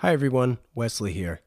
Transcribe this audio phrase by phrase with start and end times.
[0.00, 0.58] Hi, everyone.
[0.74, 1.40] Wesley here.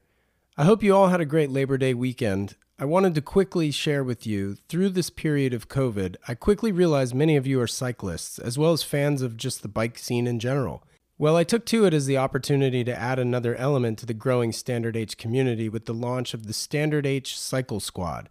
[0.57, 2.55] I hope you all had a great Labor Day weekend.
[2.79, 7.13] I wanted to quickly share with you through this period of COVID, I quickly realized
[7.13, 10.39] many of you are cyclists, as well as fans of just the bike scene in
[10.39, 10.81] general.
[11.19, 14.51] Well, I took to it as the opportunity to add another element to the growing
[14.51, 18.29] Standard H community with the launch of the Standard H Cycle Squad.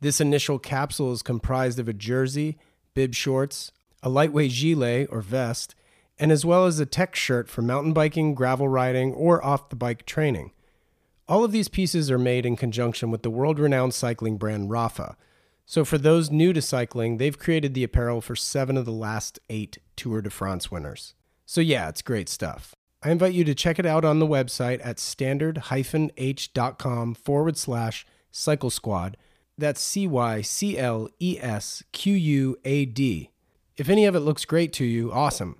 [0.00, 2.56] This initial capsule is comprised of a jersey,
[2.94, 5.74] bib shorts, a lightweight gilet or vest,
[6.18, 9.76] and as well as a tech shirt for mountain biking, gravel riding, or off the
[9.76, 10.52] bike training.
[11.28, 15.16] All of these pieces are made in conjunction with the world renowned cycling brand Rapha.
[15.64, 19.40] So, for those new to cycling, they've created the apparel for seven of the last
[19.50, 21.14] eight Tour de France winners.
[21.44, 22.74] So, yeah, it's great stuff.
[23.02, 28.06] I invite you to check it out on the website at standard h.com forward slash
[28.30, 29.16] cycle squad.
[29.58, 33.30] That's C Y C L E S Q U A D.
[33.76, 35.56] If any of it looks great to you, awesome.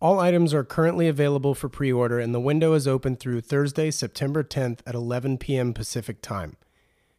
[0.00, 3.90] All items are currently available for pre order, and the window is open through Thursday,
[3.90, 5.72] September 10th at 11 p.m.
[5.72, 6.56] Pacific Time.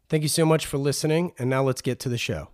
[0.10, 2.50] Thank you so much for listening, and now let's get to the show.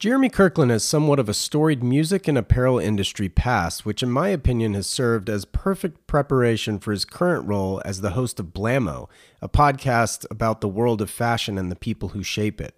[0.00, 4.28] Jeremy Kirkland has somewhat of a storied music and apparel industry past, which, in my
[4.28, 9.08] opinion, has served as perfect preparation for his current role as the host of Blammo,
[9.40, 12.76] a podcast about the world of fashion and the people who shape it.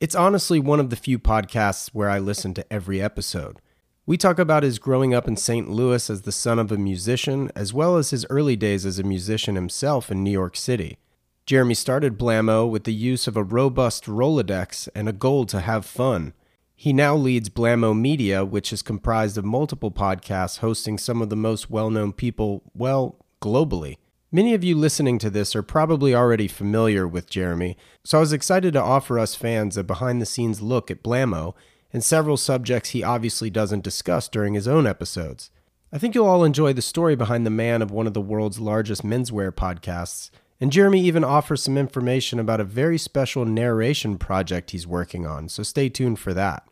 [0.00, 3.60] It's honestly one of the few podcasts where I listen to every episode.
[4.06, 5.70] We talk about his growing up in St.
[5.70, 9.02] Louis as the son of a musician, as well as his early days as a
[9.02, 10.98] musician himself in New York City.
[11.46, 15.86] Jeremy started Blammo with the use of a robust Rolodex and a goal to have
[15.86, 16.34] fun.
[16.76, 21.36] He now leads Blammo Media, which is comprised of multiple podcasts hosting some of the
[21.36, 23.96] most well known people, well, globally.
[24.30, 28.34] Many of you listening to this are probably already familiar with Jeremy, so I was
[28.34, 31.54] excited to offer us fans a behind the scenes look at Blammo
[31.94, 35.50] and several subjects he obviously doesn't discuss during his own episodes.
[35.92, 38.58] I think you'll all enjoy the story behind the man of one of the world's
[38.58, 44.72] largest menswear podcasts, and Jeremy even offers some information about a very special narration project
[44.72, 46.68] he's working on, so stay tuned for that.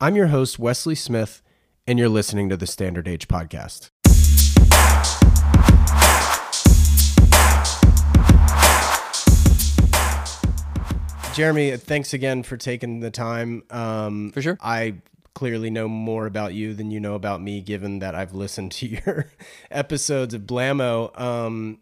[0.00, 1.40] I'm your host, Wesley Smith,
[1.86, 3.90] and you're listening to the Standard H Podcast.
[11.38, 13.62] Jeremy, thanks again for taking the time.
[13.70, 14.58] Um, For sure.
[14.60, 14.94] I
[15.34, 18.86] clearly know more about you than you know about me, given that I've listened to
[19.06, 19.30] your
[19.70, 21.16] episodes of Blammo.
[21.18, 21.78] Um,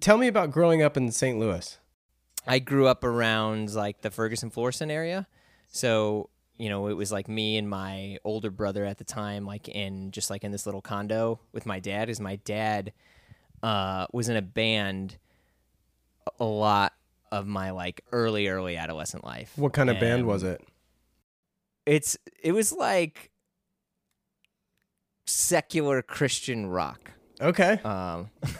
[0.00, 1.38] tell me about growing up in St.
[1.38, 1.78] Louis.
[2.46, 5.26] I grew up around like the Ferguson Florissant area.
[5.68, 9.68] So, you know, it was like me and my older brother at the time, like
[9.68, 12.94] in just like in this little condo with my dad, is my dad
[13.62, 15.18] uh, was in a band
[16.40, 16.94] a lot
[17.38, 19.52] of my like early, early adolescent life.
[19.56, 20.60] What kind of band was it?
[21.86, 23.30] It's it was like
[25.26, 27.12] secular Christian rock.
[27.40, 27.80] Okay.
[27.84, 28.30] Um,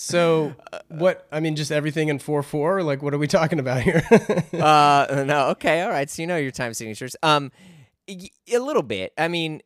[0.00, 0.54] So,
[0.86, 2.84] what, I mean, just everything in 4 4?
[2.84, 4.00] Like, what are we talking about here?
[4.52, 7.50] uh no okay all right so you know your time signatures um
[8.06, 9.60] y- a little bit i mean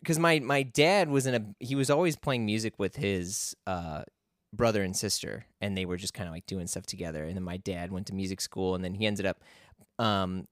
[0.00, 4.04] because my my dad was in a he was always playing music with his uh
[4.56, 7.42] brother and sister and they were just kind of like doing stuff together and then
[7.42, 9.42] my dad went to music school and then he ended up
[9.98, 10.46] um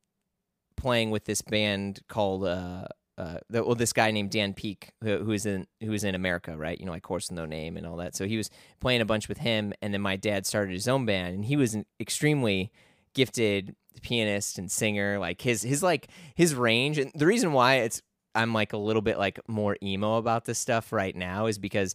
[0.76, 2.84] playing with this band called uh
[3.16, 6.56] uh, well, this guy named Dan Peek, who, who is in who is in America,
[6.56, 6.78] right?
[6.78, 8.16] You know, like Horse No Name and all that.
[8.16, 8.50] So he was
[8.80, 11.56] playing a bunch with him, and then my dad started his own band, and he
[11.56, 12.72] was an extremely
[13.14, 15.20] gifted pianist and singer.
[15.20, 18.02] Like his his like his range, and the reason why it's
[18.34, 21.94] I'm like a little bit like more emo about this stuff right now is because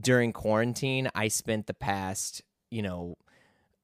[0.00, 3.16] during quarantine I spent the past you know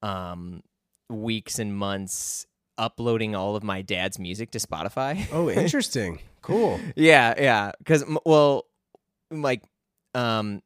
[0.01, 0.61] um
[1.09, 2.45] weeks and months
[2.77, 5.27] uploading all of my dad's music to Spotify.
[5.33, 6.19] oh, interesting.
[6.41, 6.79] Cool.
[6.95, 7.71] Yeah, yeah.
[7.77, 8.65] Because well,
[9.29, 9.61] like,
[10.15, 10.61] um,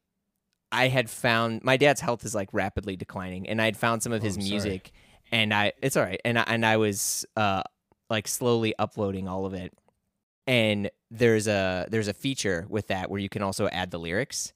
[0.72, 4.12] I had found my dad's health is like rapidly declining, and I had found some
[4.12, 4.50] of Oh, his I'm sorry.
[4.52, 4.92] music,
[5.30, 7.62] and I it's all right, and I, and I was uh
[8.08, 9.74] like slowly uploading all of it,
[10.46, 14.52] and there's a there's a feature with that where you can also add the lyrics.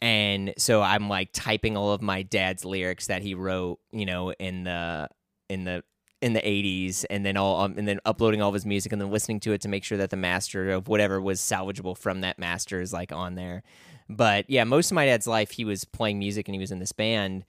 [0.00, 4.32] And so I'm like typing all of my dad's lyrics that he wrote, you know,
[4.32, 5.08] in the
[5.48, 5.82] in the
[6.20, 9.00] in the 80s and then all um, and then uploading all of his music and
[9.00, 12.22] then listening to it to make sure that the master of whatever was salvageable from
[12.22, 13.62] that master is like on there.
[14.08, 16.78] But yeah most of my dad's life he was playing music and he was in
[16.78, 17.44] this band.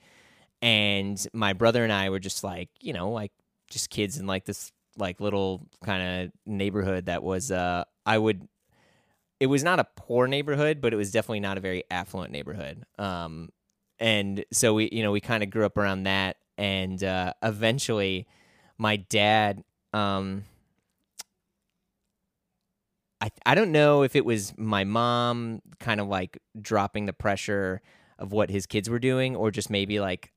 [0.61, 3.31] And my brother and i were just like you know like
[3.69, 8.47] just kids in like this like little kind of neighborhood that was uh i would
[9.45, 12.83] it was not a poor neighborhood but it was definitely not a very affluent neighborhood.
[12.97, 13.49] Um
[13.99, 16.37] and so we you know we kind of grew up around that.
[16.57, 18.27] And uh eventually
[18.77, 19.63] my dad
[19.93, 20.45] um
[23.21, 27.81] I I don't know if it was my mom kind of like dropping the pressure
[28.17, 30.31] of what his kids were doing, or just maybe like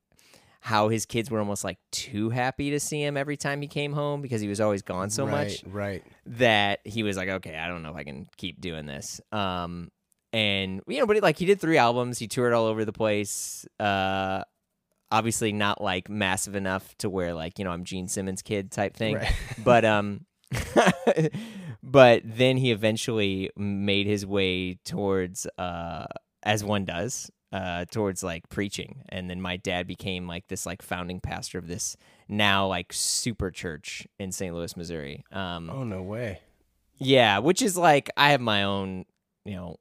[0.61, 3.93] how his kids were almost like too happy to see him every time he came
[3.93, 6.03] home because he was always gone so right, much Right.
[6.25, 9.21] that he was like, okay, I don't know if I can keep doing this.
[9.31, 9.89] Um,
[10.33, 12.91] and you know, but he, like he did three albums, he toured all over the
[12.93, 13.65] place.
[13.79, 14.43] Uh,
[15.11, 18.95] obviously not like massive enough to where like you know I'm Gene Simmons' kid type
[18.95, 19.33] thing, Right.
[19.63, 20.25] but um,
[21.83, 26.05] but then he eventually made his way towards uh,
[26.43, 27.31] as one does.
[27.51, 31.67] Uh, towards like preaching, and then my dad became like this like founding pastor of
[31.67, 31.97] this
[32.27, 34.53] now like super church in St.
[34.53, 35.23] Louis, Missouri.
[35.31, 36.41] Um, Oh no way.
[36.99, 39.05] yeah, which is like I have my own,
[39.45, 39.77] you know,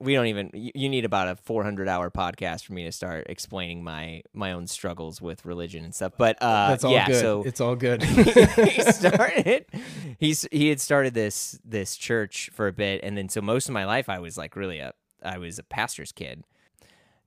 [0.00, 3.84] we don't even you, need about a 400 hour podcast for me to start explaining
[3.84, 6.12] my my own struggles with religion and stuff.
[6.18, 7.20] But uh That's all yeah, good.
[7.20, 8.02] so it's all good.
[8.02, 9.64] he started
[10.18, 13.72] he's he had started this this church for a bit and then so most of
[13.74, 14.92] my life I was like really a
[15.22, 16.42] I was a pastor's kid.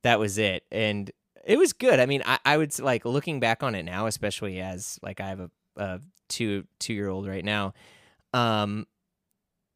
[0.02, 0.64] That was it.
[0.70, 1.10] And
[1.44, 2.00] it was good.
[2.00, 5.28] I mean, I, I would like looking back on it now, especially as like I
[5.28, 7.74] have a, a two two year old right now.
[8.32, 8.86] Um,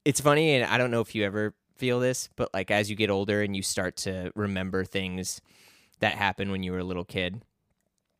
[0.04, 2.96] it's funny, and I don't know if you ever feel this, but like as you
[2.96, 5.40] get older and you start to remember things
[6.00, 7.42] that happened when you were a little kid,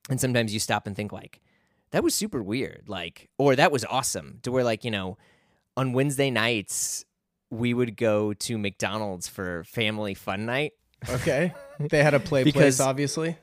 [0.08, 1.40] and sometimes you stop and think like,
[1.90, 4.40] that was super weird, like, or that was awesome.
[4.42, 5.18] To where like you know,
[5.76, 7.04] on Wednesday nights
[7.50, 10.72] we would go to McDonald's for family fun night.
[11.08, 11.52] okay.
[11.80, 13.36] They had a play Because- place, obviously.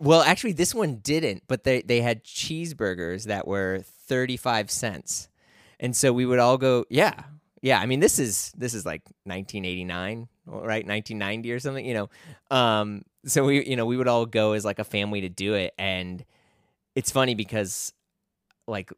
[0.00, 5.28] Well, actually, this one didn't, but they they had cheeseburgers that were thirty five cents,
[5.78, 6.84] and so we would all go.
[6.90, 7.14] Yeah,
[7.62, 7.78] yeah.
[7.78, 10.84] I mean, this is this is like nineteen eighty nine, right?
[10.84, 11.84] Nineteen ninety or something.
[11.86, 12.10] You know,
[12.56, 13.02] um.
[13.24, 15.74] So we you know we would all go as like a family to do it,
[15.78, 16.24] and
[16.96, 17.92] it's funny because
[18.66, 18.90] like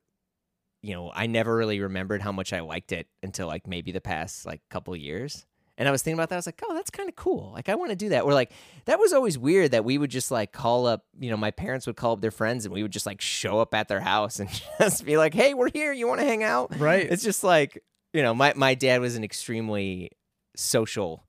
[0.83, 4.01] you know I never really remembered how much I liked it until like maybe the
[4.01, 5.45] past like couple years.
[5.81, 6.35] And I was thinking about that.
[6.35, 7.53] I was like, oh, that's kind of cool.
[7.55, 8.25] Like, I want to do that.
[8.25, 8.53] Or like,
[8.85, 11.87] that was always weird that we would just like call up, you know, my parents
[11.87, 14.41] would call up their friends and we would just like show up at their house
[14.41, 15.91] and just be like, hey, we're here.
[15.91, 16.79] You want to hang out?
[16.79, 17.11] Right.
[17.11, 17.83] It's just like,
[18.13, 20.11] you know, my, my dad was an extremely
[20.55, 21.25] social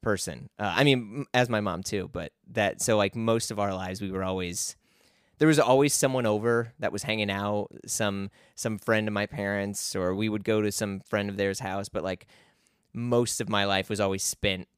[0.00, 0.48] person.
[0.60, 4.00] Uh, I mean, as my mom too, but that, so like most of our lives,
[4.00, 4.76] we were always,
[5.38, 9.96] there was always someone over that was hanging out, some, some friend of my parents,
[9.96, 11.88] or we would go to some friend of theirs house.
[11.88, 12.28] But like
[12.92, 14.68] most of my life was always spent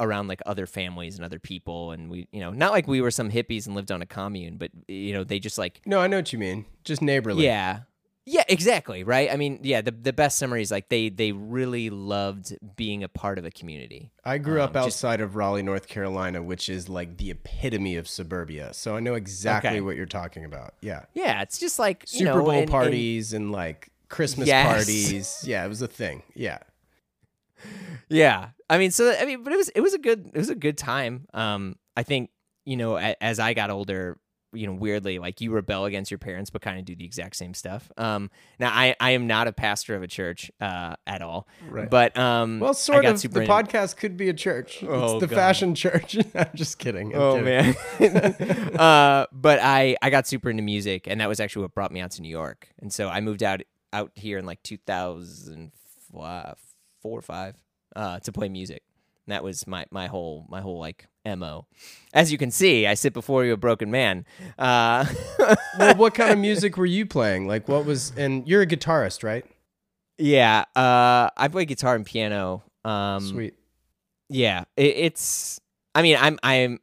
[0.00, 3.10] around like other families and other people and we you know not like we were
[3.10, 6.06] some hippies and lived on a commune but you know they just like no, I
[6.06, 6.64] know what you mean.
[6.84, 7.44] Just neighborly.
[7.44, 7.80] yeah
[8.26, 11.88] yeah exactly right i mean yeah the, the best summary is like they they really
[11.90, 15.62] loved being a part of a community I grew up Um, just- outside of Raleigh,
[15.62, 18.72] North Carolina, which is like the epitome of suburbia.
[18.74, 19.80] So I know exactly Okay.
[19.80, 20.74] what you're talking about.
[20.82, 21.04] Yeah.
[21.14, 24.66] yeah it's just like you Super know, Bowl and- and- parties and, like Christmas Yes.
[24.76, 25.44] parties.
[25.46, 26.22] Yeah, it was a thing.
[26.34, 26.58] Yeah.
[28.08, 30.50] Yeah, I mean, so I mean, but it was it was a good it was
[30.50, 31.26] a good time.
[31.34, 32.30] Um, I think
[32.64, 34.18] you know a, as I got older,
[34.52, 37.36] you know, weirdly, like you rebel against your parents, but kind of do the exact
[37.36, 37.88] same stuff.
[37.96, 41.88] Um, now I I am not a pastor of a church uh at all, Right.
[41.88, 43.20] but um, Well, sort of.
[43.22, 44.82] The into- podcast could be a church.
[44.82, 45.36] Oh, it's the God.
[45.36, 46.16] fashion church.
[46.34, 47.14] I'm just kidding.
[47.14, 47.76] I'm Oh kidding.
[48.00, 48.74] man.
[48.80, 52.00] uh, but I I got super into music, and that was actually what brought me
[52.00, 52.68] out to New York.
[52.80, 53.62] And so I moved out
[53.92, 56.54] out here in like 2004
[57.02, 57.56] or five
[57.96, 58.82] uh, to play music.
[59.26, 61.66] And that was my my whole my whole like mo.
[62.12, 64.24] As you can see, I sit before you a broken man.
[64.58, 65.06] Uh,
[65.78, 67.46] well, what kind of music were you playing?
[67.46, 68.12] Like, what was?
[68.16, 69.44] And you're a guitarist, right?
[70.20, 72.62] yeah, uh, I play guitar and piano.
[72.84, 73.54] Um, Sweet.
[74.28, 75.60] Yeah, it, it's.
[75.94, 76.78] I mean, I'm I'm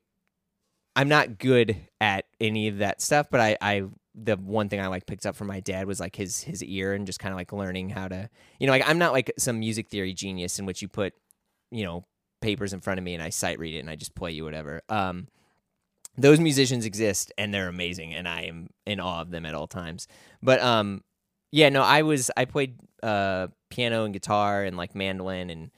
[0.95, 3.83] I'm not good at any of that stuff, but I I
[4.21, 6.93] the one thing I like picked up from my dad was like his his ear
[6.93, 9.59] and just kind of like learning how to you know like I'm not like some
[9.59, 11.13] music theory genius in which you put
[11.71, 12.05] you know
[12.41, 14.43] papers in front of me and I sight read it and I just play you
[14.43, 14.81] whatever.
[14.89, 15.27] Um,
[16.17, 19.67] those musicians exist and they're amazing and I am in awe of them at all
[19.67, 20.07] times.
[20.41, 21.03] But um,
[21.51, 25.71] yeah, no, I was I played uh piano and guitar and like mandolin and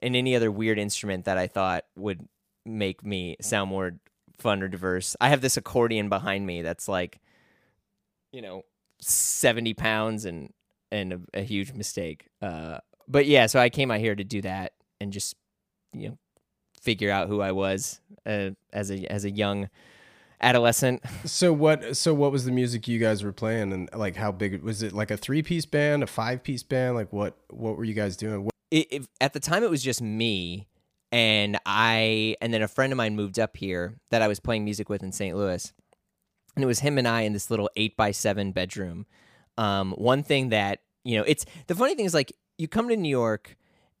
[0.00, 2.28] and any other weird instrument that I thought would
[2.66, 3.94] make me sound more
[4.38, 5.16] fun or diverse.
[5.20, 7.20] I have this accordion behind me that's like,
[8.34, 8.64] you know,
[9.00, 10.52] seventy pounds and
[10.90, 12.28] and a, a huge mistake.
[12.42, 15.36] Uh, but yeah, so I came out here to do that and just
[15.92, 16.18] you know
[16.82, 19.70] figure out who I was uh, as a as a young
[20.40, 21.02] adolescent.
[21.24, 21.96] So what?
[21.96, 24.92] So what was the music you guys were playing, and like how big was it?
[24.92, 26.96] Like a three piece band, a five piece band?
[26.96, 27.36] Like what?
[27.50, 28.44] What were you guys doing?
[28.44, 30.66] What, it, it, at the time it was just me
[31.14, 34.64] and I and then a friend of mine moved up here that I was playing
[34.64, 35.36] music with in St.
[35.36, 35.72] Louis.
[36.56, 39.06] And it was him and I in this little eight by seven bedroom.
[39.56, 42.96] Um, one thing that, you know, it's the funny thing is like you come to
[42.96, 43.56] New York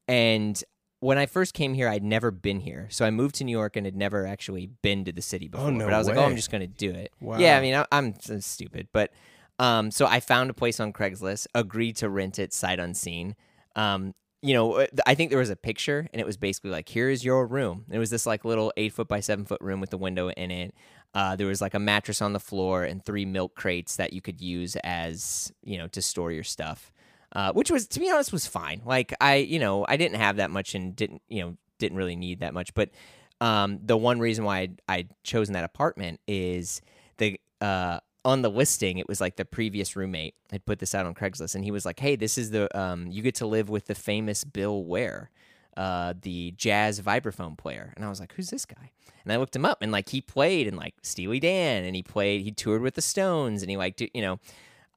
[0.08, 0.62] and
[1.04, 2.88] when I first came here, I'd never been here.
[2.90, 5.70] So I moved to New York and had never actually been to the city before.
[5.70, 7.12] no but I was like, oh, I'm just going to do it.
[7.20, 7.38] Wow.
[7.38, 8.88] Yeah, I mean, I, I'm stupid.
[8.90, 9.12] But
[9.58, 13.36] um, so I found a place on Craigslist, agreed to rent it sight unseen.
[13.76, 16.88] Um, you know, uh, I think there was a picture and it was basically like,
[16.88, 17.84] here is your room.
[17.86, 20.30] And it was this like little eight foot by seven foot room with a window
[20.30, 20.74] in it.
[21.14, 24.20] Uh, there was like a mattress on the floor and three milk crates that you
[24.20, 26.92] could use as, you know, to store your stuff
[27.34, 28.80] uh, which was to be honest was fine.
[28.84, 32.16] Like I, you know, I didn't have that much and didn't, you know, didn't really
[32.16, 32.72] need that much.
[32.74, 32.90] But
[33.40, 36.80] um, the one reason why I'd, I'd chosen that apartment is
[37.18, 41.06] the uh, on the listing it was like the previous roommate had put this out
[41.06, 43.68] on Craigslist, and he was like, "Hey, this is the um, you get to live
[43.68, 45.30] with the famous Bill Ware."
[45.76, 48.90] Uh, the jazz vibraphone player, and I was like, "Who's this guy?"
[49.24, 52.02] And I looked him up, and like he played in like Steely Dan, and he
[52.02, 54.38] played, he toured with the Stones, and he like, you know,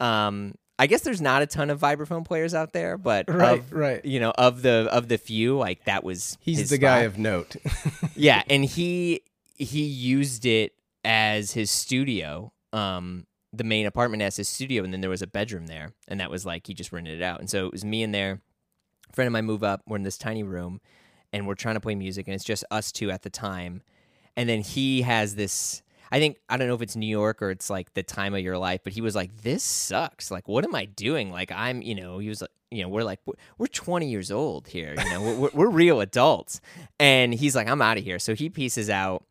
[0.06, 3.74] um, I guess there's not a ton of vibraphone players out there, but Right, of,
[3.74, 4.06] right.
[4.06, 7.56] you know, of the of the few, like that was He's the guy of note.
[8.16, 9.22] yeah, and he
[9.56, 15.02] he used it as his studio, um, the main apartment as his studio, and then
[15.02, 17.50] there was a bedroom there, and that was like he just rented it out, and
[17.50, 18.42] so it was me in there.
[19.14, 19.82] Friend of mine move up.
[19.88, 20.80] We're in this tiny room,
[21.34, 23.82] and we're trying to play music, and it's just us two at the time,
[24.36, 25.82] and then he has this.
[26.12, 28.42] I think I don't know if it's New York or it's like the time of
[28.42, 30.32] your life, but he was like, "This sucks.
[30.32, 31.32] Like, what am I doing?
[31.32, 34.32] Like, I'm, you know." He was like, "You know, we're like, we're- we're 20 years
[34.32, 34.96] old here.
[34.98, 36.62] You know, we're, we're, we're real adults."
[37.00, 39.26] And he's like, "I'm out of here." So he pieces out.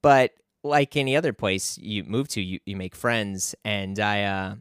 [0.00, 0.32] But
[0.64, 4.54] like any other place you move to, you you make friends, and I, uh,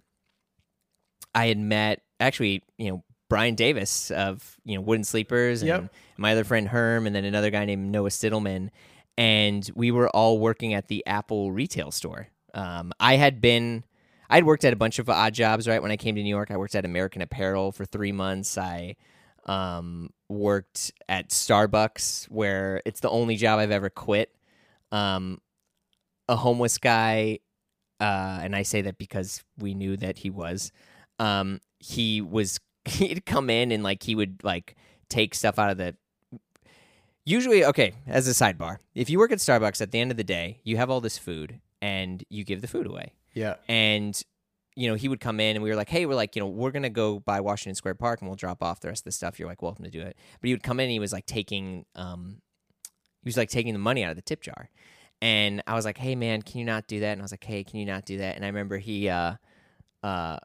[1.33, 5.93] I had met actually, you know, Brian Davis of you know Wooden Sleepers, and Yep.
[6.17, 8.71] my other friend Herm, and then another guy named Noah Stittleman,
[9.17, 12.27] and we were all working at the Apple retail store.
[12.53, 13.85] Um, I had been,
[14.29, 15.65] I'd worked at a bunch of odd jobs.
[15.65, 18.57] Right when I came to New York, I worked at American Apparel for three months.
[18.57, 18.97] I
[19.45, 24.35] um, worked at Starbucks, where it's the only job I've ever quit.
[24.91, 25.39] Um,
[26.27, 27.39] a homeless guy,
[28.01, 30.73] uh, and I say that because we knew that he was.
[31.17, 32.59] Um, he was
[32.99, 34.75] he'd come in and like he would like
[35.09, 35.95] take stuff out of the
[37.25, 40.23] usually okay as a sidebar if you work at starbucks at the end of the
[40.23, 43.13] day you have all this food and you give the food away.
[43.33, 43.55] Yeah.
[43.67, 44.21] and
[44.75, 46.47] you know he would come in and we were like hey we're like you know
[46.47, 49.11] we're gonna go by washington square park and we'll drop off the rest of the
[49.11, 49.37] stuff.
[49.39, 50.17] You're like welcome to do it.
[50.39, 52.41] But he would come in and he was like taking um
[53.21, 54.69] he was like taking the money out of the tip jar.
[55.21, 57.11] And i was like hey man can you not do that?
[57.11, 58.35] And i was like hey can you not do that?
[58.35, 59.35] And i remember he uh
[60.03, 60.37] uh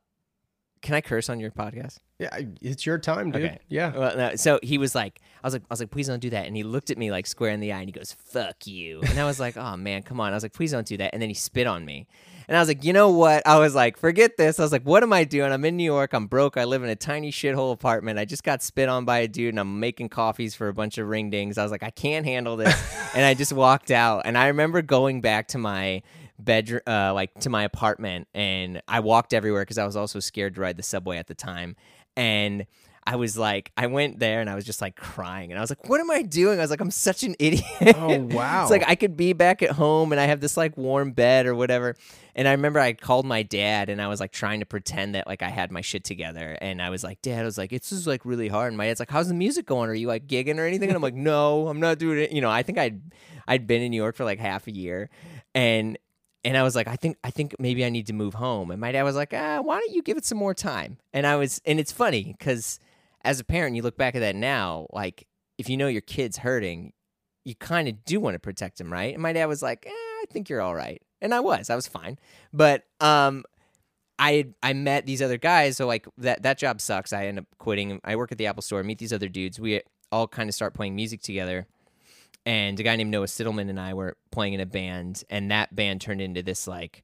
[0.86, 2.34] can i curse on your podcast Yeah.
[2.62, 3.44] It's your time, dude.
[3.44, 3.58] Okay.
[3.68, 3.94] Yeah.
[3.94, 6.30] well, no, so he was like, I was like, I was like, please don't do
[6.30, 6.46] that.
[6.46, 9.02] And he looked at me like square in the eye and he goes, "Fuck you."
[9.02, 10.32] And I was like, oh man, come on.
[10.32, 11.10] I was like, please don't do that.
[11.12, 12.06] And then he spit on me.
[12.48, 13.46] And I was like, you know what?
[13.46, 14.58] I was like, forget this.
[14.58, 15.52] I was like, what am I doing?
[15.52, 16.14] I'm in New York.
[16.14, 16.56] I'm broke.
[16.56, 18.18] I live in a tiny shithole apartment.
[18.18, 20.96] I just got spit on by a dude and I'm making coffees for a bunch
[20.96, 21.58] of ring dings.
[21.58, 22.74] I was like, I can't handle this.
[23.14, 24.22] and I just walked out.
[24.24, 26.02] And I remember going back to my
[26.38, 30.54] bedroom, uh, like to my apartment, and I walked everywhere because I was also scared
[30.56, 31.76] to ride the subway at the time.
[32.16, 32.66] And
[33.08, 35.70] I was like, I went there and I was just like crying, and I was
[35.70, 37.64] like, "What am I doing?" I was like, "I'm such an idiot."
[37.96, 38.62] Oh, wow.
[38.62, 41.46] it's like I could be back at home and I have this like warm bed
[41.46, 41.94] or whatever.
[42.34, 45.26] And I remember I called my dad and I was like trying to pretend that
[45.26, 46.58] like I had my shit together.
[46.60, 48.68] And I was like, Dad, I was like, it's just like really hard.
[48.68, 49.88] And my dad's like, How's the music going?
[49.88, 50.88] Are you like gigging or anything?
[50.88, 52.32] And I'm like, No, I'm not doing it.
[52.32, 53.00] You know, I think I'd
[53.46, 55.10] I'd been in New York for like half a year,
[55.54, 55.96] and
[56.46, 58.70] and I was like, I think I think maybe I need to move home.
[58.70, 60.96] And my dad was like, Ah, why don't you give it some more time?
[61.12, 62.78] And I was, and it's funny because
[63.24, 65.26] as a parent, you look back at that now, like
[65.58, 66.92] if you know your kid's hurting,
[67.44, 69.12] you kind of do want to protect him, right?
[69.12, 71.02] And my dad was like, eh, I think you're all right.
[71.20, 72.16] And I was, I was fine.
[72.52, 73.44] But um,
[74.16, 77.12] I I met these other guys, so like that that job sucks.
[77.12, 78.00] I end up quitting.
[78.04, 79.58] I work at the Apple Store, meet these other dudes.
[79.58, 81.66] We all kind of start playing music together.
[82.46, 85.74] And a guy named Noah Stittleman and I were playing in a band, and that
[85.74, 87.02] band turned into this like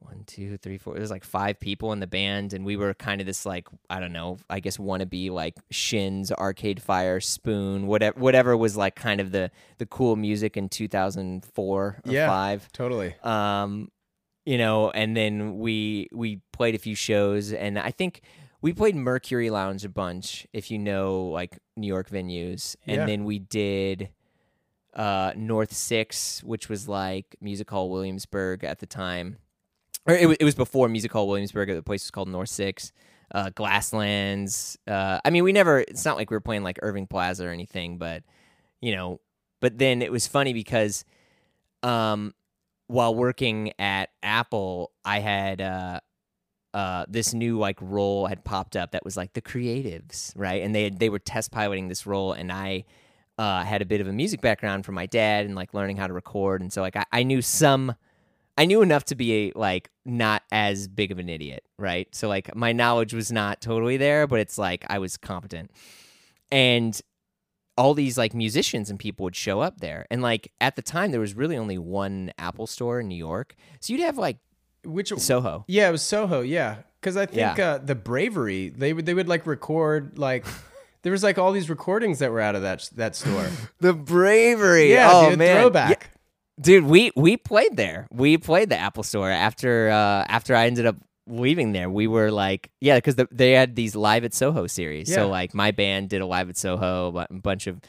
[0.00, 0.94] one, two, three, four.
[0.94, 4.00] There's like five people in the band, and we were kind of this like I
[4.00, 9.20] don't know, I guess wannabe like Shins, Arcade Fire, Spoon, whatever, whatever was like kind
[9.20, 12.26] of the the cool music in 2004 or Yeah.
[12.26, 12.68] five.
[12.72, 13.14] Totally.
[13.22, 13.90] Um,
[14.44, 18.22] you know, and then we we played a few shows, and I think
[18.60, 23.06] we played Mercury Lounge a bunch, if you know like New York venues, and Yeah.
[23.06, 24.08] then we did
[24.94, 29.38] uh North Six, which was like Music Hall Williamsburg at the time,
[30.06, 31.68] or it, it was before Music Hall Williamsburg.
[31.68, 32.92] The place was called North Six.
[33.34, 34.76] Uh, Glasslands.
[34.86, 35.78] Uh, I mean, we never.
[35.78, 38.24] It's not like we were playing like Irving Plaza or anything, but
[38.82, 39.20] you know.
[39.62, 41.06] But then it was funny because,
[41.82, 42.34] um,
[42.88, 46.00] while working at Apple, I had uh,
[46.74, 50.62] uh, this new like role had popped up that was like the creatives, right?
[50.62, 52.84] And they had, they were test piloting this role, and I
[53.42, 56.06] uh, had a bit of a music background from my dad and like learning how
[56.06, 57.94] to record, and so like I, I knew some,
[58.56, 62.06] I knew enough to be a, like not as big of an idiot, right?
[62.14, 65.70] So like my knowledge was not totally there, but it's like I was competent,
[66.50, 67.00] and
[67.78, 71.10] all these like musicians and people would show up there, and like at the time
[71.10, 74.36] there was really only one Apple store in New York, so you'd have like
[74.84, 75.64] Which Soho.
[75.66, 76.42] Yeah, it was Soho.
[76.42, 77.66] Yeah, because I think Yeah.
[77.72, 80.44] uh, the Bravery they would they would like record like
[81.02, 83.48] there was like all these recordings that were out of that that store.
[83.80, 84.92] The bravery.
[84.92, 86.10] yeah, oh dude, man, throwback.
[86.10, 86.84] Yeah, dude.
[86.84, 88.06] We we played there.
[88.12, 91.90] We played the Apple Store after uh, after I ended up leaving there.
[91.90, 95.08] We were like, yeah, because the, they had these live at Soho series.
[95.08, 95.16] Yeah.
[95.16, 97.80] So like my band did a live at Soho, a bunch of,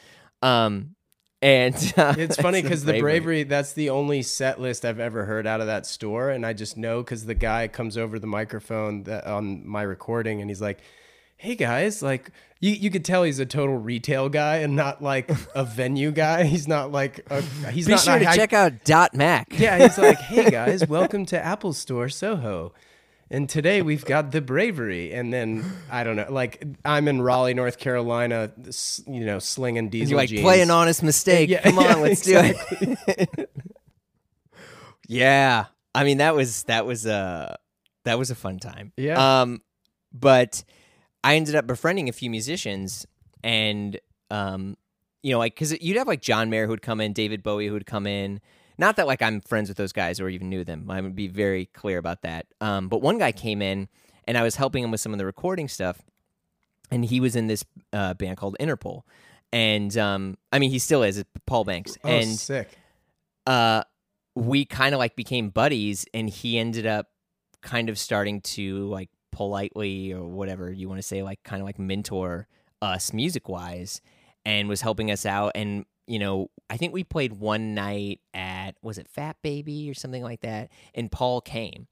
[0.42, 0.94] um,
[1.42, 5.46] and uh, It's funny because the bravery that's the only set list I've ever heard
[5.46, 9.04] out of that store, and I just know because the guy comes over the microphone
[9.04, 10.80] that, on my recording, and he's like,
[11.44, 15.30] "Hey guys, like you you could tell he's a total retail guy and not like
[15.54, 16.44] a venue guy.
[16.44, 19.48] He's not like a, he's Be not sure to high- check out Dot Mac.
[19.58, 22.72] Yeah, he's like, "Hey guys, welcome to Apple Store Soho."
[23.30, 27.52] And today we've got the bravery, and then I don't know, like I'm in Raleigh,
[27.54, 28.52] North Carolina,
[29.06, 30.42] you know, slinging diesel You're like jeans.
[30.42, 31.50] play an honest mistake.
[31.50, 33.50] Yeah, Come on, yeah, let's do it.
[35.08, 37.58] yeah, I mean that was that was a
[38.04, 38.92] that was a fun time.
[38.96, 39.40] Yeah.
[39.42, 39.62] Um,
[40.12, 40.62] but
[41.24, 43.06] I ended up befriending a few musicians,
[43.42, 43.98] and
[44.30, 44.76] um,
[45.22, 47.66] you know, like because you'd have like John Mayer who would come in, David Bowie
[47.66, 48.40] who would come in.
[48.76, 50.90] Not that like I'm friends with those guys or even knew them.
[50.90, 52.46] I would be very clear about that.
[52.60, 53.88] Um, but one guy came in,
[54.26, 56.02] and I was helping him with some of the recording stuff,
[56.90, 59.02] and he was in this uh, band called Interpol.
[59.52, 61.24] And um, I mean, he still is.
[61.46, 62.76] Paul Banks, Oh, and sick.
[63.46, 63.84] uh,
[64.34, 67.06] we kind of like became buddies, and he ended up
[67.62, 71.66] kind of starting to like politely or whatever you want to say, like kind of
[71.66, 72.46] like mentor
[72.80, 74.00] us music wise,
[74.44, 75.52] and was helping us out.
[75.54, 79.94] And you know, I think we played one night at was it Fat Baby or
[79.94, 81.88] something like that, and Paul came,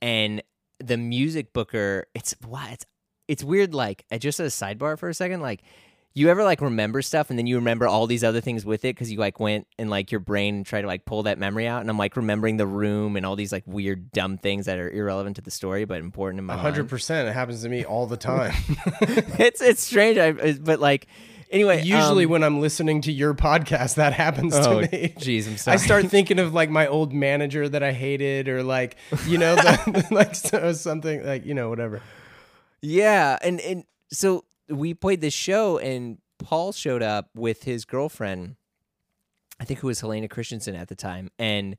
[0.00, 0.42] and
[0.78, 2.06] the music booker.
[2.14, 2.86] It's wow, it's
[3.28, 3.74] it's weird.
[3.74, 5.62] Like just as a sidebar for a second, like
[6.16, 8.96] you ever like remember stuff and then you remember all these other things with it
[8.96, 11.82] because you like went and like your brain tried to like pull that memory out
[11.82, 14.90] and i'm like remembering the room and all these like weird dumb things that are
[14.90, 16.90] irrelevant to the story but important in my A hundred mind.
[16.90, 17.28] percent.
[17.28, 18.54] It happens to me all the time.
[19.38, 21.06] it's it's strange I, I- but like
[21.50, 25.14] anyway Usually, um, when I'm listening to your podcast, that happens oh to me.
[25.18, 28.62] jeez i'm sorry I start thinking of like my old manager that I hated, or
[28.62, 32.00] like you know, the, like so, something like you know, whatever.
[32.82, 38.56] Yeah, and and so we played this show, and Paul showed up with his girlfriend,
[39.60, 41.76] I think who was Helena Christensen at the time, and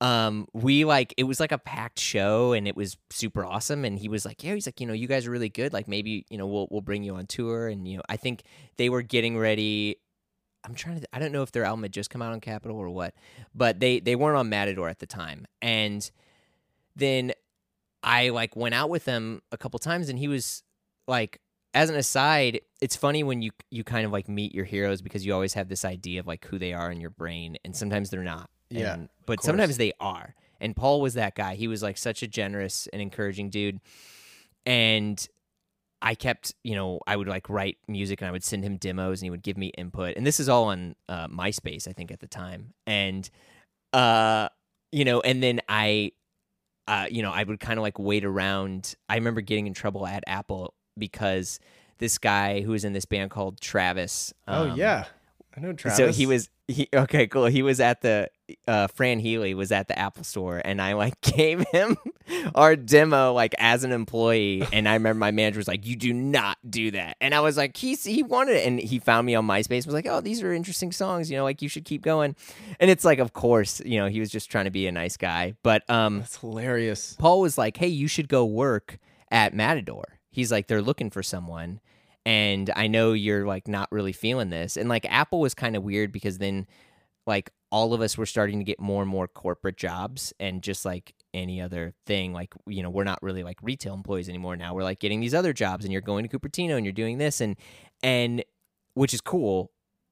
[0.00, 3.84] um, we like it was like a packed show, and it was super awesome.
[3.84, 5.72] And he was like, "Yeah, he's like, you know, you guys are really good.
[5.72, 8.42] Like maybe you know we'll we'll bring you on tour." And you know, I think
[8.78, 9.96] they were getting ready.
[10.64, 11.08] I'm trying to.
[11.12, 13.14] I don't know if their album had just come out on Capitol or what,
[13.54, 16.10] but they they weren't on Matador at the time, and
[16.96, 17.32] then
[18.02, 20.62] I like went out with them a couple times, and he was
[21.06, 21.40] like,
[21.74, 25.24] as an aside, it's funny when you you kind of like meet your heroes because
[25.24, 28.10] you always have this idea of like who they are in your brain, and sometimes
[28.10, 28.50] they're not.
[28.70, 30.34] Yeah, And- but sometimes they are.
[30.60, 31.54] And Paul was that guy.
[31.54, 33.80] He was like such a generous and encouraging dude,
[34.66, 35.26] and
[36.02, 39.20] I kept, you know, I would like write music and I would send him demos
[39.20, 40.16] and he would give me input.
[40.16, 42.72] And this is all on uh, MySpace, I think, at the time.
[42.86, 43.28] And,
[43.92, 44.48] uh,
[44.92, 46.12] you know, and then I,
[46.88, 48.94] uh, you know, I would kind of like wait around.
[49.10, 51.60] I remember getting in trouble at Apple because
[51.98, 54.32] this guy who was in this band called Travis.
[54.48, 55.04] oh um, yeah,
[55.56, 55.96] I know Travis.
[55.96, 57.46] so he was he okay, cool.
[57.46, 58.28] He was at the
[58.66, 61.96] uh Fran Healy was at the Apple store and I like gave him
[62.54, 66.12] our demo like as an employee and I remember my manager was like, You do
[66.12, 67.16] not do that.
[67.20, 69.86] And I was like, He's he wanted it and he found me on MySpace and
[69.86, 72.34] was like, Oh, these are interesting songs, you know, like you should keep going.
[72.78, 75.16] And it's like, of course, you know, he was just trying to be a nice
[75.16, 75.54] guy.
[75.62, 77.16] But um That's hilarious.
[77.18, 78.98] Paul was like, "Hey, you should go work
[79.30, 81.80] at Matador." He's like, "They're looking for someone."
[82.26, 84.76] And I know you're like not really feeling this.
[84.76, 86.66] And like Apple was kind of weird because then
[87.26, 90.84] like all of us were starting to get more and more corporate jobs and just
[90.84, 94.74] like any other thing like you know we're not really like retail employees anymore now
[94.74, 97.40] we're like getting these other jobs and you're going to Cupertino and you're doing this
[97.40, 97.56] and
[98.02, 98.44] and
[98.94, 99.70] which is cool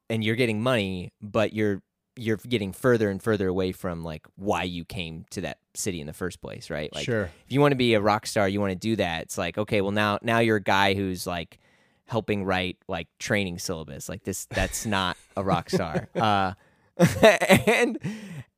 [0.09, 1.83] and you're getting money but you're
[2.19, 6.07] you're getting further and further away from like why you came to that city in
[6.07, 7.31] the first place right like sure.
[7.47, 9.23] if you want to be a rock star, you want to do that.
[9.23, 11.59] It's like, okay, well now now you're a guy who's like
[12.07, 14.09] helping write like training syllabus.
[14.09, 16.09] Like this that's not a rock star.
[16.15, 16.55] uh
[17.23, 17.99] and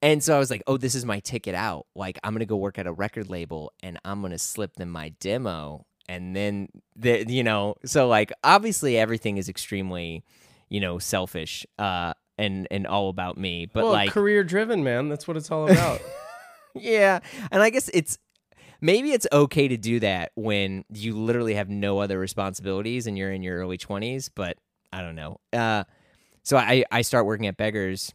[0.00, 1.86] and so I was like, oh, this is my ticket out.
[1.94, 5.10] Like I'm gonna go work at a record label and I'm gonna slip them my
[5.20, 10.24] demo and then the you know, so like obviously everything is extremely
[10.70, 13.66] you know, selfish uh, and and all about me.
[13.66, 15.08] But well, like, career driven, man.
[15.08, 16.00] That's what it's all about.
[16.74, 17.20] yeah,
[17.52, 18.18] and I guess it's
[18.80, 23.30] maybe it's okay to do that when you literally have no other responsibilities and you're
[23.30, 24.30] in your early 20s.
[24.34, 24.56] But
[24.92, 25.38] I don't know.
[25.52, 25.84] Uh,
[26.42, 28.14] so I I start working at Beggars,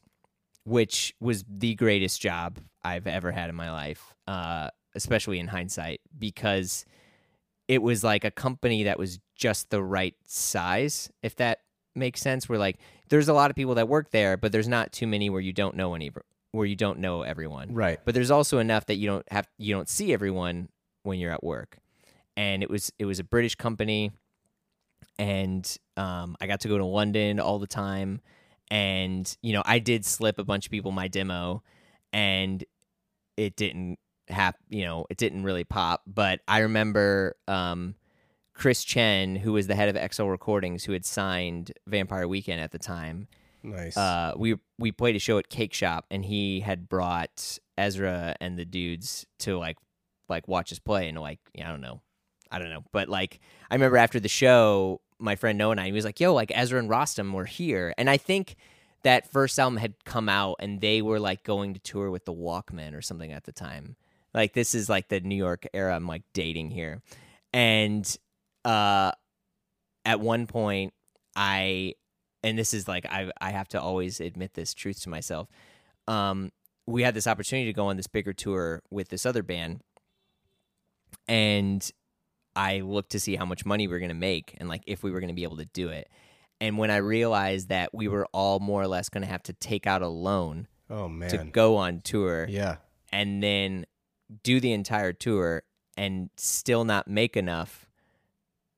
[0.64, 6.02] which was the greatest job I've ever had in my life, uh, especially in hindsight,
[6.18, 6.84] because
[7.68, 11.60] it was like a company that was just the right size, if that
[11.94, 12.50] makes sense.
[12.50, 15.30] Where like there's a lot of people that work there, but there's not too many
[15.30, 16.12] where you don't know any
[16.52, 17.74] where you don't know everyone.
[17.74, 18.00] right.
[18.04, 20.70] But there's also enough that you don't have you don't see everyone
[21.04, 21.78] when you're at work.
[22.38, 24.12] And it was it was a British company
[25.18, 28.22] and um, I got to go to London all the time
[28.72, 31.64] and you know, I did slip a bunch of people my demo
[32.12, 32.64] and
[33.38, 37.96] it didn't have you know, it didn't really pop, but I remember um,
[38.56, 42.72] Chris Chen, who was the head of XL Recordings, who had signed Vampire Weekend at
[42.72, 43.28] the time.
[43.62, 43.98] Nice.
[43.98, 48.58] Uh, we we played a show at Cake Shop, and he had brought Ezra and
[48.58, 49.78] the dudes to like
[50.30, 52.02] like watch us play, and like I don't know,
[52.50, 53.40] I don't know, but like
[53.70, 56.52] I remember after the show, my friend Noah and I, he was like, "Yo, like
[56.56, 58.56] Ezra and Rostam were here," and I think
[59.04, 62.34] that first album had come out, and they were like going to tour with the
[62.34, 63.96] Walkmen or something at the time.
[64.34, 67.02] Like this is like the New York era I'm like dating here,
[67.52, 68.16] and
[68.66, 69.12] uh,
[70.04, 70.94] at one point
[71.36, 71.94] I
[72.44, 75.48] and this is like I I have to always admit this truth to myself.
[76.08, 76.52] Um,
[76.88, 79.82] we had this opportunity to go on this bigger tour with this other band,
[81.28, 81.90] and
[82.56, 85.04] I looked to see how much money we were going to make and like if
[85.04, 86.10] we were going to be able to do it.
[86.62, 89.54] And when I realized that we were all more or less going to have to
[89.54, 91.30] take out a loan oh man.
[91.32, 92.78] to go on tour yeah.
[93.12, 93.86] and then
[94.44, 95.64] do the entire tour
[95.98, 97.85] and still not make enough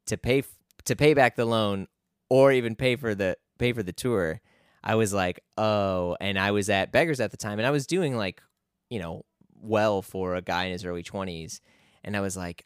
[0.07, 0.43] to pay
[0.85, 1.87] to pay back the loan
[2.29, 4.41] or even pay for the pay for the tour
[4.83, 7.87] i was like oh and i was at beggars at the time and i was
[7.87, 8.41] doing like
[8.89, 9.23] you know
[9.61, 11.59] well for a guy in his early 20s
[12.03, 12.65] and i was like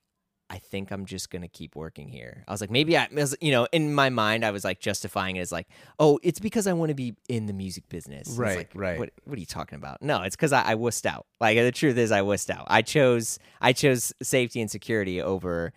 [0.49, 2.43] i think i'm just gonna keep working here.
[2.45, 5.37] I was like maybe i was- you know in my mind i was like justifying
[5.37, 8.27] it as like oh it's because i want to be in the music business.
[8.37, 8.99] Right, like, right.
[8.99, 10.01] what, what are you talking about?
[10.01, 11.25] No it's because I, I wussed out.
[11.39, 12.65] Like the truth is i wussed out.
[12.67, 15.71] I chose i chose safety and security over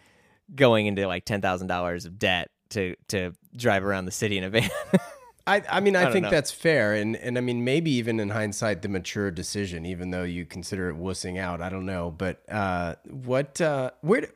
[0.55, 4.69] going into like $10000 of debt to to drive around the city in a van
[5.47, 6.31] I, I mean, I, don't think know.
[6.31, 10.23] that's fair, and and I mean, maybe even in hindsight, the mature decision, even though
[10.23, 11.61] you consider it wussing out.
[11.61, 14.27] I don't know, but uh, what, uh, where, d-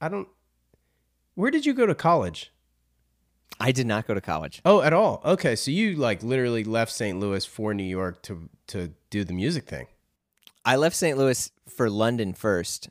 [0.00, 0.26] I don't,
[1.36, 2.52] where did you go to college?
[3.60, 5.20] i did not go to college Oh, at all?
[5.24, 7.20] Okay, so you like literally left St.
[7.20, 9.86] Louis for New York to to do the music thing.
[10.64, 11.16] I left St.
[11.16, 12.88] Louis for London first,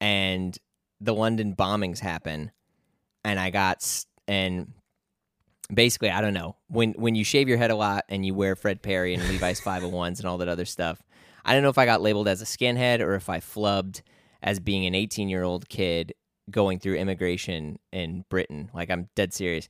[0.00, 0.56] and
[1.02, 2.50] the London bombings happen,
[3.24, 4.72] and I got and
[5.72, 8.54] basically I don't know when when you shave your head a lot and you wear
[8.56, 11.02] Fred Perry and Levi's 501s and all that other stuff.
[11.44, 14.02] I don't know if I got labeled as a skinhead or if I flubbed
[14.42, 16.14] as being an 18 year old kid
[16.50, 18.70] going through immigration in Britain.
[18.74, 19.68] Like I'm dead serious.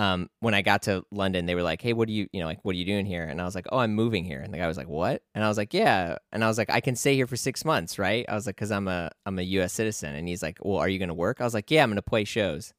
[0.00, 2.46] Um, when I got to London, they were like, "Hey, what are you, you know,
[2.46, 4.54] like, what are you doing here?" And I was like, "Oh, I'm moving here." And
[4.54, 6.80] the guy was like, "What?" And I was like, "Yeah." And I was like, "I
[6.80, 9.42] can stay here for six months, right?" I was like, "Cause I'm a I'm a
[9.42, 9.74] U.S.
[9.74, 12.00] citizen." And he's like, "Well, are you gonna work?" I was like, "Yeah, I'm gonna
[12.00, 12.72] play shows."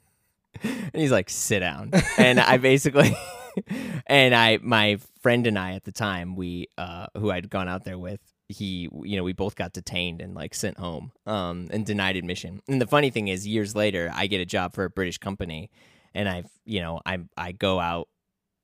[0.62, 3.14] and he's like, "Sit down." and I basically,
[4.06, 7.84] and I my friend and I at the time, we uh, who I'd gone out
[7.84, 11.86] there with, he you know we both got detained and like sent home um and
[11.86, 14.90] denied admission and the funny thing is years later i get a job for a
[14.90, 15.70] british company
[16.14, 18.08] and i you know i i go out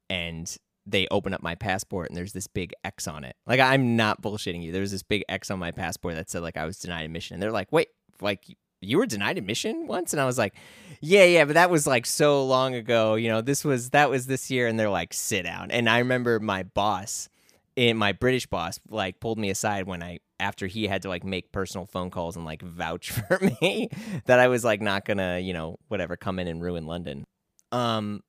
[0.09, 3.37] and they open up my passport and there's this big x on it.
[3.47, 4.73] Like i'm not bullshitting you.
[4.73, 7.35] There was this big x on my passport that said like i was denied admission.
[7.35, 7.89] And they're like wait
[8.21, 8.45] like
[8.83, 10.13] you were denied admission once?
[10.13, 10.55] And i was like
[11.01, 13.15] yeah yeah but that was like so long ago.
[13.15, 14.67] You know this was that was this year.
[14.67, 15.71] And they're like sit down.
[15.71, 17.29] And i remember my boss
[17.77, 21.25] and my British boss like pulled me aside when I after he had to like
[21.25, 23.89] make personal phone calls and like vouch for me
[24.27, 27.27] that I was like not gonna you know whatever come in and ruin London.
[27.73, 28.23] Um,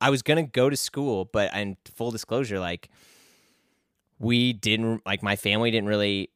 [0.00, 2.88] I was gonna go to school, but and full disclosure, like
[4.18, 6.30] we didn't like my family didn't really.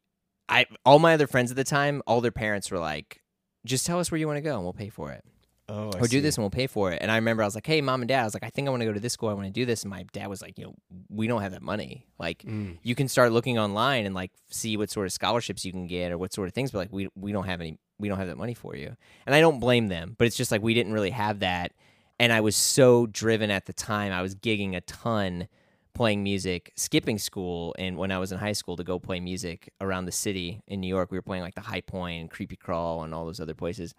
[0.48, 3.22] I all my other friends at the time, all their parents were like,
[3.66, 5.24] "Just tell us where you want to go, and we'll pay for it."
[5.70, 6.20] Oh, I or do see.
[6.20, 6.98] this and we'll pay for it.
[7.03, 8.66] And I remember I was like, hey, mom and dad, I was like, I think
[8.66, 9.29] I want to go to this school.
[9.29, 9.83] I want to do this.
[9.83, 10.74] And my dad was like, you know,
[11.11, 12.07] we don't have that money.
[12.18, 12.79] Like, Mm.
[12.83, 16.11] you can start looking online and like see what sort of scholarships you can get
[16.11, 16.70] or what sort of things.
[16.70, 18.96] But like, we we don't have any, we don't have that money for you.
[19.27, 21.72] And I don't blame them, but it's just like we didn't really have that.
[22.21, 24.13] And I was so driven at the time.
[24.13, 25.49] I was gigging a ton
[25.95, 29.73] playing music, skipping school, and when I was in high school to go play music
[29.81, 32.57] around the city in New York, we were playing like the High Point and Creepy
[32.57, 33.95] Crawl and all those other places.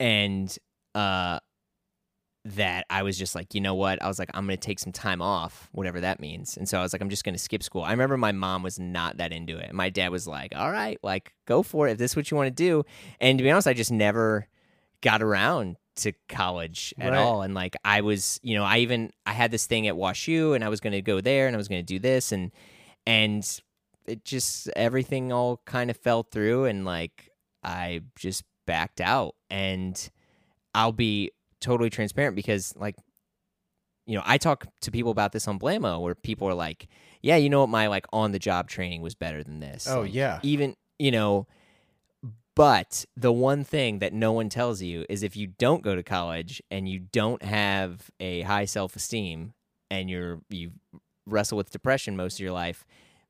[0.00, 0.56] And
[0.94, 1.38] uh
[2.44, 4.02] that I was just like, you know what?
[4.02, 6.56] I was like, I'm going to take some time off, whatever that means.
[6.56, 7.82] And so I was like, I'm just going to skip school.
[7.82, 9.72] I remember my mom was not that into it.
[9.72, 12.36] My dad was like, all right, like, go for it if this is what you
[12.36, 12.84] want to do.
[13.20, 14.48] And to be honest, I just never
[15.02, 17.18] got around to college at Right.
[17.18, 17.42] all.
[17.42, 20.64] And like, I was, you know, I even, I had this thing at WashU and
[20.64, 22.32] I was going to go there and I was going to do this.
[22.32, 22.50] And,
[23.06, 23.46] and
[24.06, 26.64] it just, everything all kind of fell through.
[26.64, 27.30] And like,
[27.62, 29.34] I just backed out.
[29.50, 30.10] And
[30.74, 32.96] I'll be totally transparent because like
[34.04, 36.88] you know i talk to people about this on Blammo where people are like
[37.22, 40.00] yeah you know what my like on the job training was better than this Oh
[40.00, 40.40] Like, yeah.
[40.42, 41.46] even you know
[42.54, 46.02] but the one thing that no one tells you is if you don't go to
[46.02, 49.54] college and you don't have a high self-esteem
[49.90, 50.72] and you're you
[51.26, 52.84] wrestle with depression most of your life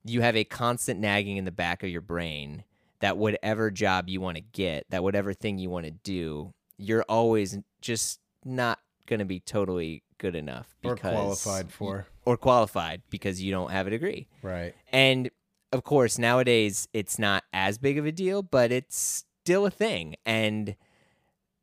[0.04, 2.64] you have a constant nagging in the back of your brain
[3.00, 7.04] that whatever job you want to get that whatever thing you want to do you're
[7.08, 12.06] always just not going to be totally good enough Or qualified for.
[12.24, 14.74] or qualified because you don't have a degree Right.
[14.92, 15.30] and
[15.72, 20.16] of course, nowadays it's not as big of a deal, but it's still a thing.
[20.26, 20.76] And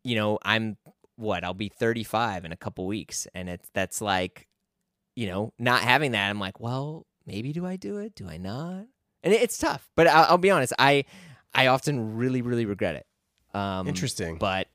[0.03, 0.77] you know, I'm
[1.15, 1.43] what?
[1.43, 4.47] I'll be 35 in a couple weeks, and it's that's like,
[5.15, 6.29] you know, not having that.
[6.29, 8.15] I'm like, well, maybe do I do it?
[8.15, 8.85] Do I not?
[9.21, 10.73] And it- it's tough, but I'll, I'll be honest.
[10.79, 11.05] I
[11.53, 13.05] I often really really regret it.
[13.57, 14.37] Um, Interesting.
[14.37, 14.67] but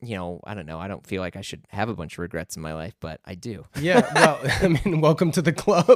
[0.00, 0.78] you know, I don't know.
[0.78, 3.20] I don't feel like I should have a bunch of regrets in my life, but
[3.24, 3.66] I do.
[3.80, 4.08] yeah.
[4.14, 5.88] Well, I mean, welcome to the club.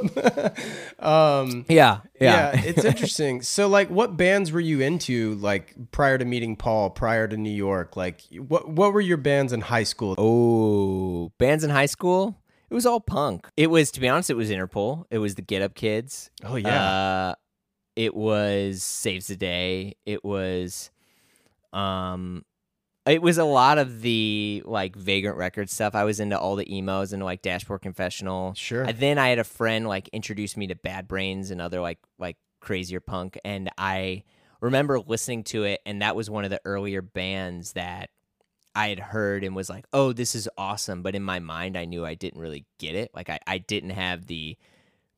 [0.98, 2.50] um, Yeah, yeah.
[2.54, 3.42] it's interesting.
[3.42, 7.50] So, like, what bands were you into, like, prior to meeting Paul, prior to New
[7.50, 7.96] York?
[7.96, 10.14] Like, what what were your bands in high school?
[10.18, 12.36] Oh, bands in high school?
[12.70, 13.46] It was all punk.
[13.56, 15.04] It was, to be honest, it was Interpol.
[15.10, 16.30] It was the Get Up Kids.
[16.42, 16.82] Oh yeah.
[16.82, 17.34] Uh,
[17.96, 19.96] it was Saves the Day.
[20.06, 20.90] It was,
[21.74, 22.44] um,
[23.06, 25.94] it was a lot of the like Vagrant record stuff.
[25.94, 28.54] I was into all the emos and like Dashboard Confessional.
[28.54, 28.82] sure.
[28.82, 31.98] And then I had a friend like introduce me to Bad Brains and other like
[32.18, 34.24] like crazier punk, and I
[34.60, 38.10] remember listening to it, and that was one of the earlier bands that
[38.74, 41.84] I had heard and was like, "Oh, this is awesome." But in my mind, I
[41.84, 43.10] knew I didn't really get it.
[43.14, 44.56] Like I I didn't have the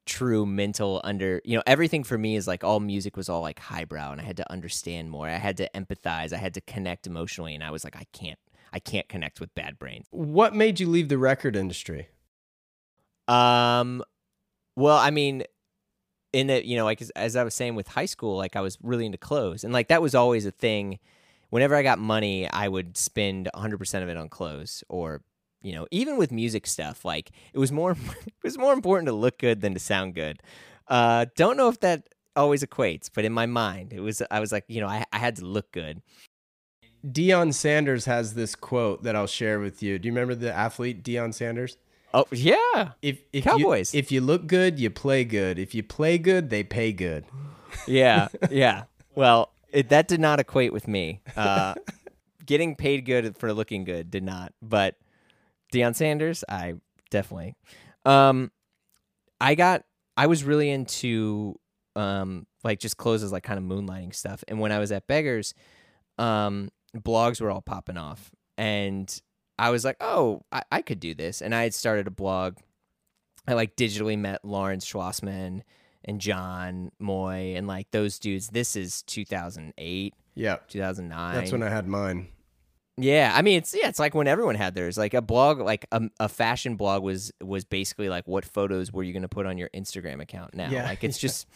[0.07, 3.59] true mental under you know everything for me is like all music was all like
[3.59, 7.07] highbrow and i had to understand more i had to empathize i had to connect
[7.07, 8.39] emotionally and i was like i can't
[8.73, 12.09] i can't connect with bad brains what made you leave the record industry?
[13.29, 14.03] Um,
[14.77, 15.45] well, I mean,
[16.33, 18.61] in the you know, like as, as I was saying with high school, like I
[18.61, 20.99] was really into clothes, and like that was always a thing.
[21.51, 25.23] Whenever I got money, I would spend 100 percent of it on clothes, or
[25.65, 27.05] you know, even with music stuff.
[27.05, 27.93] Like it was more,
[28.27, 30.41] it was more important to look good than to sound good.
[30.87, 34.23] Uh, don't know if that always equates, but in my mind, it was.
[34.31, 36.03] I was like, you know, I, I had to look good.
[37.07, 39.99] Deion Sanders has this quote that I'll share with you.
[39.99, 41.77] Do you remember the athlete Deion Sanders?
[42.13, 43.93] Oh yeah, If if Cowboys.
[43.93, 45.59] You, if you look good, you play good.
[45.59, 47.25] If you play good, they pay good.
[47.89, 48.85] yeah, yeah.
[49.15, 51.21] Well, it, that did not equate with me.
[51.37, 51.75] Uh,
[52.47, 54.53] getting paid good for looking good did not.
[54.63, 54.97] But
[55.75, 56.75] Deion Sanders, I
[57.11, 57.55] definitely.
[58.05, 58.51] Um,
[59.41, 59.85] I got.
[60.17, 61.59] I was really into
[61.97, 64.43] um like just clothes as like kind of moonlighting stuff.
[64.49, 65.55] And when I was at Beggars,
[66.19, 69.21] um, blogs were all popping off, and
[69.59, 71.41] I was like, oh, I, I could do this.
[71.43, 72.57] And I had started a blog.
[73.47, 75.63] I like digitally met Lawrence Schlossman
[76.05, 78.49] and John Moy and like those dudes.
[78.49, 81.35] This is 2008, Yeah, 2009.
[81.35, 82.29] that's when I had mine.
[82.97, 84.97] Yeah, I mean it's yeah, it's like when everyone had theirs.
[84.97, 89.03] Like a blog, like a, a fashion blog was was basically like what photos were
[89.03, 90.71] you going to put on your Instagram account now?
[90.71, 91.49] Yeah, like it's just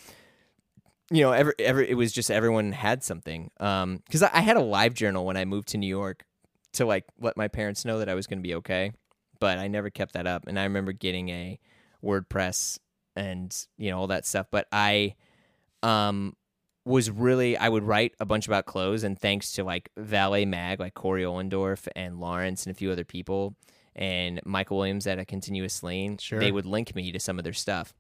[1.10, 3.50] you know, every every it was just everyone had something.
[3.60, 6.24] Um, because I, I had a live journal when I moved to New York
[6.72, 8.92] to like let my parents know that I was going to be okay,
[9.40, 10.46] but I never kept that up.
[10.46, 11.58] And I remember getting a
[12.04, 12.78] WordPress
[13.16, 14.48] and you know all that stuff.
[14.50, 15.14] But I,
[15.82, 16.36] um,
[16.88, 20.80] was really I would write a bunch about clothes, and thanks to like Valet Mag,
[20.80, 23.54] like Cory Ohlendorf and Lawrence and a few other people,
[23.94, 26.40] and Michael Williams at a Continuous Lean, Sure.
[26.40, 27.94] they would link me to some of their stuff.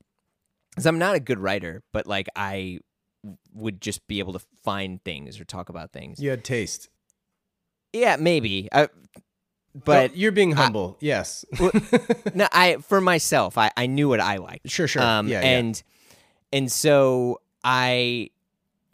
[0.70, 2.78] Because I'm not a good writer, but like I
[3.52, 6.20] would just be able to find things or talk about things.
[6.20, 6.88] You had taste,
[7.92, 8.68] Yeah, maybe.
[8.72, 8.88] I,
[9.74, 10.96] but you're being humble.
[11.00, 11.44] yes,
[12.34, 14.70] no, I for myself, I, I knew what I liked.
[14.70, 15.02] sure, sure.
[15.02, 15.46] Um, yeah, yeah.
[15.58, 15.82] and
[16.52, 18.30] and so I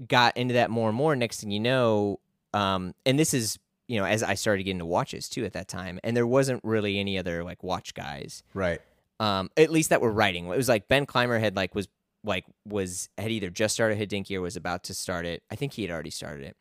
[0.07, 1.15] got into that more and more.
[1.17, 2.21] Next thing you know,
[2.53, 5.69] um, and this is you know as I started getting into watches too at that
[5.69, 8.81] time, and there wasn't really any other like watch guys, right.
[9.21, 10.47] um, at least that were writing.
[10.47, 11.89] It was like Ben Clymer had like was
[12.25, 15.43] like was had either just started Hodinkee or was about to start it.
[15.51, 16.57] I think he had already started it,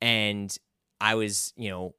[0.00, 0.56] and
[1.00, 1.94] I was you know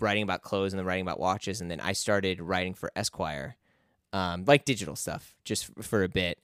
[0.00, 3.56] writing about clothes and then writing about watches, and then I started writing for Esquire,
[4.12, 6.38] um, like digital stuff, just for a bit,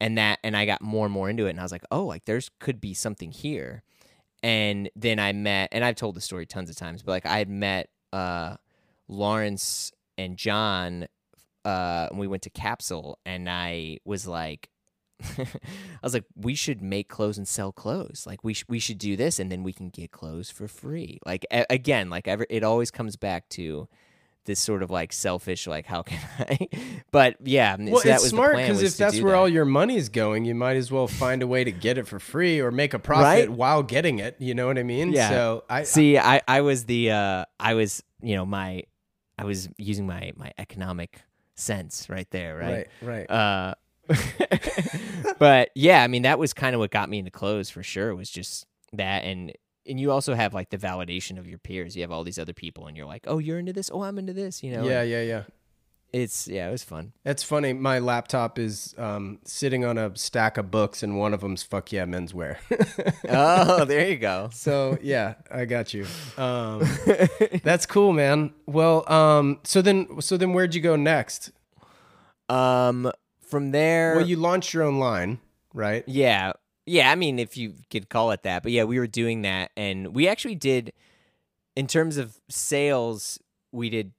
[0.00, 2.04] and that and I got more and more into it, and I was like, oh,
[2.04, 3.82] like there's could be something here,
[4.42, 7.38] and then I met, and I've told the story tons of times, but like I
[7.38, 8.56] had met uh,
[9.08, 11.08] Lawrence and John.
[11.64, 14.70] Uh, and we went to Capsule, and I was like,
[15.38, 15.46] I
[16.00, 18.24] was like, we should make clothes and sell clothes.
[18.24, 21.18] Like we sh- we should do this, and then we can get clothes for free.
[21.26, 23.88] Like a- again, like ever, it always comes back to
[24.46, 26.68] this sort of like selfish, like how can I?
[27.12, 29.38] but yeah, Well, so that it's smart because if that's where that.
[29.38, 32.18] all your money's going, you might as well find a way to get it for
[32.18, 33.50] free or make a profit Right?
[33.50, 34.36] while getting it.
[34.38, 35.12] You know what I mean?
[35.12, 35.28] Yeah.
[35.28, 38.84] So I see, I I was the uh I was you know my
[39.38, 41.20] I was using my my economic
[41.54, 42.88] sense right there, right?
[43.02, 43.30] right, right.
[43.30, 43.74] Uh,
[45.38, 48.14] but yeah, I mean that was kind of what got me into clothes for sure.
[48.14, 49.52] Was just that, and
[49.88, 51.96] and you also have like the validation of your peers.
[51.96, 53.90] You have all these other people, and you're like, oh, you're into this.
[53.92, 54.62] Oh, I'm into this.
[54.62, 54.84] You know.
[54.84, 55.42] yeah, and yeah, yeah.
[56.12, 57.12] It's yeah, it was fun.
[57.24, 57.72] That's funny.
[57.72, 61.92] My laptop is um, sitting on a stack of books, and one of them's "Fuck
[61.92, 62.56] Yeah, Menswear."
[63.28, 64.48] oh, there you go.
[64.52, 66.06] so yeah, I got you.
[66.38, 66.88] Um,
[67.62, 68.54] that's cool, man.
[68.66, 71.50] Well, um, so then, so then, where'd you go next?
[72.48, 75.40] Um, from there, Well, you launched your own line,
[75.74, 76.04] right?
[76.06, 76.52] Yeah.
[76.86, 78.62] Yeah, I mean if you could call it that.
[78.62, 80.92] But yeah, we were doing that and we actually did
[81.76, 83.38] in terms of sales,
[83.72, 84.12] we did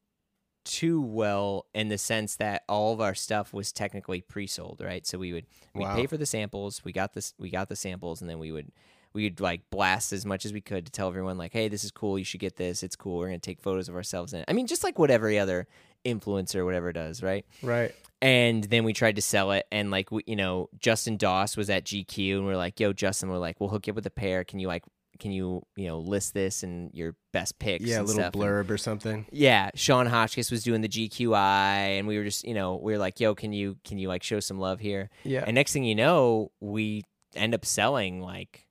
[0.66, 5.08] too well in the sense that all of our stuff was technically pre-sold, right?
[5.08, 5.94] So we would we Wow.
[5.96, 8.72] pay for the samples, we got this we got the samples and then we would
[9.14, 11.84] we would like blast as much as we could to tell everyone like, "Hey, this
[11.86, 12.20] is cool.
[12.20, 12.84] You should get this.
[12.84, 13.18] It's cool.
[13.20, 15.40] We're going to take photos of ourselves in it." I mean, just like what every
[15.40, 15.68] other
[16.06, 17.46] influencer or whatever does, right?
[17.62, 17.94] Right.
[18.22, 21.70] and then we tried to sell it and like we, you know justin doss was
[21.70, 24.08] at gq and we are like yo justin we're like we'll hook you up with
[24.08, 24.84] a pair can you like
[25.20, 28.34] can you you know list this and your best picks Yeah, a little stuff?
[28.34, 29.28] And- blurb or something.
[29.32, 32.94] yeah sean hotchkiss was doing the gq eye and we were just you know we
[32.94, 35.44] were like yo can you can you like show some love here Yeah.
[35.46, 37.04] and next thing you know we
[37.36, 38.66] end up selling like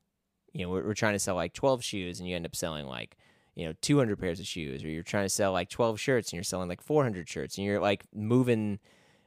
[0.53, 2.87] you know we're, we're trying to sell like 12 shoes and you end up selling
[2.87, 3.17] like
[3.57, 6.35] you know 200 pairs of shoes or you're trying to sell like 12 shirts and
[6.35, 8.79] you're selling like 400 shirts and you're like moving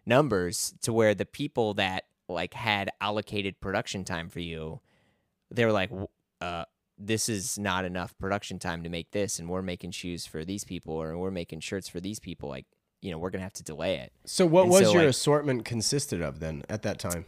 [0.06, 4.80] numbers to where the people that like had allocated production time for you
[5.52, 5.92] they were like
[6.42, 6.64] uh
[6.98, 10.64] this is not enough production time to make this and we're making shoes for these
[10.64, 12.66] people or we're making shirts for these people like
[13.02, 15.10] you know we're gonna have to delay it so, what and was so, your like-
[15.10, 17.26] assortment consisted of then at that time?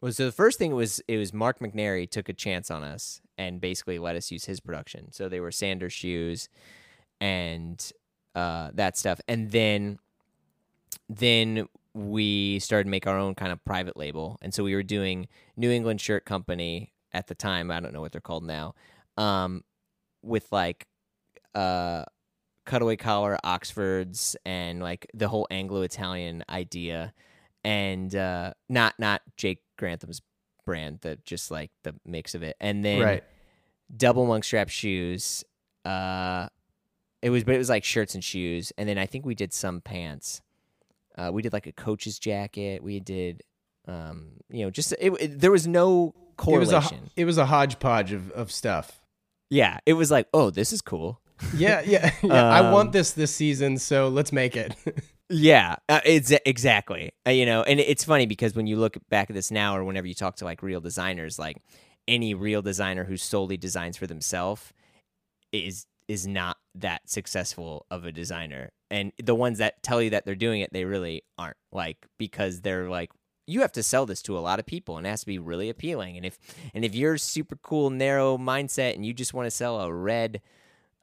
[0.00, 3.20] Well, so the first thing was it was Mark McNairy took a chance on us
[3.38, 5.12] and basically let us use his production.
[5.12, 6.48] So they were Sanders shoes
[7.20, 7.90] and
[8.34, 9.98] uh, that stuff, and then
[11.08, 14.82] then we started to make our own kind of private label, and so we were
[14.82, 17.70] doing New England Shirt Company at the time.
[17.70, 18.74] I don't know what they're called now,
[19.16, 19.64] um,
[20.22, 20.86] with like
[21.54, 22.04] uh,
[22.68, 27.14] cutaway collar Oxfords and like the whole Anglo Italian idea
[27.64, 30.22] and uh not not Jake Grantham's
[30.68, 32.56] brand, the just like the mix of it.
[32.60, 33.24] And then right.
[34.04, 35.44] double monk strap shoes.
[35.84, 36.48] Uh
[37.22, 38.72] it was but it was like shirts and shoes.
[38.78, 40.42] And then I think we did some pants.
[41.16, 42.82] Uh we did like a coach's jacket.
[42.82, 43.42] We did
[43.86, 47.00] um you know just it, it- there was no It was correlation.
[47.16, 49.00] a it was a hodgepodge of, of stuff.
[49.50, 51.20] yeah, it was like, "Oh, this is cool."
[51.56, 52.44] Yeah, yeah, yeah.
[52.56, 54.74] I Um, want this this season, so let's make it.
[55.30, 57.12] Yeah, uh, it's exactly.
[57.26, 59.84] Uh, you know, and it's funny because when you look back at this now, or
[59.84, 61.58] whenever you talk to like real designers, like
[62.06, 64.72] any real designer who solely designs for themselves
[65.52, 68.70] is is not that successful of a designer.
[68.90, 71.56] And the ones that tell you that they're doing it, they really aren't.
[71.72, 73.10] Like because they're like
[73.46, 75.38] you have to sell this to a lot of people and it has to be
[75.38, 76.16] really appealing.
[76.16, 76.38] And if
[76.74, 80.40] and if you're super cool narrow mindset and you just want to sell a red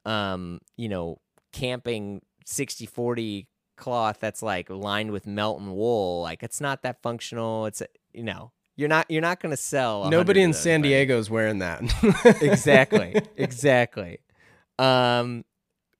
[0.04, 1.18] um, you know,
[1.52, 7.66] camping 60/40 cloth that's like lined with Melton wool, like it's not that functional.
[7.66, 10.10] It's you know, you're not you're not going to sell.
[10.10, 10.88] Nobody in those, San right?
[10.88, 11.82] Diego's wearing that.
[12.42, 14.18] exactly exactly
[14.78, 15.44] um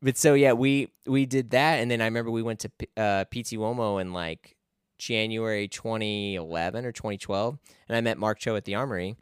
[0.03, 3.25] but so yeah we we did that and then i remember we went to uh
[3.31, 4.57] Pitti Uomo in like
[4.99, 7.59] january 2011 or 2012
[7.89, 9.17] and i met mark cho at the armory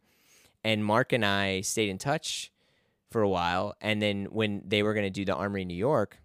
[0.63, 2.51] and mark and i stayed in touch
[3.11, 5.73] for a while and then when they were going to do the armory in new
[5.73, 6.17] york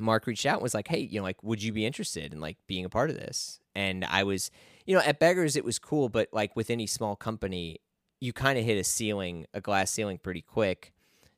[0.00, 2.40] mark reached out and was like hey you know like would you be interested in
[2.40, 4.50] like being a part of this and i was
[4.86, 7.80] you know at beggars it was cool but like with any small company
[8.24, 10.92] you kind of hit a ceiling, a glass ceiling, pretty quick,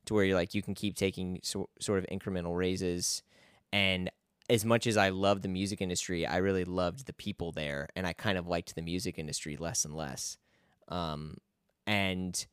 [0.05, 3.23] to where you're like you can keep taking so, sort of incremental raises.
[3.73, 4.09] And
[4.49, 8.07] as much as I love the music industry, I really loved the people there, and
[8.07, 10.37] I kind of liked the music industry less and less.
[10.87, 11.37] Um,
[11.85, 12.45] and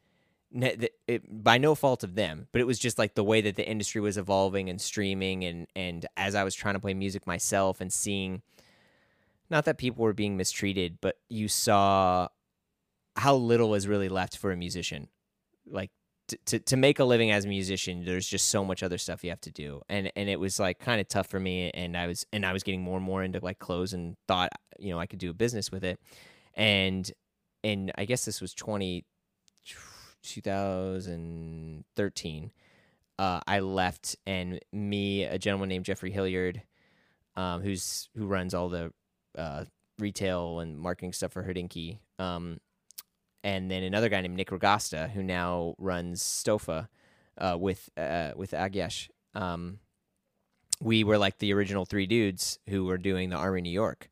[0.62, 3.68] it, by no fault of them, but it was just like the way that the
[3.68, 7.80] industry was evolving and streaming, and and as I was trying to play music myself
[7.80, 8.42] and seeing,
[9.50, 12.28] not that people were being mistreated, but you saw
[13.16, 15.08] how little was really left for a musician,
[15.66, 15.90] like.
[16.28, 19.22] To, to, to make a living as a musician there's just so much other stuff
[19.22, 21.94] you have to do and and it was like kind of tough for me and
[21.98, 24.48] i was and i was getting more and more into like clothes and thought
[24.78, 26.00] you know i could do a business with it
[26.54, 27.12] and
[27.62, 29.04] and i guess this was 20
[30.24, 32.50] 2013,
[33.18, 36.62] uh, I left, and me, a gentleman named Jeffrey Hilliard,
[37.36, 38.92] um, who's who runs all the
[39.38, 39.64] uh,
[39.98, 42.58] retail and marketing stuff for Hodinkee, um,
[43.44, 46.88] and then another guy named Nick Ragosta, who now runs Stoffa
[47.38, 49.08] uh, with uh, with Agyesh.
[49.34, 49.78] Um,
[50.80, 54.10] we were like the original three dudes who were doing the Armoury New York,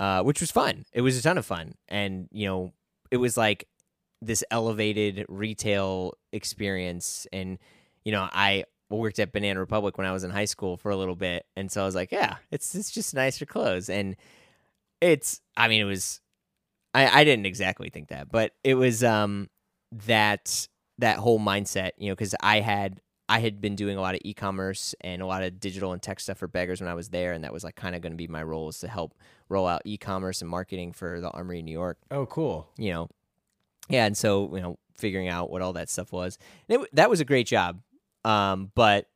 [0.00, 0.86] uh, which was fun.
[0.92, 2.72] It was a ton of fun, and you know,
[3.10, 3.68] it was like
[4.22, 7.26] this elevated retail experience.
[7.32, 7.58] And
[8.04, 10.96] you know i worked at banana republic when i was in high school for a
[10.96, 11.46] little bit.
[11.56, 13.88] And so i was like yeah it's it's just nicer clothes.
[13.88, 14.16] And
[15.00, 16.20] it's i mean it was
[16.94, 19.48] i i didn't exactly think that but it was um
[20.06, 20.68] that
[20.98, 24.20] that whole mindset you know because i had i had been doing a lot of
[24.24, 27.32] e-commerce and a lot of digital and tech stuff for beggars when i was there.
[27.32, 29.14] And that was like kind of going to be my role is to help
[29.48, 31.98] roll out e-commerce and marketing for the armory in new york.
[32.10, 32.68] Oh, cool.
[32.76, 33.08] you know
[33.92, 36.38] yeah and so you know figuring out what all that stuff was
[36.68, 37.80] it, that was a great job
[38.24, 39.06] um but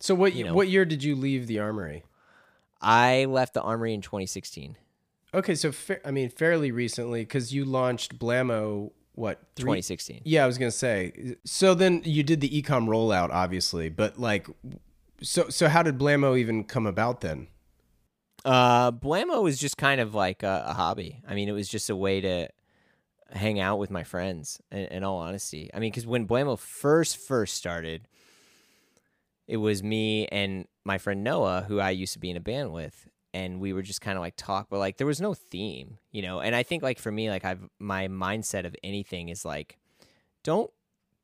[0.00, 0.54] So what You know.
[0.54, 2.04] what year did you leave the armory?
[2.80, 4.76] i left the armory in 2016
[5.34, 8.92] Okay, so fa- I mean fairly recently because you launched Blammo.
[9.16, 9.64] What three?
[9.82, 11.34] 2016 Yeah, I was gonna say.
[11.44, 14.46] So then you did the ecom rollout, obviously, but like,
[15.22, 17.48] so so how did Blammo even come about then?
[18.44, 21.88] uh blammo was just kind of like a, a hobby i mean it was just
[21.88, 22.46] a way to
[23.32, 25.70] hang out with my friends in, in all honesty.
[25.74, 28.08] I mean because when blammo first first started
[29.46, 32.72] it was me and my friend noah who i used to be in a band
[32.72, 35.98] with and we were just kind of like talk but like there was no theme
[36.12, 36.40] you know?
[36.40, 39.78] And i think like for me like i've my mindset of anything is like
[40.42, 40.70] don't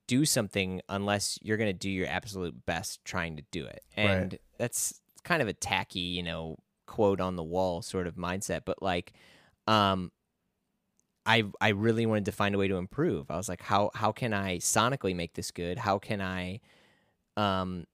[0.07, 3.85] do something unless you're going to do your absolute best trying to do it.
[3.97, 4.07] Right.
[4.07, 8.63] and that's kind of a tacky you know quote on the wall sort of mindset
[8.65, 9.13] but like
[9.69, 10.11] um
[11.31, 13.31] I I really wanted to find a way to improve.
[13.31, 15.78] I was like, how how can I sonically make this good?
[15.78, 16.61] How can I,
[17.37, 17.85] um,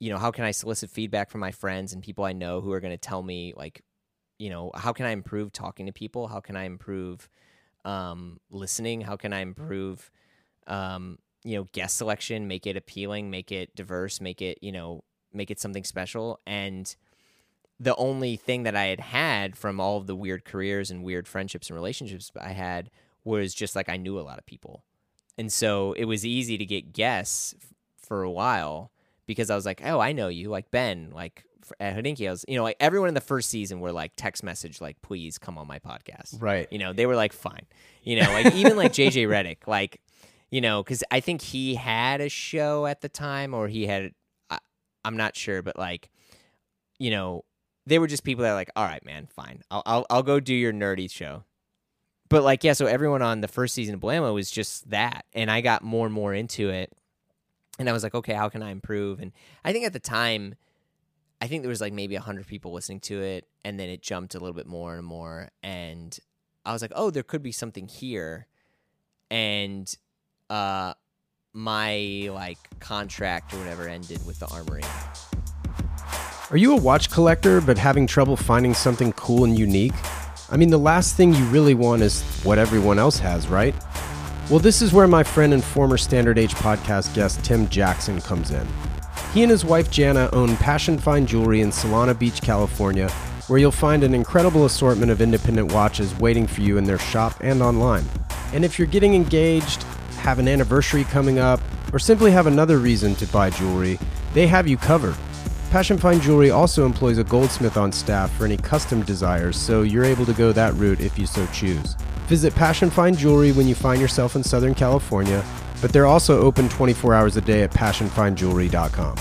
[0.00, 2.72] you know, how can I solicit feedback from my friends and people I know who
[2.72, 3.82] are going to tell me like,
[4.38, 6.26] you know, how can I improve talking to people?
[6.28, 7.28] How can I improve,
[7.84, 9.02] um, listening?
[9.02, 10.10] How can I improve,
[10.66, 12.48] um, you know, guest selection?
[12.48, 15.04] Make it appealing, make it diverse, make it you know,
[15.34, 16.96] make it something special and
[17.80, 21.26] the only thing that I had had from all of the weird careers and weird
[21.26, 22.90] friendships and relationships I had
[23.24, 24.84] was just like I knew a lot of people.
[25.36, 28.92] And so it was easy to get guests f- for a while
[29.26, 31.44] because I was like, oh, I know you, like Ben, like
[31.80, 32.28] at Hodinkee.
[32.28, 35.00] I was, you know, like everyone in the first season were like text message, like,
[35.02, 36.40] please come on my podcast.
[36.40, 36.68] Right.
[36.70, 37.66] You know, they were like, fine.
[38.02, 40.00] You know, like even like JJ Redick, like,
[40.50, 44.12] you know, because I think he had a show at the time or he had,
[44.50, 44.58] I,
[45.04, 46.10] I'm not sure, but like,
[46.98, 47.44] you know,
[47.86, 49.62] they were just people that are like, all right, man, fine.
[49.70, 51.44] I'll, I'll, I'll go do your nerdy show.
[52.28, 55.26] But like, yeah, so everyone on the first season of Blammo was just that.
[55.34, 56.92] And I got more and more into it.
[57.78, 59.20] And I was like, okay, how can I improve?
[59.20, 59.32] And
[59.64, 60.54] I think at the time,
[61.40, 63.46] I think there was like maybe 100 people listening to it.
[63.64, 65.50] And then it jumped a little bit more and more.
[65.62, 66.18] And
[66.64, 68.46] I was like, oh, there could be something here.
[69.30, 69.94] And
[70.48, 70.94] uh,
[71.52, 74.82] my like contract or whatever ended with the armory.
[76.54, 79.92] Are you a watch collector but having trouble finding something cool and unique?
[80.52, 83.74] I mean, the last thing you really want is what everyone else has, right?
[84.48, 88.52] Well, this is where my friend and former Standard H podcast guest Tim Jackson comes
[88.52, 88.64] in.
[89.32, 93.10] He and his wife Jana own Passion Fine Jewelry in Solana Beach, California,
[93.48, 97.34] where you'll find an incredible assortment of independent watches waiting for you in their shop
[97.40, 98.04] and online.
[98.52, 99.82] And if you're getting engaged,
[100.18, 101.58] have an anniversary coming up,
[101.92, 103.98] or simply have another reason to buy jewelry,
[104.34, 105.16] they have you covered.
[105.74, 110.04] Passion Fine Jewelry also employs a goldsmith on staff for any custom desires, so you're
[110.04, 111.94] able to go that route if you so choose.
[112.28, 115.44] Visit Passion Fine Jewelry when you find yourself in Southern California,
[115.82, 119.18] but they're also open 24 hours a day at passionfinejewelry.com.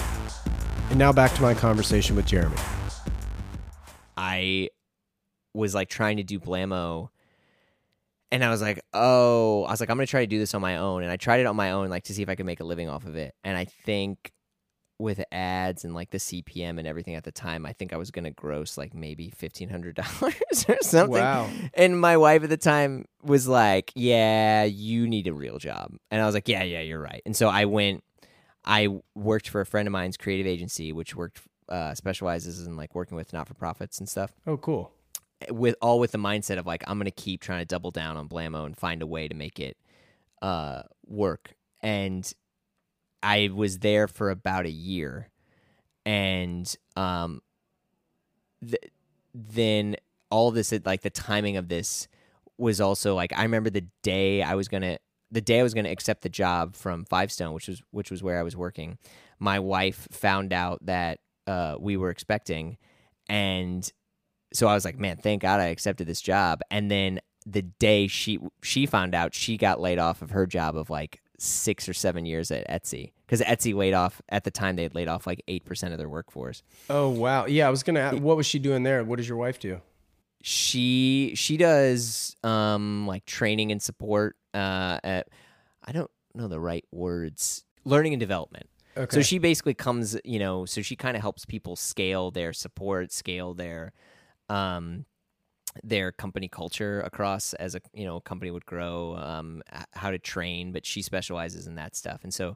[0.92, 2.58] And now back to my conversation with Jeremy.
[4.16, 4.70] I
[5.56, 7.10] was like trying to do Blammo
[8.32, 10.62] and I was like, oh, I was like, I'm gonna try to do this on
[10.62, 11.02] my own.
[11.02, 12.64] And I tried it on my own, like to see if I could make a
[12.64, 13.34] living off of it.
[13.44, 14.33] And I think
[15.04, 18.10] with ads and like the CPM and everything at the time, I think I was
[18.10, 21.22] gonna gross like maybe fifteen hundred dollars or something.
[21.22, 21.50] Wow.
[21.74, 26.22] And my wife at the time was like, "Yeah, you need a real job," and
[26.22, 28.04] I was like, "Yeah, yeah, you're right." And so I went.
[28.66, 32.96] I worked for a friend of mine's creative agency, which worked uh, specializes in like
[32.96, 34.32] working with not for profits and stuff.
[34.48, 34.92] Oh, cool.
[35.50, 38.30] With all with the mindset of like I'm gonna keep trying to double down on
[38.30, 39.76] Blamo and find a way to make it
[40.42, 41.56] uh, work.
[41.82, 42.32] And
[43.24, 45.30] I was there for about a year,
[46.06, 47.42] and um,
[48.62, 48.92] th-
[49.34, 49.96] then
[50.30, 52.08] all this like the timing of this
[52.58, 54.98] was also like I remember the day I was gonna
[55.32, 58.22] the day I was gonna accept the job from Five Stone, which was which was
[58.22, 58.98] where I was working.
[59.40, 62.78] My wife found out that uh, we were expecting,
[63.28, 63.92] and
[64.54, 66.62] so I was like, man, thank God I accepted this job.
[66.70, 70.78] And then the day she she found out, she got laid off of her job
[70.78, 74.76] of like six or seven years at Etsy because Etsy laid off at the time
[74.76, 76.64] they had laid off like eight percent of their workforce.
[76.90, 77.46] Oh, wow.
[77.46, 78.00] Yeah, I was gonna.
[78.00, 79.04] Ask, what was she doing there?
[79.04, 79.82] What does your wife do?
[80.42, 84.36] She she does um like training and support.
[84.54, 85.30] Uh, at,
[85.84, 87.66] I don't know the right words.
[87.86, 88.68] Learning and development.
[88.96, 89.16] Okay.
[89.16, 93.12] So she basically comes, you know, so she kind of helps people scale their support,
[93.12, 93.94] scale their
[94.50, 95.06] um
[95.84, 99.64] their company culture across as a you know company would grow um
[99.94, 102.56] how to train but she specializes in that stuff and so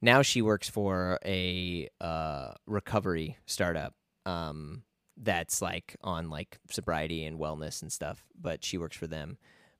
[0.00, 3.94] now she works for a uh recovery startup
[4.26, 4.82] um
[5.18, 9.36] that's like on like sobriety and wellness and stuff but she works for them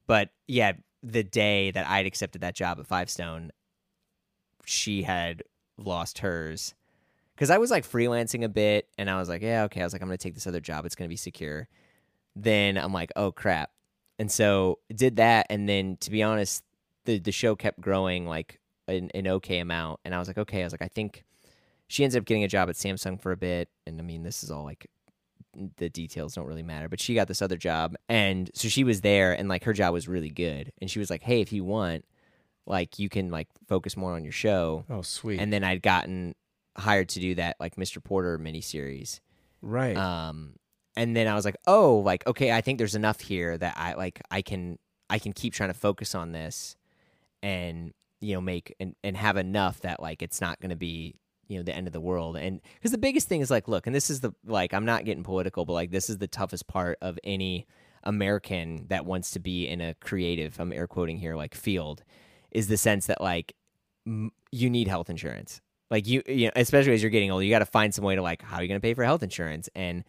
[0.07, 3.51] but yeah the day that i'd accepted that job at five stone
[4.65, 5.43] she had
[5.77, 6.75] lost hers
[7.35, 9.81] because I was like freelancing a bit and I was like, yeah, okay.
[9.81, 10.85] I was like, I'm to take this other job.
[10.87, 11.69] It's to be secure.
[12.35, 13.70] Then I'm like, oh crap.
[14.18, 15.47] And so did that.
[15.51, 16.64] And then to be honest,
[17.05, 20.01] the, the show kept growing like an, an okay amount.
[20.05, 20.61] And I was like, okay.
[20.61, 21.24] I was like, I think
[21.89, 23.68] she ends up getting a job at Samsung for a bit.
[23.87, 24.87] And I mean, this is all like
[25.76, 27.97] the details don't really matter, but she got this other job.
[28.09, 30.72] And so she was there and like her job was really good.
[30.80, 32.05] And she was like, hey, if you want,
[32.66, 34.85] like you can like focus more on your show.
[34.89, 35.41] oh, sweet.
[35.41, 36.35] And then I'd gotten
[36.76, 38.03] hired to do that like Mr.
[38.03, 39.20] Porter miniseries.
[39.61, 39.97] right.
[39.97, 40.55] Um,
[40.97, 43.95] and then I was like, oh, like okay, I think there's enough here that I
[43.95, 44.78] like I can
[45.09, 46.76] I can keep trying to focus on this,
[47.43, 51.16] and you know make and and have enough that like it's not going to be
[51.49, 52.36] you know the end of the world.
[52.36, 55.05] And because the biggest thing is like, look, and this is the like I'm not
[55.05, 57.66] getting political, but like this is the toughest part of any
[58.05, 60.59] American that wants to be in a creative.
[60.59, 62.03] I'm air quoting here, like field,
[62.51, 63.55] is the sense that like
[64.07, 65.61] m- you need health insurance.
[65.90, 68.14] Like you, you know, especially as you're getting older, you got to find some way
[68.16, 70.05] to like how are you going to pay for health insurance and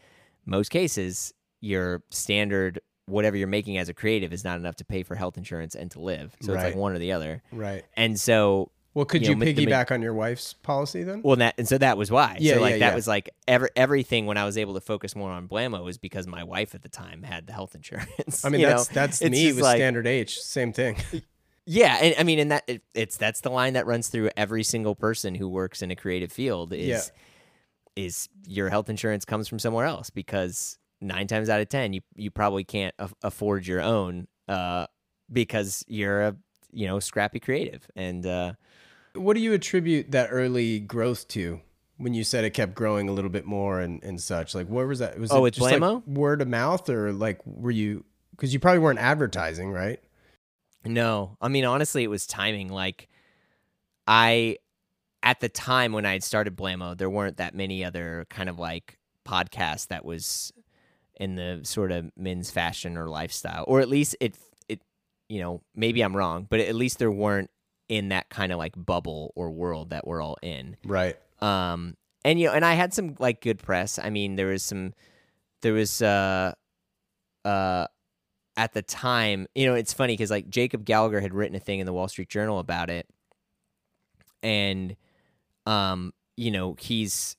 [0.46, 5.04] most cases your standard whatever you're making as a creative is not enough to pay
[5.04, 6.66] for health insurance and to live so it's Right.
[6.68, 7.84] like one or the other right.
[7.98, 11.22] and so Well, could you you, know, the ma- piggyback on your wife's policy then?
[11.22, 12.96] well that and so that was why Yeah, so like yeah, that yeah.
[12.96, 16.28] was like every, everything when i was able to focus more on blamo was because
[16.28, 18.94] my wife at the time had the health insurance I mean, you that's know?
[18.96, 20.39] that's It's me just with like- standard H.
[20.41, 20.98] Same thing.
[21.66, 24.64] yeah and i mean and that it, it's that's the line that runs through every
[24.64, 27.02] single person who works in a creative field is Yeah.
[27.96, 32.02] Is your health insurance comes from somewhere else because nine times out of ten you
[32.16, 34.86] you probably can't a- afford your own uh
[35.32, 36.36] because you're a
[36.72, 38.54] you know scrappy creative and uh
[39.16, 41.62] what do you attribute that early growth to?
[41.98, 44.88] When you said it kept growing a little bit more and, and such, like where
[44.88, 45.20] was that?
[45.20, 48.04] Was Oh, it just like word of mouth, or like were you?
[48.32, 50.00] Because you probably weren't advertising, right?
[50.84, 52.70] No, I mean honestly, it was timing.
[52.70, 53.08] Like,
[54.08, 54.58] I
[55.24, 58.59] at the time when I had started Blamo, there weren't that many other kind of
[58.59, 60.51] like podcasts that was
[61.15, 64.36] in the sort of men's fashion or lifestyle, or at least it
[64.67, 64.82] it
[65.30, 67.49] you know maybe I'm wrong, but at least there weren't
[67.88, 70.76] in that kind of like bubble or world that we're all in.
[70.86, 71.15] Right.
[71.41, 71.95] Um,
[72.26, 73.99] and you know, and I had some like good press.
[73.99, 74.93] I mean, there was some,
[75.61, 76.53] there was uh,
[77.45, 77.88] uh,
[78.55, 81.80] at the time, you know, it's funny because like Jacob Gallagher had written a thing
[81.80, 83.07] in the Wall Street Journal about it,
[84.41, 84.95] and
[85.66, 87.36] um, you know, he's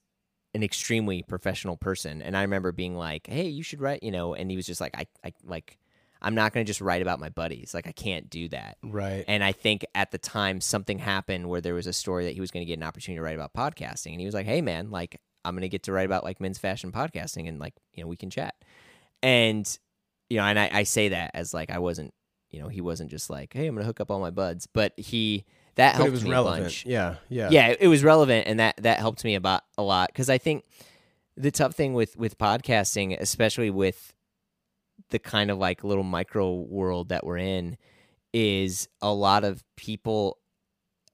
[0.55, 4.35] an extremely professional person, and I remember being like, "Hey, you should write," you know,
[4.35, 5.79] and he was just like, "I, I like."
[6.23, 7.75] I'm not going to just write about my buddies.
[7.75, 8.79] Like I can't do that.
[8.83, 9.27] Right.
[9.29, 12.41] And I think at the time something happened where there was a story that he
[12.41, 14.63] was going to get an opportunity to write about podcasting, and he was like, "Hey,
[14.63, 17.75] man, like I'm going to get to write about like men's fashion podcasting, and like
[17.93, 18.55] you know we can chat."
[19.23, 19.79] And
[20.31, 22.15] you know, and I, I say that as like I wasn't,
[22.51, 24.67] you know, he wasn't just like, "Hey, I'm going to hook up all my buds,"
[24.67, 25.45] but he
[25.77, 26.87] that but helped it was me a bunch.
[26.87, 27.17] Yeah.
[27.29, 27.49] Yeah.
[27.51, 30.39] Yeah, it- it was relevant, and that that helped me about a lot because I
[30.39, 30.65] think
[31.37, 34.13] the tough thing with with podcasting, especially with
[35.11, 37.77] the kind of like little micro world that we're in,
[38.33, 40.39] is a lot of people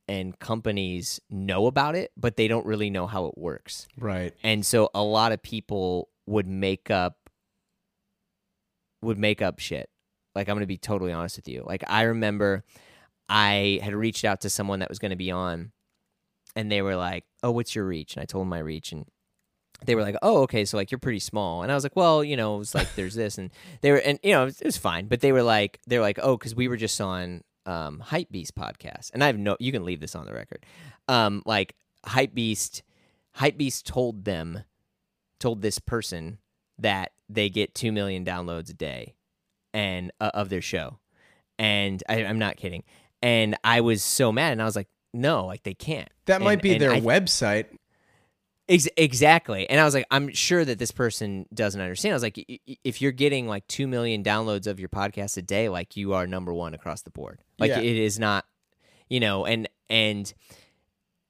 [0.09, 3.87] and companies know about it, but they don't really know how it works.
[3.97, 4.35] Right.
[4.43, 7.31] And so a lot of people would make up
[9.03, 9.89] would make up shit.
[10.35, 11.63] Like I'm going to be totally honest with you.
[11.67, 12.65] Like I remember
[13.31, 15.71] I had reached out to someone that was going to be on
[16.57, 19.07] and they were like, "Oh, what's your reach?" And I told them my reach and
[19.87, 22.25] they were like, "Oh, okay, so like you're pretty small." And I was like, "Well,
[22.25, 23.51] you know, it's like there's this." And
[23.83, 26.01] they were and you know, it was, it was fine, but they were like they're
[26.01, 29.85] like, "Oh, cuz we were just on um podcast." And I have no you can
[29.85, 30.67] leave this on the record.
[31.07, 31.77] Um like
[32.07, 32.83] Hypebeast
[33.35, 34.65] Hype Beast told them
[35.39, 36.39] told this person
[36.79, 39.15] that they get 2 million downloads a day
[39.73, 40.99] and uh, of their show.
[41.59, 42.85] And I, I'm not kidding.
[43.23, 46.63] And I was so mad and I was like, "No, like they can't." That might
[46.63, 47.67] be their I- website.
[48.69, 49.69] Ex- exactly.
[49.69, 52.13] And I was like, I'm sure that this person doesn't understand.
[52.13, 55.37] I was like, "I- I- if you're getting like 2 million downloads of your podcast
[55.37, 57.43] a day, like you are number one across the board.
[57.59, 57.81] Like Yeah.
[57.81, 58.45] it is not,
[59.09, 60.33] you know, and, and,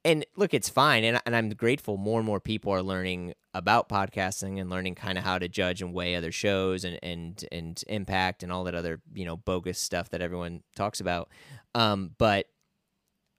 [0.05, 1.03] and look, it's fine.
[1.03, 5.17] And, and I'm grateful more and more people are learning about podcasting and learning kind
[5.19, 8.75] of how to judge and weigh other shows and, and, and impact and all that
[8.75, 11.31] other, you know, bogus stuff that everyone talks about.
[11.75, 12.47] Um, but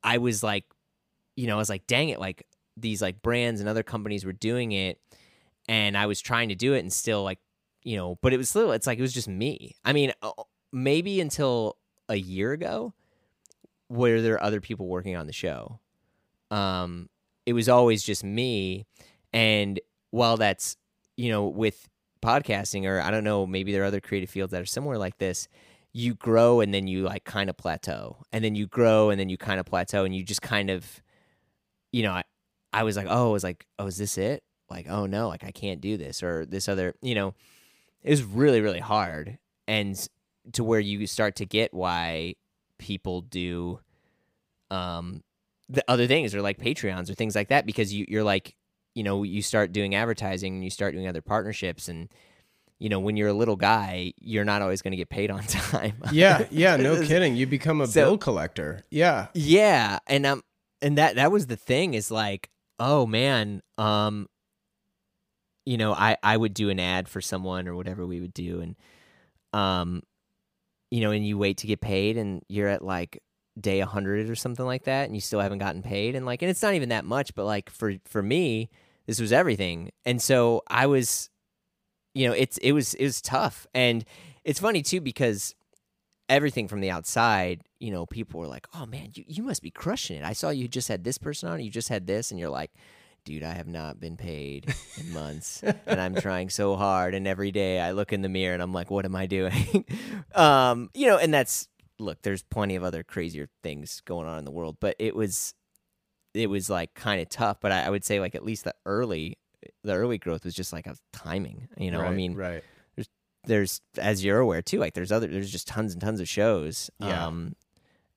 [0.04, 0.66] I was like,
[1.36, 2.46] you know, I was like, dang it, like
[2.78, 5.00] these like brands and other companies were doing it
[5.68, 7.40] and I was trying to do it and still like,
[7.84, 9.76] you know, but it was still it's like it was just me.
[9.84, 10.32] I mean, uh,
[10.72, 11.78] maybe until
[12.10, 12.94] a year ago
[13.88, 15.80] where there are other people working on the show.
[16.50, 17.10] Um
[17.46, 18.86] it was always just me
[19.34, 19.80] and
[20.12, 20.78] while that's,
[21.18, 21.90] you know, with
[22.22, 25.18] podcasting or I don't know, maybe there are other creative fields that are similar like
[25.18, 25.48] this,
[25.94, 29.30] you grow and then you like kind of plateau and then you grow and then
[29.30, 31.02] you kind of plateau and you just kind of
[31.92, 32.24] you know I,
[32.72, 34.44] I was like oh I was like oh is this it?
[34.70, 37.34] Like oh no like I can't do this or this other you know
[38.04, 39.38] it was really really hard
[39.68, 40.08] and
[40.54, 42.36] to where you start to get why
[42.78, 43.80] people do
[44.72, 45.22] um
[45.70, 48.56] the other things or like patreons or things like that because you you're like
[48.96, 52.10] you know you start doing advertising and you start doing other partnerships and
[52.82, 55.44] you know when you're a little guy you're not always going to get paid on
[55.44, 57.36] time Yeah, yeah, no kidding.
[57.36, 58.84] You become a So- bill collector.
[58.90, 59.28] Yeah.
[59.36, 60.42] yeah, and um,
[60.82, 64.28] and that that was the thing is like, oh man, um,
[65.66, 68.62] you know, I I would do an ad for someone or whatever we would do,
[68.62, 68.76] and
[69.54, 70.02] um,
[70.90, 73.22] you know, and you wait to get paid, and you're at like
[73.60, 76.50] day hundred or something like that, and you still haven't gotten paid, and like, and
[76.50, 78.70] it's not even that much, but like for for me,
[79.06, 81.30] this was everything, and so I was,
[82.14, 84.03] you know, it's it was it was tough, and
[84.43, 85.55] it's funny too because
[86.30, 89.72] everything from the outside, you know, people were like, "Oh man, you, you must be
[89.72, 92.39] crushing it." I saw you just had this person on, you just had this, and
[92.39, 92.72] you're like,
[93.26, 97.51] "Dude, I have not been paid in months, and I'm trying so hard." And every
[97.51, 99.86] day I look in the mirror and I'm like, "What am I doing?"
[100.36, 101.68] um, you know, and that's
[101.99, 102.22] look.
[102.24, 105.53] There's plenty of other crazier things going on in the world, but it was,
[106.34, 107.59] it was like kind of tough.
[107.62, 109.38] But I, I would say like at least the early,
[109.84, 111.68] the early growth was just like a timing.
[111.78, 112.64] You know, I mean, right.
[113.45, 116.91] there's as you're aware too like there's other there's just tons and tons of shows
[116.99, 117.26] Yeah.
[117.26, 117.55] um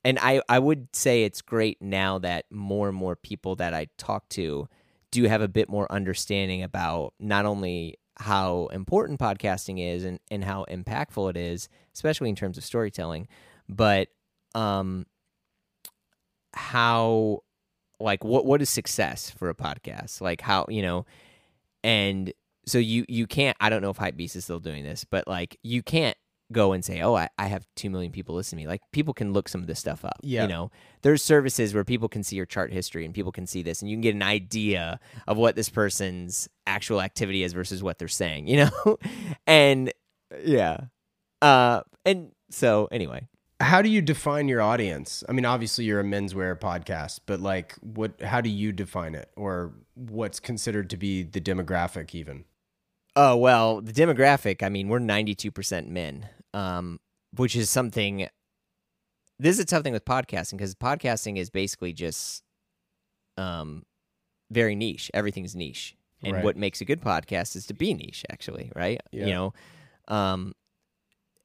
[0.03, 3.87] and i i would say it's great now that more and more people that i
[3.97, 4.67] talk to
[5.09, 10.43] do have a bit more understanding about not only how important podcasting is and and
[10.43, 13.27] how impactful it is especially in terms of storytelling
[13.67, 14.09] but
[14.53, 15.07] um
[16.53, 17.39] how
[17.99, 21.05] like what what is success for a podcast like how you know
[21.85, 22.33] and
[22.65, 25.55] so you you can't i don't know if hypebeast is still doing this but like
[25.63, 26.17] you can't
[26.51, 28.67] go and say oh I, I have 2 million people listen to me.
[28.67, 30.43] Like people can look some of this stuff up Yeah.
[30.43, 30.69] you know?
[31.01, 33.89] There's services where people can see your chart history and people can see this and
[33.89, 38.07] you can get an idea of what this person's actual activity is versus what they're
[38.07, 38.97] saying you know?
[39.47, 39.91] And
[40.43, 40.81] yeah.
[41.41, 43.27] Uh and so anyway
[43.61, 45.23] How do you define your audience?
[45.29, 49.29] I mean, obviously you're a menswear podcast, but like what how do you define it
[49.37, 52.43] or what's considered to be the demographic even?
[53.15, 54.61] Oh well, the demographic.
[54.61, 56.99] I mean, we're ninety-two percent men, um,
[57.35, 58.27] which is something.
[59.39, 62.41] This is a tough thing with podcasting because podcasting is basically just,
[63.37, 63.83] um,
[64.49, 65.11] very niche.
[65.13, 66.43] Everything's niche, and Right.
[66.43, 68.25] what makes a good podcast is to be niche.
[68.29, 68.99] Actually, right?
[69.11, 69.25] Yeah.
[69.27, 69.53] You know,
[70.09, 70.53] um,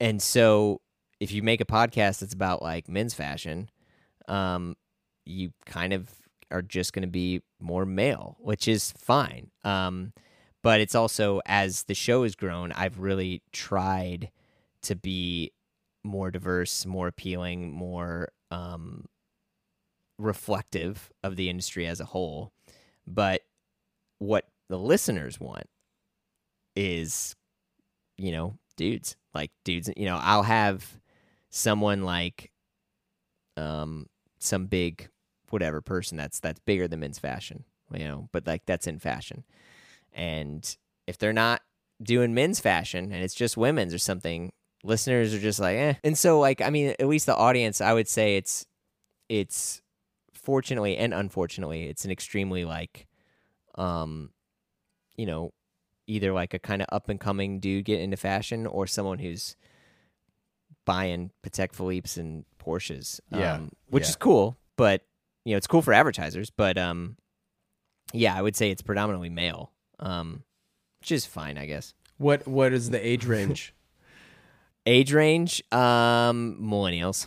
[0.01, 0.81] and so
[1.21, 3.71] if you make a podcast that's about like men's fashion,
[4.27, 4.77] um,
[5.25, 6.09] you kind of
[6.51, 9.51] are just going to be more male, which is fine.
[9.63, 10.13] Um,
[10.63, 14.31] but it's also as the show has grown, I've really tried
[14.83, 15.53] to be
[16.03, 19.05] more diverse, more appealing, more um,
[20.19, 22.53] reflective of the industry as a whole.
[23.07, 23.43] But
[24.19, 25.69] what the listeners want
[26.75, 27.37] is,
[28.17, 29.91] you know, dudes like dudes.
[29.97, 31.00] You know, I'll have
[31.51, 32.51] someone like
[33.57, 34.07] um,
[34.39, 35.09] some big
[35.51, 39.45] whatever person that's that's bigger than men's fashion, you know, but like that's in fashion.
[40.13, 40.77] And
[41.07, 41.61] if they're not
[42.03, 45.95] doing men's fashion and it's just women's or something, listeners are just like, eh.
[46.05, 48.65] And so like I mean, at least the audience, I would say it's
[49.29, 49.83] it's
[50.33, 53.07] fortunately and unfortunately, it's an extremely like
[53.75, 54.31] um
[55.17, 55.53] you know,
[56.07, 59.57] either like a kind of up and coming dude get into fashion or someone who's
[60.85, 63.21] buying Patek Philippe's and Porsches.
[63.31, 64.11] Yeah, Um, which yeah.
[64.11, 65.03] is cool, but
[65.45, 67.17] you know, it's cool for advertisers, but um
[68.13, 69.73] yeah, I would say it's predominantly male.
[69.99, 70.45] Um
[71.01, 71.95] which is fine, I guess.
[72.19, 73.75] What what is the age range?
[74.87, 77.27] Age range, um millennials.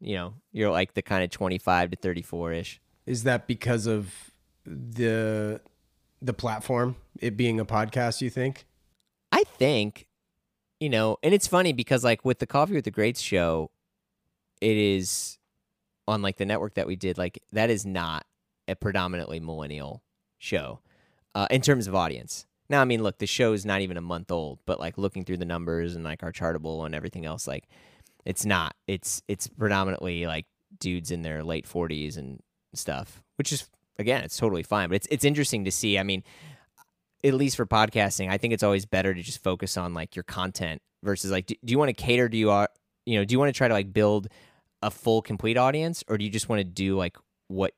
[0.00, 2.80] You know, you're like the kind of 25 to 34 ish.
[3.06, 4.14] is that because of
[4.64, 5.60] the
[6.22, 8.66] the platform, it being a podcast, you think?
[9.32, 10.06] I think,
[10.80, 13.70] you know, and it's funny because like with the Coffee with the Greats show,
[14.60, 15.38] it is
[16.08, 18.26] on like the network that we did, like that is not
[18.66, 20.02] a predominantly millennial
[20.38, 20.80] show
[21.34, 22.46] uh, in terms of audience.
[22.68, 25.24] Now, I mean, look, the show is not even a month old, but like looking
[25.24, 27.68] through the numbers and like our chartable and everything else, like
[28.24, 28.74] it's not.
[28.86, 30.46] It's it's predominantly like
[30.78, 32.40] dudes in their late forties and
[32.74, 33.68] stuff, which is
[33.98, 34.88] again, it's totally fine.
[34.88, 35.98] But it's it's interesting to see.
[35.98, 36.22] I mean,
[37.22, 40.22] at least for podcasting, I think it's always better to just focus on like your
[40.22, 42.28] content versus like, do, do you want to cater?
[42.28, 42.68] Do you are
[43.06, 44.28] you know, do you want to try to like build
[44.82, 47.16] a full complete audience, or do you just want to do like
[47.48, 47.74] what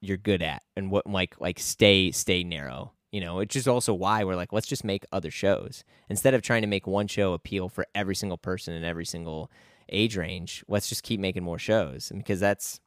[0.00, 2.92] you're good at and what like like stay stay narrow?
[3.12, 6.42] You know, which is also why we're like, let's just make other shows instead of
[6.42, 9.50] trying to make one show appeal for every single person in every single
[9.88, 10.64] age range.
[10.68, 12.80] Let's just keep making more shows, because that's,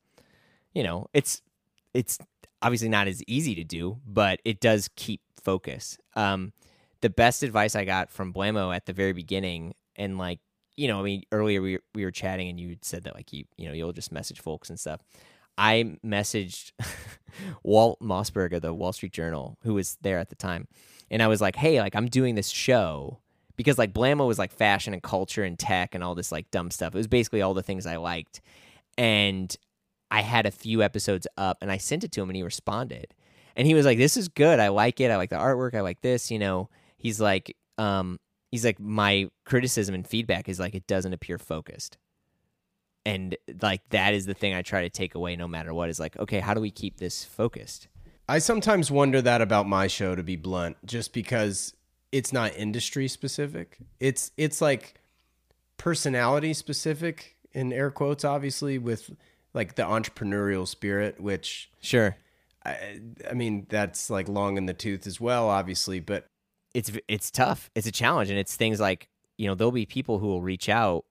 [0.73, 1.41] you know, it's
[1.93, 2.19] it's
[2.61, 5.97] obviously not as easy to do, but it does keep focus.
[6.15, 6.53] Um,
[7.01, 10.39] the best advice I got from Blamo at the very beginning, and like,
[10.75, 13.45] you know, I mean, earlier we we were chatting and you said that like you,
[13.57, 15.01] you know, you'll just message folks and stuff.
[15.57, 16.71] I messaged
[17.63, 20.67] Walt Mossberg of the Wall Street Journal, who was there at the time,
[21.09, 23.19] and I was like, "Hey, like I'm doing this show
[23.55, 26.71] because like Blamo was like fashion and culture and tech and all this like dumb
[26.71, 26.95] stuff.
[26.95, 28.39] It was basically all the things I liked,
[28.97, 29.55] and
[30.11, 33.13] I had a few episodes up, and I sent it to him, and he responded,
[33.55, 34.59] and he was like, "This is good.
[34.59, 35.11] I like it.
[35.11, 35.75] I like the artwork.
[35.75, 38.19] I like this." You know, he's like, um,
[38.51, 41.97] he's like, my criticism and feedback is like it doesn't appear focused
[43.05, 45.99] and like that is the thing I try to take away no matter what is
[45.99, 47.87] like, okay, how do we keep this focused?
[48.27, 51.73] I sometimes wonder that about my show to be blunt, just because
[52.11, 53.77] it's not industry specific.
[53.99, 55.01] It's it's like
[55.77, 59.09] personality specific in air quotes obviously with
[59.53, 62.15] like the entrepreneurial spirit which Sure.
[62.65, 66.25] I, I mean that's like long in the tooth as well obviously, but
[66.73, 67.69] It's it's tough.
[67.75, 70.69] It's a challenge and it's things like, you know, there'll be people who will reach
[70.69, 71.05] out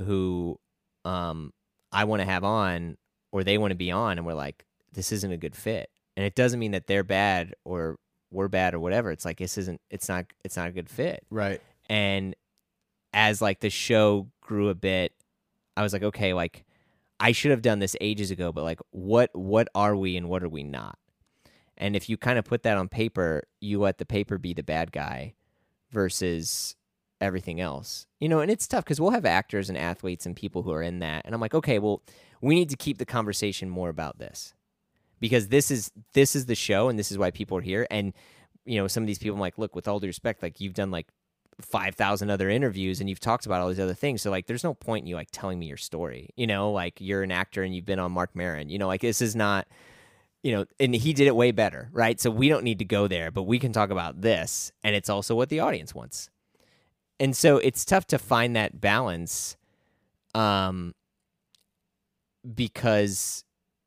[0.00, 0.58] who
[1.04, 1.52] um
[1.92, 2.96] I want to have on
[3.32, 5.90] or they want to be on and we're like this isn't a good fit.
[6.16, 7.96] And it doesn't mean that they're bad or
[8.30, 9.10] we're bad or whatever.
[9.10, 11.24] It's like this isn't it's not it's not a good fit.
[11.30, 11.60] right.
[11.88, 12.34] and
[13.12, 15.12] as like the show grew a bit
[15.76, 16.64] i was like okay like
[17.20, 20.42] i should have done this ages ago but like what what are we and what
[20.42, 20.98] are we not?
[21.76, 24.62] And if you kind of put that on paper you let the paper be the
[24.62, 25.34] bad guy
[25.90, 26.76] versus
[27.20, 28.06] everything else.
[28.20, 30.82] You know and it's tough because we'll have actors and athletes and people who are
[30.82, 32.02] in that and i'm like okay well
[32.40, 34.52] we need to keep the conversation more about this.
[35.18, 38.12] Because this is this is the show and this is why people are here and
[38.66, 40.74] you know some of these people i'm like look with all due respect like you've
[40.74, 41.08] done like
[41.60, 44.22] 5000 other interviews and you've talked about all these other things.
[44.22, 46.70] So like there's no point in you like telling me your story you know?
[46.72, 48.68] Like you're an actor and you've been on Marc Maron.
[48.68, 48.86] you know?
[48.86, 49.66] Like this is not
[50.42, 52.20] you know and he did it way better right?
[52.20, 55.08] So we don't need to go there but we can talk about this and it's
[55.08, 56.30] also what the audience wants.
[57.20, 59.56] And so it's tough to find that balance
[60.34, 60.94] um
[62.54, 63.44] because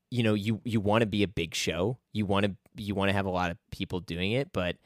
[0.09, 3.09] you know you you want to be a big show you want to you want
[3.09, 4.77] to have a lot of people doing it but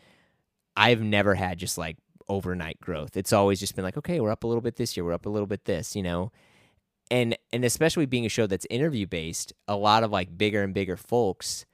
[0.76, 1.98] i've never had just like
[2.30, 3.18] overnight growth.
[3.18, 5.26] It's always just been like okay we're up a little bit this year we're up
[5.26, 6.32] a little bit this you know?
[7.10, 10.74] And and especially being a show that's interview based a lot of like bigger and
[10.74, 11.66] bigger folks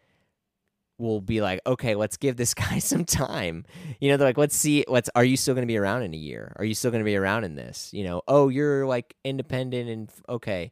[0.97, 3.65] will be like okay let's give this guy some time.
[3.99, 6.13] You know they're like let's see let's are you still going to be around in
[6.13, 6.53] a year?
[6.57, 7.91] Are you still going to be around in this?
[7.93, 10.71] You know oh you're like independent and okay.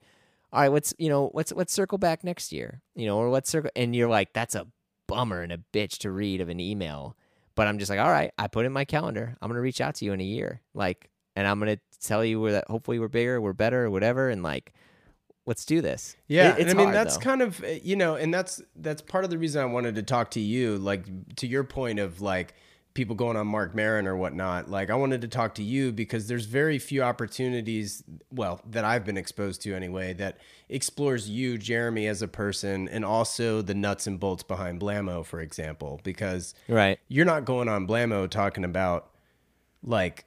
[0.51, 3.49] All right let's you know let's let's circle back next year you know or let's
[3.49, 4.67] circle and you're like that's a
[5.07, 7.15] bummer and a bitch to read of an email
[7.55, 9.95] but i'm just like all right i put in my calendar i'm gonna reach out
[9.95, 13.07] to you in a year like and i'm gonna tell you we're that hopefully we're
[13.07, 14.73] bigger we're better or whatever and like
[15.47, 17.21] let's do this Yeah, It- I mean hard, that's though.
[17.23, 20.01] kind of uh, you know, and that's that's part of the reason I wanted to
[20.03, 20.77] talk to you.
[20.77, 21.05] Like
[21.37, 22.55] to your point of like
[22.95, 24.71] people going on Marc Maron or whatnot.
[24.71, 29.05] Like I wanted to talk to you because there's very few opportunities, well, that I've
[29.05, 30.39] been exposed to anyway, that
[30.69, 35.41] explores you, Jeremy, as a person, and also the nuts and bolts behind Blamo, for
[35.41, 35.99] example.
[36.03, 36.97] Because Right.
[37.07, 39.11] you're not going on Blamo talking about
[39.83, 40.25] like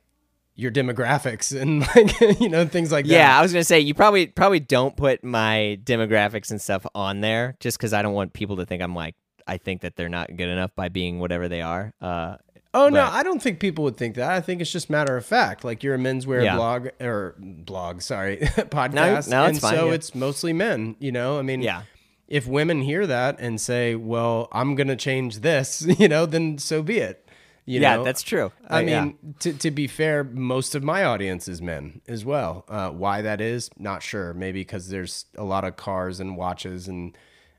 [0.55, 3.13] your demographics and like you know things like that.
[3.13, 7.21] Yeah, I was gonna say you probably probably don't put my demographics and stuff on
[7.23, 9.15] there just because I don't want people to think I'm like
[9.47, 11.95] I think that they're not good enough by being whatever they are.
[12.03, 12.37] Uh,
[12.79, 14.31] Oh no, But- I don't think people would think that.
[14.31, 15.65] I think it's just matter of fact.
[15.65, 16.57] Like you're a menswear Yeah.
[16.57, 19.95] blog or blog, sorry, podcast, no, it's and fine, so yeah.
[19.95, 20.97] it's mostly men.
[20.99, 21.83] You know, I mean, yeah,
[22.29, 26.83] if women hear that and say, "Well, I'm gonna change this," you know, then so
[26.83, 27.25] be it.
[27.65, 28.05] You yeah, know?
[28.05, 28.51] that's true.
[28.67, 29.05] I Uh, yeah.
[29.05, 32.65] mean, to, to be fair, most of my audience is men as well.
[32.67, 34.33] Uh, why that is, not sure.
[34.33, 37.15] Maybe because there's a lot of cars and watches and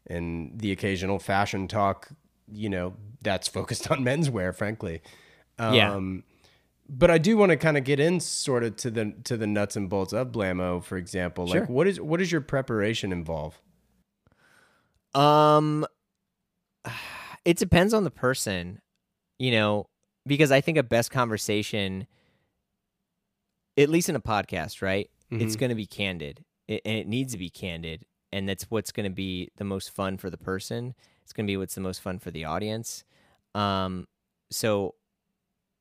[0.08, 2.10] and the occasional fashion talk.
[2.52, 5.02] You know, that's focused on menswear, frankly.
[5.58, 6.00] Um, Yeah.
[6.92, 9.46] But I do want to kind of get in sort of to the to the
[9.46, 11.46] nuts and bolts of Blamo, for example.
[11.46, 11.60] Sure.
[11.62, 13.62] Like, what is what does your preparation involve?
[15.14, 15.86] Um,
[17.46, 18.82] it depends on the person,
[19.38, 19.86] you know,
[20.26, 22.08] because I think a best conversation,
[23.78, 25.10] at least in a podcast, right?
[25.32, 25.60] It's Mhm.
[25.60, 29.04] going to be candid, it, and it needs to be candid, and that's what's going
[29.04, 30.96] to be the most fun for the person.
[31.24, 33.04] It's going to be what's the most fun for the audience.
[33.56, 34.08] Um,
[34.52, 34.96] so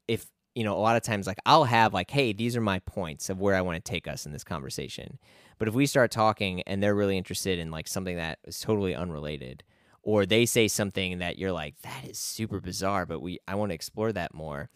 [0.06, 2.80] if you know, a lot of times, like I'll have like, hey, these are my
[2.80, 5.18] points of where I want to take us in this conversation.
[5.58, 8.94] But if we start talking and they're really interested in like something that is totally
[8.94, 9.62] unrelated,
[10.02, 13.70] or they say something that you're like, that is super bizarre, but we I want
[13.70, 14.70] to explore that more.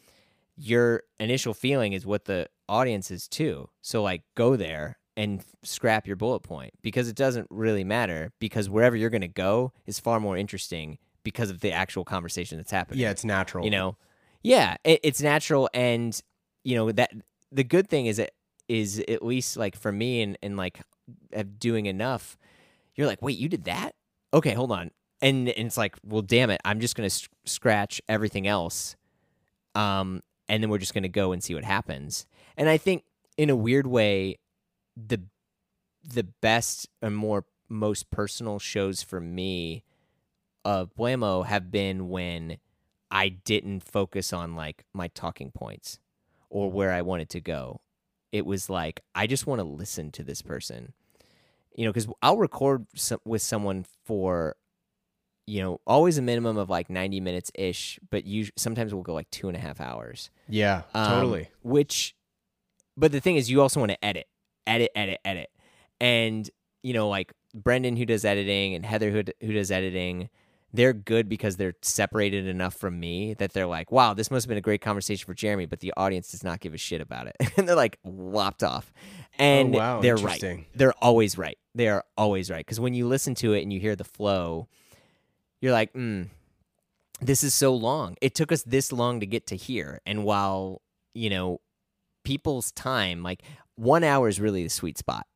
[0.56, 3.68] Your initial feeling is what the audience is too.
[3.80, 8.70] So like go there and scrap your bullet point because it doesn't really matter because
[8.70, 12.70] wherever you're going to go is far more interesting because of the actual conversation that's
[12.70, 13.00] happening.
[13.00, 13.64] Yeah, it's natural.
[13.64, 13.96] you know?
[14.42, 16.20] Yeah it, it's natural and
[16.64, 17.12] you know that
[17.50, 18.34] the good thing is it
[18.68, 20.80] is at least like for me and, and like
[21.32, 22.36] of doing enough
[22.96, 23.94] you're like wait you did that?
[24.34, 24.90] Okay hold on.
[25.20, 27.10] And, and it's like well damn it i'm just gonna
[27.44, 28.96] scratch everything else
[29.74, 32.26] um and then we're just gonna go and see what happens.
[32.56, 33.04] And i think
[33.36, 34.38] in a weird way
[34.96, 35.20] the
[36.04, 39.84] the best and more most personal shows for me
[40.64, 42.58] of Blamo have been when
[43.10, 45.98] I didn't focus on like my talking points
[46.48, 47.80] or where I wanted to go.
[48.30, 50.92] It was like I just want to listen to this person,
[51.74, 54.56] you know, because I'll record some, with someone for,
[55.46, 59.12] you know, always a minimum of like ninety minutes ish, but you sometimes we'll go
[59.12, 60.30] like two and a half hours.
[60.48, 61.50] Yeah, Um, totally.
[61.62, 62.14] Which,
[62.96, 64.28] but the thing is, you also want to edit,
[64.66, 65.50] edit, edit, edit,
[66.00, 66.48] and
[66.82, 70.30] you know, like Brendan who does editing and Heather who who does editing,
[70.72, 74.48] they're good because they're separated enough from me that they're like, wow, this must have
[74.48, 77.26] been a great conversation for Jeremy, but the audience does not give a shit about
[77.26, 78.92] it, and they're like lopped off,
[79.38, 80.66] and oh, wow, they're right.
[80.74, 81.58] They're always right.
[81.74, 84.68] They are always right because when you listen to it and you hear the flow,
[85.60, 86.28] you're like, mm,
[87.22, 88.16] this is so long.
[88.20, 90.00] It took us this long to get to here.
[90.04, 90.82] And while,
[91.14, 91.60] you know,
[92.24, 93.42] people's time, like
[93.76, 95.26] one hour is really the sweet spot.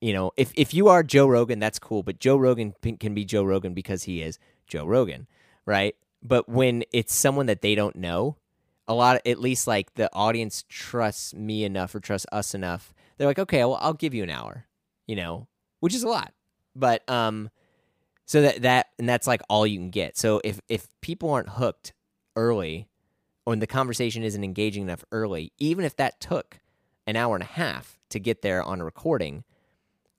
[0.00, 3.24] You know, if, if you are Joe Rogan, that's cool, but Joe Rogan can be
[3.24, 4.38] Joe Rogan because he is
[4.72, 5.26] Joe Rogan,
[5.66, 5.94] right?
[6.22, 8.36] But when it's someone that they don't know,
[8.88, 12.92] a lot, at least like the audience trusts me enough or trusts us enough.
[13.16, 14.66] They're like, okay, well, I'll give you an hour,
[15.06, 15.46] you know,
[15.80, 16.32] which is a lot.
[16.74, 17.50] But, um,
[18.24, 20.16] so that that and that's like all you can get.
[20.16, 21.92] So if if people aren't hooked
[22.34, 22.88] early,
[23.44, 26.60] or the conversation isn't engaging enough early, even if that took
[27.06, 29.44] an hour and a half to get there on a recording,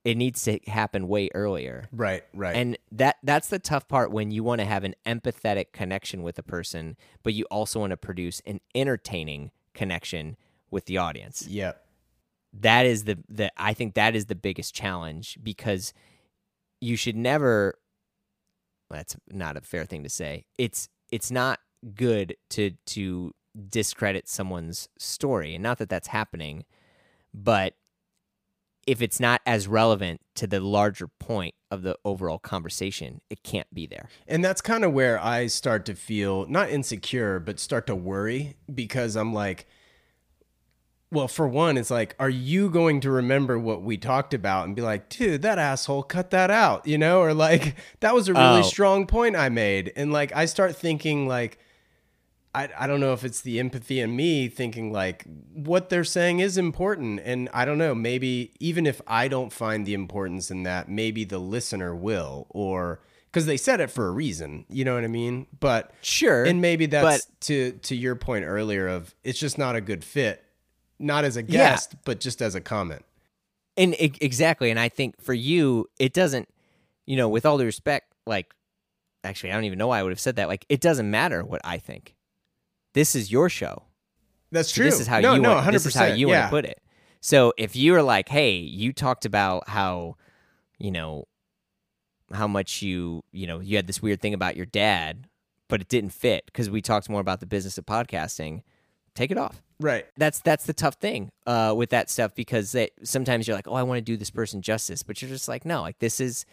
[0.03, 1.87] it needs to happen way earlier.
[1.91, 2.55] Right, right.
[2.55, 6.37] And that that's the tough part when you want to have an empathetic connection with
[6.37, 10.37] a person, but you also want to produce an entertaining connection
[10.69, 11.73] with the audience yeah,
[12.53, 15.93] that is the the I think that is the biggest challenge because
[16.81, 17.75] you should never
[18.89, 20.45] that's not a fair thing to say.
[20.57, 21.59] It's it's not
[21.95, 23.33] good to to
[23.69, 26.65] discredit someone's story and not that that's happening
[27.33, 27.75] but
[28.87, 33.73] if it's not as relevant to the larger point of the overall conversation it can't
[33.73, 37.87] be there And that's kind of where I start to feel not insecure, but start
[37.87, 39.65] to worry because I'm like,
[41.11, 44.75] well, for one, it's like, are you going to remember what we talked about and
[44.75, 47.21] be like, dude, that asshole cut that out, you know?
[47.21, 48.63] Or like, that was a really Oh.
[48.63, 49.93] strong point I made.
[49.95, 51.59] And like, I start thinking, like,
[52.55, 56.39] I, I don't know if it's the empathy in me thinking like what they're saying
[56.39, 57.19] is important.
[57.23, 61.23] And I don't know, maybe even if I don't find the importance in that, maybe
[61.23, 64.65] the listener will or because they said it for a reason.
[64.69, 65.47] You know what I mean?
[65.59, 66.43] But Sure.
[66.43, 70.43] and maybe that's to to your point earlier of it's just not a good fit,
[70.99, 71.71] not as a Yeah.
[71.71, 73.03] guest, but just as a comment.
[73.75, 76.47] And exactly, and I think for you, it doesn't.
[77.07, 78.53] You know, with all due respect, like,
[79.23, 80.47] actually, I don't even know why I would have said that.
[80.47, 82.13] Like, it doesn't matter what I think.
[82.93, 83.83] This is your show.
[84.51, 84.85] That's So true.
[84.85, 85.71] This is how no, you no, want.
[85.71, 86.41] This is how you yeah.
[86.41, 86.79] want to put it.
[87.21, 90.17] So if you were like, "Hey, you talked about how,
[90.77, 91.25] you know,
[92.31, 95.27] how much you, you know, you had this weird thing about your dad,
[95.69, 98.61] but it didn't fit because we talked more about the business of podcasting,"
[99.15, 99.61] take it off.
[99.79, 100.05] Right.
[100.17, 103.73] That's that's the tough thing uh, with that stuff because they, sometimes you're like, "Oh,
[103.73, 106.45] I want to do this person justice," but you're just like, "No, like this is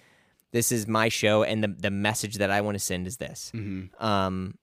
[0.53, 3.53] this is my show, and the the message that I want to send is this."
[3.55, 4.03] Mm-hmm.
[4.05, 4.55] um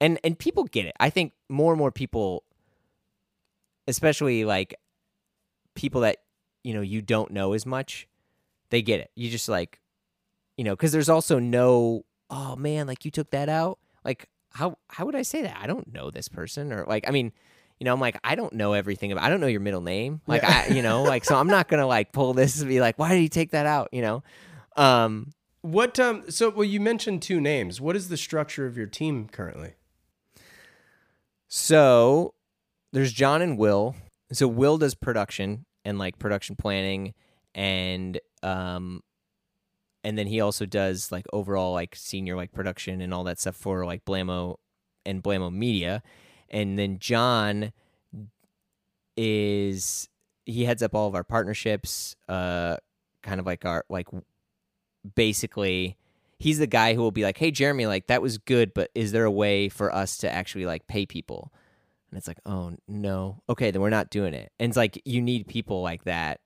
[0.00, 0.94] and and people get it.
[1.00, 2.44] I think more and more people
[3.86, 4.74] especially like
[5.74, 6.18] people that
[6.62, 8.08] you know you don't know as much
[8.70, 9.10] they get it.
[9.14, 9.80] You just like
[10.56, 13.78] you know because there's also no oh man like you took that out?
[14.04, 15.56] Like how how would i say that?
[15.60, 17.32] I don't know this person or like i mean
[17.80, 20.20] you know i'm like i don't know everything about i don't know your middle name.
[20.26, 20.64] Like Yeah.
[20.68, 23.10] i you know like so i'm not gonna like pull this and be like why
[23.10, 23.88] did he take that out?
[23.92, 24.22] You know?
[24.76, 25.32] Um
[25.62, 27.80] What um so well you mentioned two names.
[27.80, 29.74] What is the structure of your team currently?
[31.56, 32.34] So
[32.92, 33.94] there's John and Will.
[34.32, 37.14] So Will does production and like production planning
[37.54, 39.02] and um
[40.02, 43.54] and then he also does like overall like senior like production and all that stuff
[43.54, 44.56] for like Blammo
[45.06, 46.02] and Blammo Media.
[46.50, 47.72] And then John
[49.16, 50.08] is
[50.46, 52.78] he heads up all of our partnerships, uh
[53.22, 54.08] kind of like our like
[55.14, 55.96] basically
[56.44, 59.12] he's the guy who will be like, "Hey, Jeremy, like that was good, but is
[59.12, 61.54] there a way for us to actually like pay people?"
[62.10, 65.22] And it's like, "Oh no, okay, then we're not doing it." And it's like you
[65.22, 66.40] need people like that.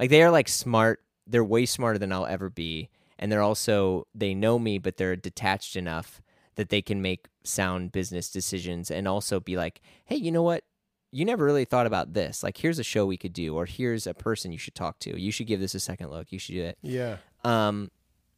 [0.00, 1.00] Like they are like smart.
[1.28, 2.90] They're way smarter than I'll ever be,
[3.20, 6.20] and they're also they know me, but they're detached enough
[6.56, 10.64] that they can make sound business decisions and also be like, "Hey, you know what?
[11.12, 12.42] You never really thought about this.
[12.42, 15.18] Like, here's a show we could do, or here's a person you should talk to.
[15.18, 16.32] You should give this a second look.
[16.32, 17.18] You should do it." Yeah.
[17.44, 17.92] Um,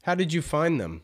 [0.05, 1.03] How did you find them?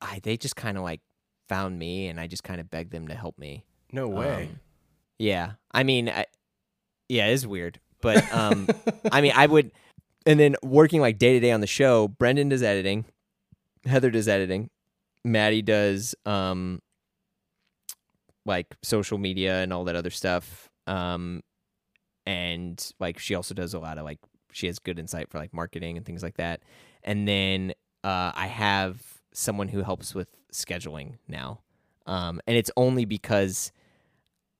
[0.00, 1.00] I they just kind of like
[1.48, 3.64] found me, and I just kind of begged them to help me.
[3.92, 4.44] No way.
[4.44, 4.60] Um,
[5.18, 6.26] yeah, I mean, I,
[7.08, 8.68] yeah, it's weird, but um,
[9.12, 9.72] I mean, I would,
[10.26, 12.08] and then working like day to day on the show.
[12.08, 13.06] Brendan does editing,
[13.84, 14.70] Heather does editing,
[15.24, 16.80] Maddie does um,
[18.44, 20.70] like social media and all that other stuff.
[20.86, 21.42] Um,
[22.24, 24.18] and like she also does a lot of like
[24.52, 26.62] she has good insight for like marketing and things like that.
[27.06, 27.72] And then
[28.04, 29.00] uh, I have
[29.32, 31.60] someone who helps with scheduling now,
[32.06, 33.72] um, and it's only because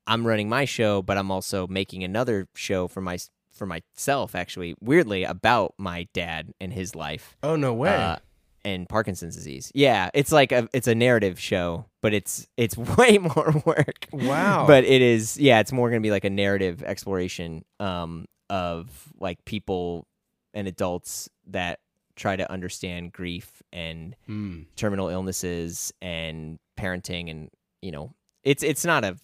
[0.07, 3.19] I'm running my show, but I'm also making another show for my
[3.53, 4.35] for myself.
[4.35, 7.95] Actually, weirdly, about my dad and his life oh no way.
[7.95, 8.17] uh,
[8.65, 9.71] and Parkinson's disease.
[9.75, 14.07] Yeah, it's like a it's a narrative show, but it's it's way more work.
[14.13, 14.67] wow.
[14.67, 18.89] But it is yeah, it's more going to be like a narrative exploration um of
[19.19, 20.07] like people
[20.55, 21.81] and adults that
[22.17, 24.63] try to understand grief and Hmm.
[24.75, 27.51] terminal illnesses and parenting and
[27.83, 29.17] you know, it's it's not a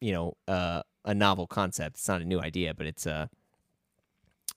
[0.00, 1.96] you know, uh a novel concept.
[1.96, 3.28] It's not a new idea, but it's a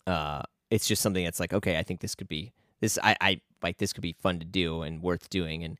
[0.06, 3.42] uh it's just something that's like okay, I think this could be this I I
[3.62, 5.78] like this could be fun to do and worth doing and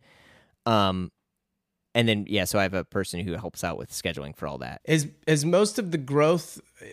[0.66, 1.12] um
[1.96, 4.60] and then yeah, so I have a person who helps out with scheduling for all
[4.60, 4.82] that.
[4.86, 6.86] Is is most of the growth, uh,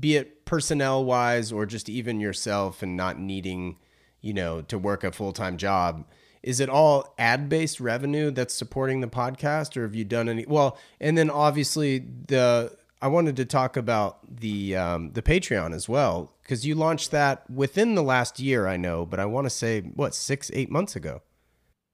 [0.00, 3.76] be it personnel wise or just even yourself and not needing,
[4.20, 6.04] you know, to work a full time job?
[6.42, 10.46] Is it all ad based revenue that's supporting the podcast, or have you done any?
[10.46, 15.88] Well, and then obviously the I wanted to talk about the um, the Patreon as
[15.88, 19.50] well because you launched that within the last year, I know, but I want to
[19.50, 21.22] say what six eight months ago.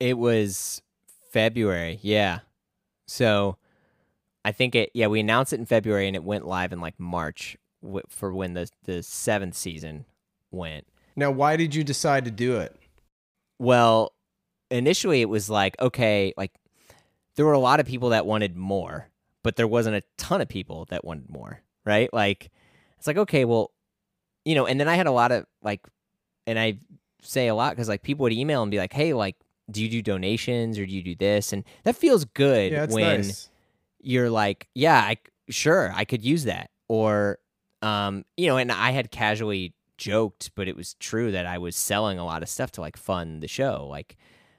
[0.01, 0.83] It was
[1.33, 2.41] February, yeah.
[3.07, 3.57] So
[4.45, 6.99] I think it yeah, we announced it in February and it went live in like
[6.99, 7.57] March
[8.09, 10.07] for when the the 7th season
[10.51, 10.87] went.
[11.17, 12.77] Now, why did you decide to do it?
[13.59, 14.13] Well,
[14.71, 16.53] initially it was like, okay, like
[17.37, 19.09] there were a lot of people that wanted more,
[19.43, 22.13] but there wasn't a ton of people that wanted more, right?
[22.13, 22.51] Like
[22.99, 23.73] it's like, okay, well,
[24.45, 25.81] you know, and then I had a lot of like
[26.47, 26.79] and I
[27.23, 29.37] say a lot cuz like people would email and be like, "Hey, like
[29.71, 33.23] do you do donations or do you do this?" And that feels good Yeah, when
[33.23, 33.49] nice.
[34.01, 35.17] you're like, yeah, I
[35.49, 37.39] sure I could use that, or
[37.83, 41.77] um, you know, and I had casually joked, but it was true that I was
[41.77, 43.87] selling a lot of stuff to like fund the show.
[43.89, 44.17] Like,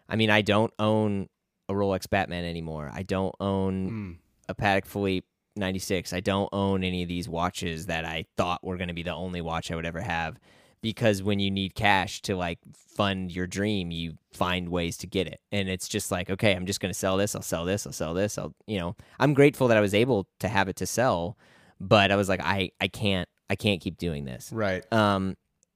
[0.10, 1.28] I mean, I don't own
[1.70, 2.90] a Rolex Batman anymore.
[2.94, 4.16] I don't own Mm.
[4.50, 6.14] a Patek Philippe 96.
[6.14, 9.14] I don't own any of these watches that I thought were going to be the
[9.14, 10.38] only watch I would ever have.
[10.80, 12.60] because when you need cash to like
[12.96, 15.42] fund your dream, you find ways to get it.
[15.52, 17.92] And it's just like, okay, I'm just going to sell this, I'll sell this, I'll
[17.94, 18.38] sell this.
[18.38, 21.36] I'll, you know, I'm grateful that I was able to have it to sell,
[21.82, 24.50] but I was like I I can't I can't keep doing this.
[24.52, 24.92] Right.
[24.92, 25.36] Um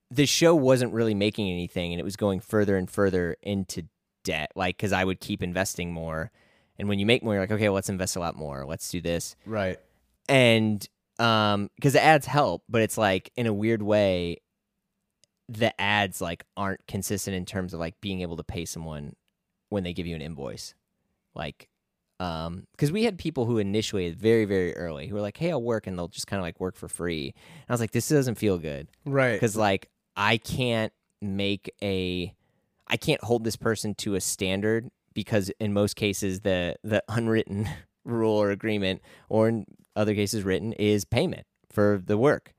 [0.09, 3.83] the show wasn't really making anything and it was going further and further into
[4.23, 6.31] debt like cuz I would keep investing more.
[6.77, 8.65] And when you make more, you're like, okay, well, let's invest a lot more.
[8.65, 9.35] Let's do this.
[9.45, 9.79] Right.
[10.27, 10.87] And
[11.19, 14.37] um because the ads help, but it's like in a weird way
[15.49, 19.15] the ads like aren't consistent in terms of like being able to pay someone
[19.69, 20.73] when they give you an invoice.
[21.35, 21.67] Like
[22.21, 25.61] um because we had people who initiated very very early who were like hey i'll
[25.61, 27.33] work and they'll just kind of like work for free.
[27.35, 28.87] And i was like this doesn't feel good.
[29.05, 29.33] Right.
[29.33, 32.33] because like i can't make a
[32.87, 37.67] i can't hold this person to a standard because in most cases the the unwritten
[38.05, 39.65] rule or agreement or in
[39.95, 42.53] other cases written is payment for the work.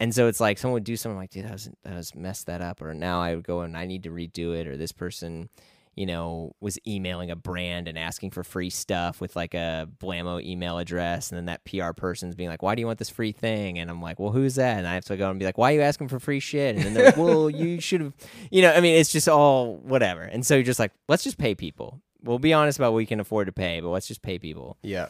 [0.00, 2.46] And so it's like someone would do something like dude that was that was messed
[2.46, 4.90] that up or now i would go and i need to redo it or this
[4.90, 5.48] person
[5.94, 10.42] you know, was emailing a brand and asking for free stuff with like a Blammo
[10.42, 11.30] email address.
[11.30, 13.78] And then that PR person's being like, why do you want this free thing?
[13.78, 14.78] And I'm like, well, who's that?
[14.78, 16.76] And I have to go and be like, why are you asking for free shit?
[16.76, 18.14] And then they're like, well, you should have,
[18.50, 20.22] you know, I mean, it's just all whatever.
[20.22, 22.00] And so you're just like, let's just pay people.
[22.22, 24.78] We'll be honest about what we can afford to pay, but let's just pay people.
[24.82, 25.08] yeah.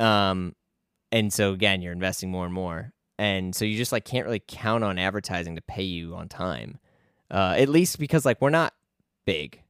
[0.00, 0.54] Um,
[1.12, 4.42] and so again, you're investing more and more, and so you just like can't really
[4.44, 6.78] count on advertising to pay you on time.
[7.30, 8.74] Uh, at least because like we're not
[9.24, 9.62] big,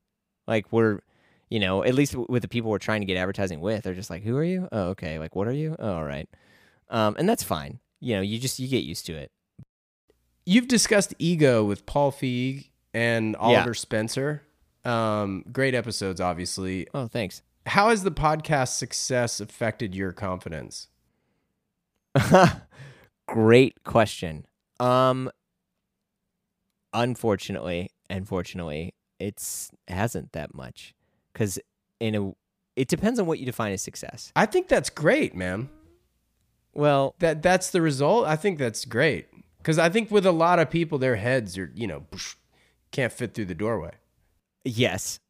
[0.46, 1.00] like we're,
[1.48, 4.10] you know, at least with the people we're trying to get advertising with, they're just
[4.10, 4.68] like, who are you?
[4.72, 5.18] Oh, okay.
[5.18, 5.76] Like, what are you?
[5.78, 6.28] Oh, all right.
[6.90, 7.78] Um, and that's fine.
[8.00, 9.30] You know, you just you get used to it.
[10.46, 14.42] You've discussed ego with Paul Feig and Oliver Spencer.
[14.84, 16.86] Um, great episodes, obviously.
[16.92, 17.42] Oh, thanks.
[17.66, 20.88] How has the podcast success affected your confidence?
[23.26, 24.46] Great question.
[24.80, 25.30] Um
[26.92, 30.94] unfortunately, unfortunately, it's it hasn't that much
[31.34, 31.58] cuz
[32.00, 32.32] in a
[32.76, 34.32] it depends on what you define as success.
[34.34, 35.68] I think that's great, man.
[36.72, 38.26] Well, That that's the result.
[38.26, 41.70] I think that's great because I think with a lot of people, their heads are
[41.74, 42.04] you know
[42.90, 43.92] can't fit through the doorway.
[44.64, 45.20] yes.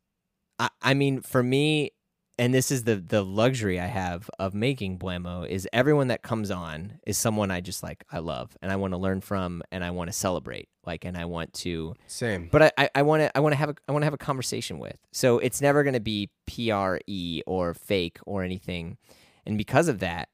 [0.58, 1.90] I, I mean, for me,
[2.38, 6.50] and this is the the luxury I have of making Blammo is everyone that comes
[6.50, 9.84] on is someone I just like I love and I want to learn from and
[9.84, 12.48] I want to celebrate like and I want to Same.
[12.50, 14.18] but I I want to I want to have a I want to have a
[14.18, 14.98] conversation with.
[15.12, 18.98] So it's never going to be PRE or fake or anything.
[19.46, 20.28] And because of that,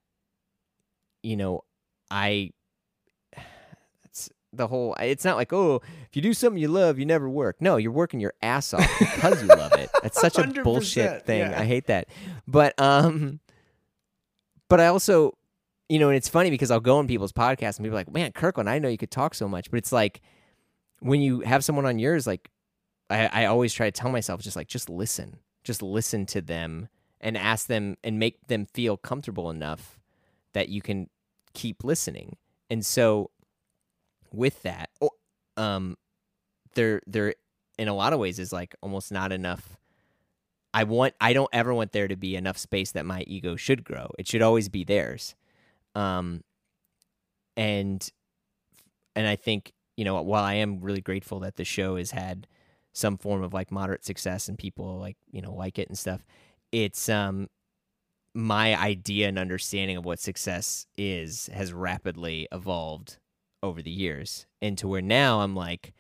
[1.22, 1.64] you know,
[2.10, 2.50] I
[4.52, 7.56] the whole it's not like, "Oh, if you do something you love, you never work."
[7.60, 9.90] No, you're working your ass off because you love it.
[10.02, 11.40] That's such a bullshit thing.
[11.40, 11.60] yeah.
[11.60, 12.08] I hate that.
[12.46, 13.40] But um
[14.68, 15.36] but I also
[15.88, 18.12] you know, and it's funny because I'll go on people's podcasts and people are like,
[18.12, 20.20] "Man, Kirkland, I know you could talk so much." But it's like
[21.00, 22.48] when you have someone on yours, like
[23.10, 26.88] I, I always try to tell myself, just like just listen, just listen to them
[27.20, 29.98] and ask them and make them feel comfortable enough
[30.52, 31.08] that you can
[31.54, 32.36] keep listening.
[32.70, 33.30] And so,
[34.32, 34.90] with that,
[35.56, 35.96] um,
[36.74, 37.34] there there
[37.78, 39.76] in a lot of ways is like almost not enough.
[40.72, 43.84] I want I don't ever want there to be enough space that my ego should
[43.84, 44.10] grow.
[44.18, 45.34] It should always be theirs.
[45.94, 46.42] Um,
[47.56, 48.08] and
[49.16, 52.46] and I think you know while I am really grateful that the show has had
[52.92, 56.24] some form of like moderate success and people like you know like it and stuff,
[56.72, 57.48] it's um
[58.34, 63.18] my idea and understanding of what success is has rapidly evolved
[63.62, 65.92] over the years into where now I'm like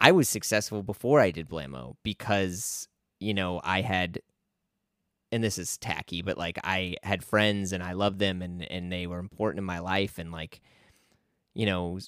[0.00, 2.88] I was successful before I did Blammo because
[3.20, 4.20] you know I had
[5.30, 8.92] and this is tacky but like I had friends and I loved them and and
[8.92, 10.60] they were important in my life and like
[11.54, 11.98] you know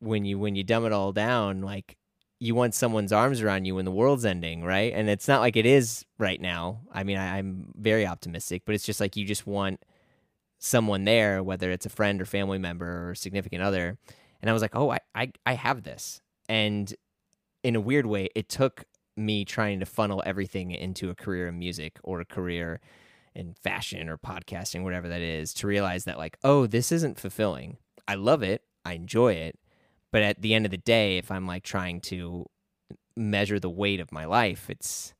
[0.00, 1.96] when you when you dumb it all down like
[2.40, 4.94] you want someone's arms around you when the world's ending, right?
[4.94, 6.80] And it's not like it is right now.
[6.90, 9.84] I mean, I, I'm very optimistic, but it's just like you just want
[10.60, 13.98] someone there, whether it's a friend or family member or significant other.
[14.40, 16.20] And I was like, oh, I, I, I have this.
[16.48, 16.94] And
[17.64, 18.84] in a weird way, it took
[19.16, 22.80] me trying to funnel everything into a career in music or a career
[23.34, 27.78] in fashion or podcasting, whatever that is, to realize that, like, oh, this isn't fulfilling.
[28.06, 28.62] I love it.
[28.84, 29.58] I enjoy it.
[30.12, 32.46] But at the end of the day, if I'm like trying to
[33.16, 35.14] measure the weight of my life, it's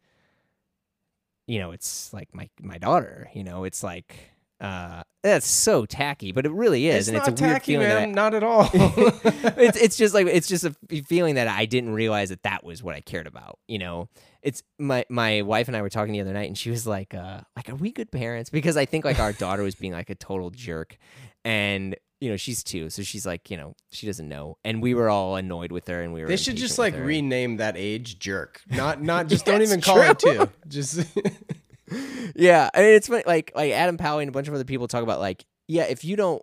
[1.46, 4.29] you know, it's like my my daughter, you know, it's like
[4.60, 7.06] uh that's so tacky, but it really is.
[7.06, 8.12] It's and not it's a weird tacky, feeling that I- man.
[8.12, 8.70] Not at all.
[8.74, 10.74] it's it's just like it's just a
[11.06, 13.58] feeling that I didn't realize that that was what I cared about.
[13.68, 14.08] You know,
[14.42, 17.14] it's my my wife and I were talking the other night, and she was like,
[17.14, 18.48] uh, like, are we good parents?
[18.50, 20.96] Because I think like our daughter was being like a total jerk,
[21.44, 24.94] and you know, she's two, so she's like, you know, she doesn't know, and we
[24.94, 26.28] were all annoyed with her, and we were.
[26.28, 27.02] They should just like her.
[27.04, 28.60] rename that age jerk.
[28.70, 30.48] Not not just Yeah, don't even call it two.
[30.68, 31.00] Just
[32.36, 33.24] Yeah, mean, it's funny.
[33.26, 36.04] Like like Adam Powell and a bunch of other people talk about like, yeah, if
[36.04, 36.42] you don't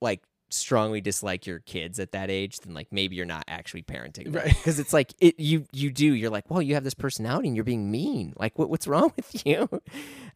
[0.00, 4.34] like strongly dislike your kids at that age, then like maybe you're not actually parenting,
[4.34, 4.48] Right.
[4.48, 6.12] Because it's like it you you do.
[6.12, 8.32] You're like, well, you have this personality and you're being mean.
[8.36, 9.68] Like, what what's wrong with you?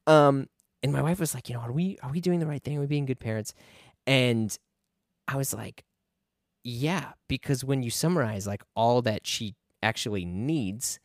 [0.06, 0.48] Um,
[0.82, 2.76] and my wife was like, you know, are we are we doing the right thing?
[2.76, 3.54] Are we being good parents?
[4.06, 4.56] And
[5.28, 5.84] I was like,
[6.64, 10.98] yeah, because when you summarize like all that she actually needs,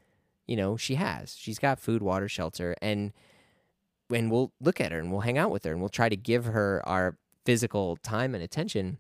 [0.48, 1.36] you know, she has.
[1.38, 3.12] She's got food, water, shelter, and
[4.12, 6.16] and we'll look at her and we'll hang out with her and we'll try to
[6.16, 8.98] give her our physical time and attention.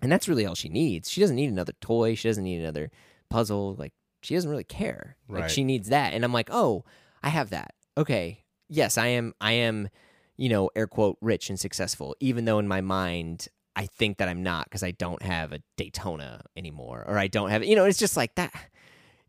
[0.00, 1.10] And that's really all she needs.
[1.10, 2.14] She doesn't need another toy.
[2.14, 2.90] She doesn't need another
[3.28, 3.74] puzzle.
[3.76, 3.92] Like
[4.22, 5.16] she doesn't really care.
[5.28, 6.12] Like she needs that.
[6.12, 6.84] And I'm like, oh,
[7.22, 7.74] I have that.
[7.96, 8.44] Okay.
[8.68, 9.88] Yes, I am I am,
[10.36, 14.28] you know, air quote rich and successful, even though in my mind I think that
[14.28, 17.04] I'm not because I don't have a Daytona anymore.
[17.06, 18.52] Or I don't have you know, it's just like that.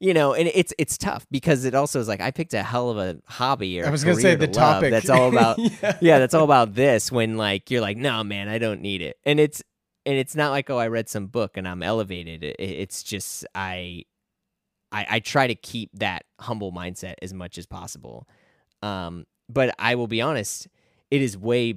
[0.03, 2.89] You know, and it's it's tough because it also is like I picked a hell
[2.89, 5.97] of a hobby or I was going gonna say the topic that's all about yeah.
[6.01, 9.15] yeah, that's all about this when like you're like, no, man, I don't need it.
[9.25, 9.63] And it's
[10.05, 12.43] and it's not like oh, I read some book and I'm elevated.
[12.43, 14.03] It, it's just I,
[14.91, 18.27] I I try to keep that humble mindset as much as possible.
[18.81, 20.67] Um, but I will be honest,
[21.11, 21.75] it is way.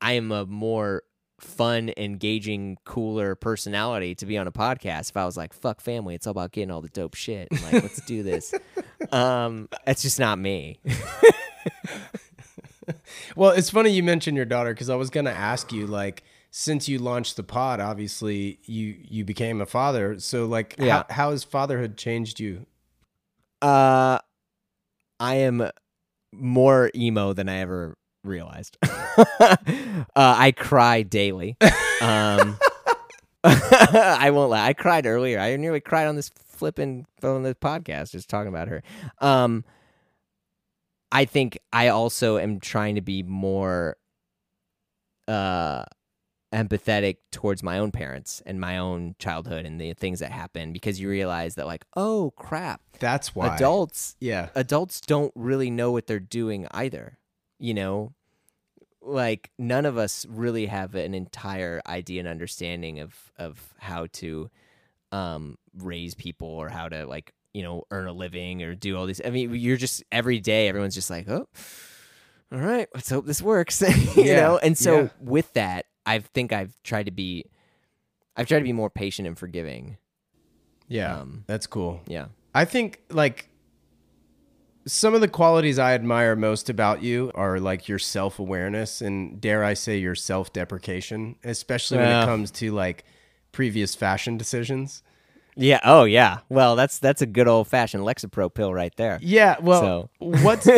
[0.00, 1.02] I am a more
[1.40, 5.10] fun, engaging, cooler personality to be on a podcast.
[5.10, 7.48] If I was like, fuck family, it's all about getting all the dope shit.
[7.50, 8.54] and, like, let's do this.
[9.12, 10.80] Um, it's just not me.
[13.34, 16.22] Well, it's funny you mentioned your daughter because I was gonna ask you like
[16.52, 20.18] since you launched the pod, obviously you you became a father.
[20.20, 21.02] So like, Yeah.
[21.08, 22.64] how, how has fatherhood changed you?
[23.60, 24.18] Uh,
[25.18, 25.68] I am
[26.32, 27.96] more emo than I ever
[28.26, 28.76] realized.
[28.82, 31.56] uh, I cry daily.
[32.00, 32.58] Um,
[33.44, 34.66] I won't lie.
[34.66, 35.38] I cried earlier.
[35.38, 38.82] I nearly cried on this flipping on this podcast just talking about her.
[39.20, 39.64] Um,
[41.12, 43.96] I think I also am trying to be more
[45.28, 45.84] uh
[46.54, 51.00] empathetic towards my own parents and my own childhood and the things that happen because
[51.00, 56.06] you realize that like oh crap That's why adults Yeah, adults don't really know what
[56.06, 57.18] they're doing either
[57.58, 58.12] you know
[59.02, 64.50] like none of us really have an entire idea and understanding of of how to
[65.12, 69.06] um raise people or how to like you know earn a living or do all
[69.06, 71.46] these i mean you're just every day everyone's just like oh
[72.52, 73.80] all right let's hope this works
[74.16, 75.08] you Yeah, know and so yeah.
[75.20, 77.44] with that i think i've tried to be
[78.36, 79.98] i've tried to be more patient and forgiving
[80.88, 82.00] yeah, Um, that's cool.
[82.06, 83.48] yeah I think like
[84.86, 89.40] some of the qualities I admire most about you are like your self awareness and
[89.40, 92.22] dare I say your self deprecation, especially when Yeah.
[92.22, 93.04] it comes to like
[93.52, 95.02] previous fashion decisions.
[95.58, 99.56] yeah oh yeah well that's that's a good old fashioned lexapro pill right there Yeah,
[99.62, 100.68] well, So- what's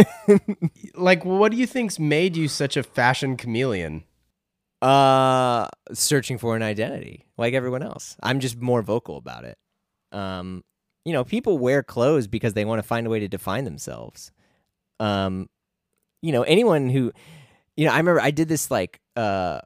[0.95, 4.05] like what do you think's made you such a fashion chameleon?
[4.81, 8.17] Uh, searching for an identity like everyone else.
[8.23, 9.59] I'm just more vocal about it.
[10.13, 10.63] Um,
[11.09, 14.31] you know, people wear clothes because they want to find a way to define themselves.
[15.01, 15.49] Um,
[16.21, 17.13] you know, anyone who,
[17.77, 19.61] you know, I remember I did this like, uh,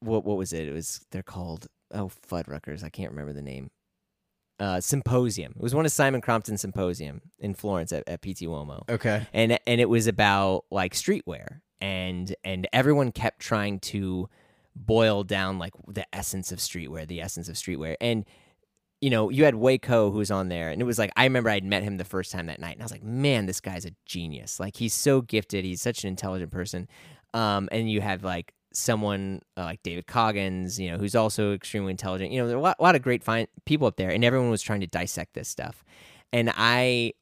[0.00, 0.68] what what was it?
[0.68, 2.84] It was they're called oh Fuddruckers.
[2.84, 3.70] I can't remember the name.
[4.60, 5.52] Uh, symposium.
[5.56, 9.26] It was one of Simon Crompton's symposium in Florence at, at Pitti Uomo Okay.
[9.32, 14.28] and and it was about like streetwear and and everyone kept trying to
[14.76, 18.24] boil down like the essence of streetwear the essence of streetwear and
[19.04, 21.50] you know you had Waco who was on there and it was like I remember
[21.50, 23.84] I'd met him the first time that night and I was like man this guy's
[23.84, 24.58] a genius.
[24.58, 25.62] Like he's so gifted.
[25.62, 26.88] He's such an intelligent person.
[27.34, 31.90] Um and you have like someone uh, like David Coggins you know who's also extremely
[31.90, 32.32] intelligent.
[32.32, 34.24] You know there are a lot, a lot of great fine people up there and
[34.24, 35.84] everyone was trying to dissect this stuff.
[36.32, 37.12] And I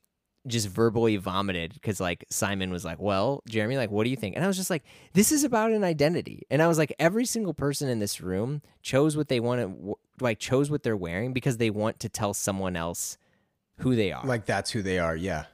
[0.46, 4.34] just verbally vomited because like Simon was like, "Well, Jeremy, like, what do you think?"
[4.36, 7.24] And I was just like, "This is about an identity." And I was like, every
[7.24, 11.32] single person in this room chose what they want to, like, chose what they're wearing
[11.32, 13.18] because they want to tell someone else
[13.78, 14.24] who they are.
[14.24, 15.16] Like that's who they are.
[15.16, 15.44] Yeah.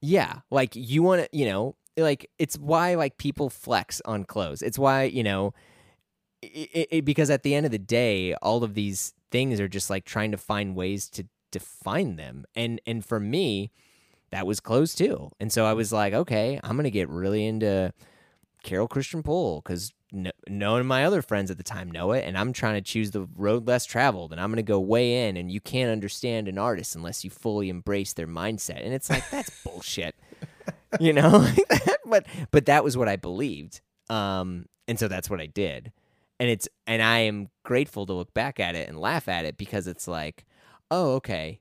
[0.00, 4.62] Yeah, like you want to, you know, like it's why like people flex on clothes.
[4.62, 5.54] It's why you know,
[6.42, 9.90] it, it, because at the end of the day, all of these things are just
[9.90, 12.44] like trying to find ways to define them.
[12.56, 13.70] And and for me,
[14.32, 15.30] that was clothes too.
[15.38, 17.92] And so I was like, okay, I'm gonna get really into
[18.62, 22.24] Carol Christian Poell because no, none of my other friends at the time know it,
[22.26, 25.36] and I'm trying to choose the road less traveled, and I'm gonna go way in,
[25.36, 29.28] and you can't understand an artist unless you fully embrace their mindset, and it's like
[29.30, 30.14] that's bullshit,
[30.98, 31.46] you know.
[32.06, 35.92] but but that was what I believed, um, and so that's what I did,
[36.40, 39.56] and it's and I am grateful to look back at it and laugh at it
[39.56, 40.44] because it's like,
[40.90, 41.60] oh, okay.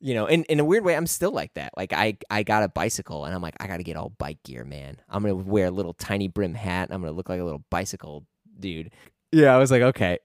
[0.00, 1.72] You know, in, in a weird way, I'm still like that.
[1.76, 4.64] Like I, I got a bicycle and I'm like, I gotta get all bike gear,
[4.64, 4.96] man.
[5.08, 6.88] I'm gonna wear a little tiny brim hat.
[6.90, 8.24] I'm gonna look like a little bicycle
[8.58, 8.92] dude.
[9.32, 10.18] Yeah, I was like, okay,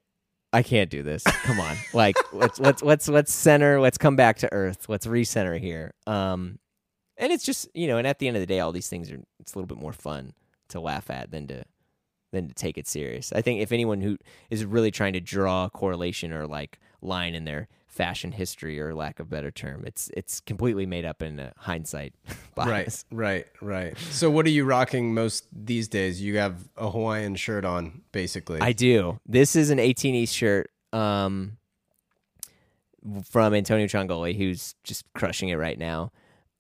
[0.54, 1.24] I can't do this.
[1.24, 1.76] Come on.
[1.94, 4.88] like let's let's let's let's center, let's come back to earth.
[4.88, 5.94] Let's recenter here.
[6.08, 6.60] Um
[7.18, 9.12] and it's just, you know, and at the end of the day all these things
[9.12, 10.34] are it's a little bit more fun
[10.70, 11.66] to laugh at than to
[12.32, 13.34] than to take it serious.
[13.34, 14.18] I think if anyone who
[14.50, 18.94] is really trying to draw a correlation or like line in their fashion history or
[18.94, 22.14] lack of better term, it's it's completely made up in hindsight
[22.56, 23.06] bias.
[23.10, 23.98] Right, right, right.
[24.12, 26.22] So what are you rocking most these days?
[26.22, 28.60] You have a Hawaiian shirt on, basically.
[28.62, 29.20] I do.
[29.26, 31.58] This is an 18 East shirt um,
[33.24, 36.12] from Antonio Ciongoli, who's just crushing it right now.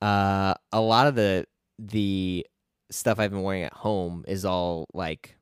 [0.01, 1.45] Uh, a lot of the
[1.77, 2.45] the
[2.91, 5.35] stuff I've been wearing at home is all like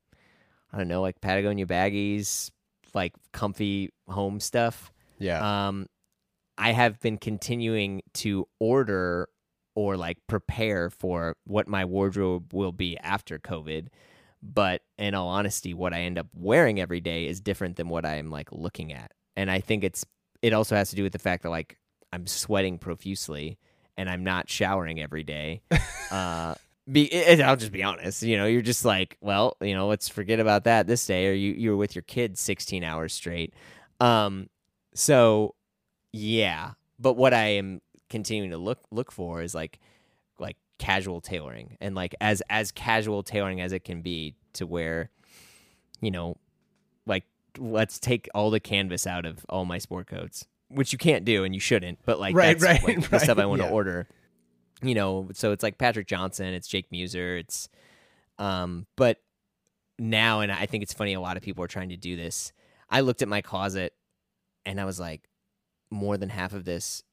[0.72, 2.49] I don't know, like Patagonia baggies,
[2.94, 4.91] like comfy home stuff.
[5.19, 5.68] Yeah.
[5.68, 5.88] Um,
[6.57, 9.30] I have been continuing to order
[9.76, 13.88] or like prepare for what my wardrobe will be after COVID.
[14.41, 18.06] But in all honesty, what I end up wearing every day is different than what
[18.06, 19.11] I'm like looking at.
[19.35, 20.06] And I think it's
[20.41, 21.77] it also has to do with the fact that like
[22.11, 23.57] I'm sweating profusely
[23.98, 25.61] and I'm not showering every day.
[26.11, 26.56] uh,
[26.91, 28.22] be it, I'll just be honest.
[28.22, 31.34] You know, you're just like, well, you know, let's forget about that this day, or
[31.34, 33.53] you you're with your kids 16 hours straight.
[34.02, 34.49] Um,
[34.94, 35.56] so
[36.11, 39.80] yeah, but what I am continuing to look look for is like
[40.40, 41.78] like casual tailoring.
[41.82, 45.10] And like as as casual tailoring as it can be to where
[46.02, 46.38] you know
[47.06, 47.24] like
[47.57, 51.44] let's take all the canvas out of all my sport coats which you can't do
[51.44, 53.70] and you shouldn't but like Right, that's right, like, the stuff I right, want to
[53.70, 54.07] order.
[54.82, 57.70] You know so it's like Patrick Johnson it's Jake Mueser it's
[58.38, 59.18] um but
[59.98, 62.52] now and I think it's funny a lot of people are trying to do this.
[62.90, 63.94] I looked at my closet
[64.65, 65.27] and I was like
[65.91, 67.03] more than half of this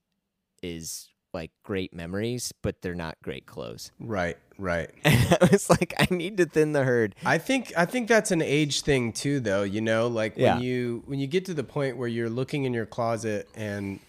[0.63, 4.91] is like great memories but they're not great clothes right, right.
[5.05, 8.31] and I was like I need to thin the herd I think I think that's
[8.31, 10.59] an age thing too though, you know, like when Yeah.
[10.59, 14.01] you when you get to the point where you're looking in your closet and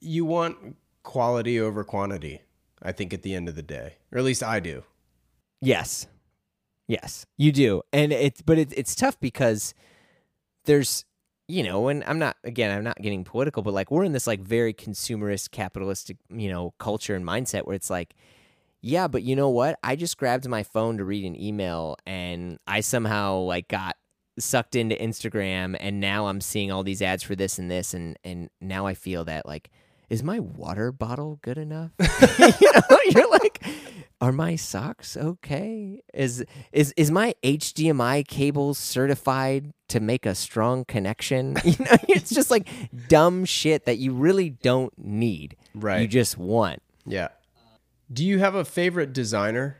[0.00, 2.42] you want quality over quantity,
[2.82, 3.94] I think at the end of the day.
[4.12, 4.84] Or at least I do.
[5.60, 6.06] Yes.
[6.86, 7.80] Yes, you do.
[7.92, 9.72] And it's but it's it's tough because
[10.66, 11.06] there's
[11.48, 14.26] you know, and I'm not again, I'm not getting political, but like we're in this
[14.26, 18.14] like very consumerist capitalistic, you know, culture and mindset where it's like
[18.86, 19.78] yeah, but you know what?
[19.82, 23.96] I just grabbed my phone to read an email and I somehow like got
[24.38, 28.18] sucked into Instagram and now I'm seeing all these ads for this and this and
[28.24, 29.70] and now I feel that like
[30.10, 31.90] is my water bottle good enough?
[32.38, 33.64] you know, you're like
[34.20, 36.02] are my socks okay?
[36.14, 41.56] Is is is my HDMI cable certified to make a strong connection?
[41.64, 42.68] You know, it's just like
[43.08, 45.56] dumb shit that you really don't need.
[45.74, 46.00] Right.
[46.00, 46.82] You just want.
[47.04, 47.28] yeah.
[48.12, 49.78] Do you have a favorite designer?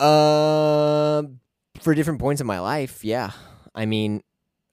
[0.00, 1.22] Uh,
[1.80, 3.32] for different points in my life, yeah.
[3.74, 4.22] I mean,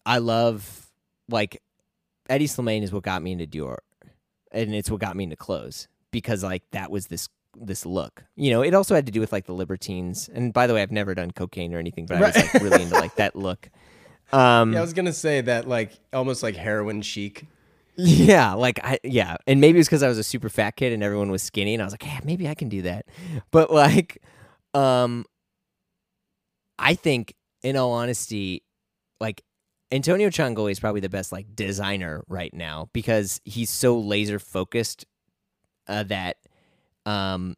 [0.05, 0.87] I love
[1.27, 1.61] like
[2.29, 3.77] Hedi Slimane is what got me into Dior,
[4.51, 8.23] and it's what got me into clothes because like that was this this look.
[8.35, 10.29] You know, it also had to do with like the Libertines.
[10.33, 12.83] And by the way, I've never done cocaine or anything, but I was like really
[12.83, 13.69] into like that look.
[14.31, 17.47] Um, Yeah, I was gonna say that like almost like heroin chic.
[17.95, 20.93] Yeah, like I yeah, and maybe it was because I was a super fat kid
[20.93, 23.07] and everyone was skinny, and I was like, yeah, maybe I can do that.
[23.51, 24.21] But like,
[24.75, 25.25] um,
[26.77, 27.33] I think
[27.63, 28.61] in all honesty,
[29.19, 29.41] like
[29.91, 35.05] Antonio Ciongoli is probably the best like designer right now because he's so laser focused
[35.87, 36.37] uh, that,
[37.05, 37.55] um,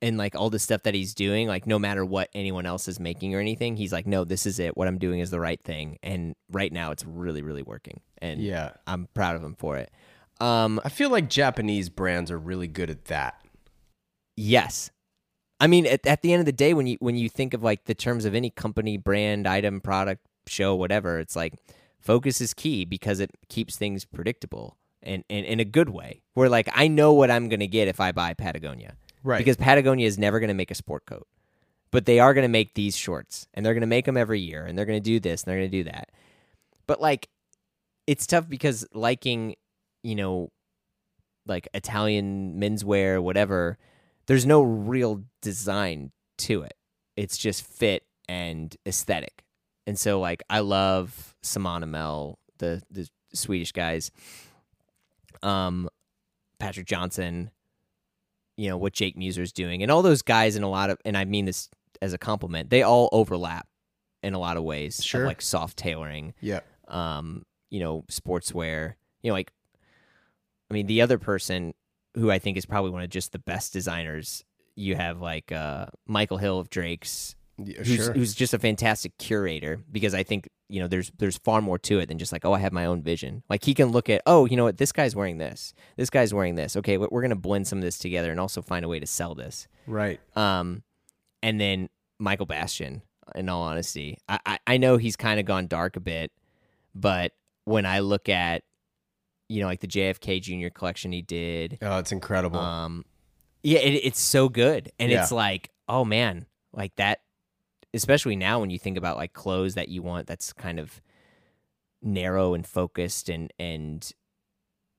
[0.00, 3.00] and like all the stuff that he's doing, like no matter what anyone else is
[3.00, 4.76] making or anything, he's like, no, this is it.
[4.76, 8.00] What I'm doing is the right thing, and right now it's really, really working.
[8.18, 8.72] And Yeah.
[8.86, 9.90] I'm proud of him for it.
[10.40, 13.40] Um, I feel like Japanese brands are really good at that.
[14.36, 14.90] yes,
[15.60, 17.62] I mean at, at the end of the day, when you when you think of
[17.62, 21.54] like the terms of any company, brand, item, product, show, whatever, it's like
[21.98, 26.22] focus is key because it keeps things predictable and, and in a good way.
[26.34, 29.38] Where like I know what I'm gonna get if I buy Patagonia, Right.
[29.38, 31.26] Because Patagonia is never gonna make a sport coat,
[31.90, 34.78] but they are gonna make these shorts, and they're gonna make them every year, and
[34.78, 36.10] they're gonna do this and they're gonna do that.
[36.86, 37.30] But like,
[38.06, 39.56] it's tough because liking,
[40.02, 40.52] you know,
[41.46, 43.78] like Italian menswear, whatever,
[44.26, 46.74] there's no real design to it.
[47.16, 49.43] It's just fit and aesthetic.
[49.86, 54.10] And so like I love Saman Amel, the the Swedish guys.
[55.42, 55.88] Um
[56.58, 57.50] Patrick Johnson,
[58.56, 59.82] you know, what Jake Mueser's doing.
[59.82, 61.68] And all those guys and a lot of and I mean this
[62.00, 62.70] as a compliment.
[62.70, 63.66] They all overlap
[64.22, 64.98] in a lot of ways.
[64.98, 65.26] of, Sure.
[65.26, 66.60] like soft tailoring, Yeah.
[66.88, 68.94] um, you know, sportswear.
[69.22, 69.52] You know, like
[70.70, 71.74] I mean, the other person
[72.14, 74.44] who I think is probably one of just the best designers.
[74.76, 78.12] You have like uh, Michael Hill of Drake's Yeah, who's, sure.
[78.12, 82.00] who's just a fantastic curator because I think you know there's there's far more to
[82.00, 83.42] it than just like oh I have my own vision.
[83.48, 86.34] Like he can look at oh you know what this guy's wearing this, this guy's
[86.34, 86.76] wearing this.
[86.76, 89.34] Okay, we're gonna blend some of this together and also find a way to sell
[89.36, 89.68] this.
[89.86, 90.18] right.
[90.36, 90.82] Um,
[91.42, 93.02] and then Michael Bastian.
[93.34, 96.30] In all honesty, I I, I know he's kind of gone dark a bit,
[96.94, 97.32] but
[97.64, 98.64] when I look at
[99.48, 102.58] you know like the JFK Junior collection he did, Oh, it's incredible.
[102.60, 103.04] um,
[103.62, 105.22] yeah, it, it's so good, and Yeah.
[105.22, 106.44] it's like, oh man,
[106.74, 107.20] like that.
[107.94, 111.00] Especially now, when you think about like clothes that you want, that's kind of
[112.02, 114.10] narrow and focused, and and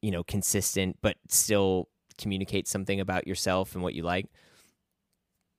[0.02, 4.28] you know consistent, but still communicate something about yourself and what you like.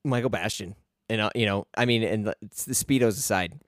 [0.05, 0.75] Michael Bastian,
[1.09, 3.59] and uh, you know, I mean, and the, the speedos aside,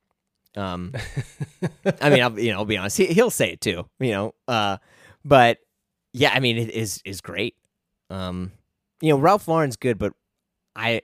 [0.56, 0.92] um,
[2.00, 2.96] I mean, I'll, you know, I'll be honest.
[2.96, 4.34] He, he'll say it too, you know.
[4.46, 4.78] Uh,
[5.24, 5.58] but
[6.12, 7.56] yeah, I mean, it is is great.
[8.10, 8.52] Um,
[9.00, 10.12] you know, Ralph Lauren's good, but
[10.74, 11.02] I.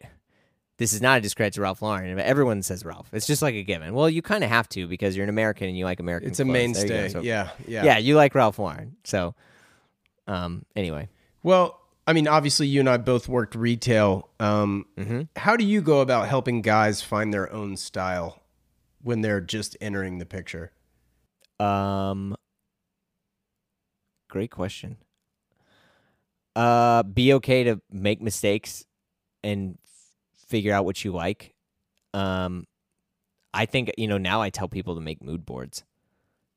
[0.76, 2.18] This is not a discredit to Ralph Lauren.
[2.18, 3.08] Everyone says Ralph.
[3.12, 3.94] It's just like a given.
[3.94, 6.30] Well, you kind of have to because you're an American and you like American.
[6.30, 6.48] it's a clothes.
[6.48, 6.52] Go.
[6.52, 7.08] mainstay.
[7.10, 7.50] So- yeah.
[7.68, 7.84] Yeah.
[7.84, 8.96] yeah, you like Ralph Lauren.
[9.04, 9.34] So,
[10.26, 11.08] um, anyway,
[11.44, 14.28] Well, I mean, obviously, you and I both worked retail.
[14.40, 15.28] Um, Mhm.
[15.36, 18.42] How do you go about helping guys find their own style
[19.02, 20.72] when they're just entering the picture?
[21.60, 22.34] um,
[24.28, 24.96] great question.
[26.56, 28.84] Uh, be okay to make mistakes
[29.44, 29.78] and
[30.54, 31.52] figure out what you like.
[32.12, 32.68] Um,
[33.52, 35.82] I think you know now I tell people to make mood boards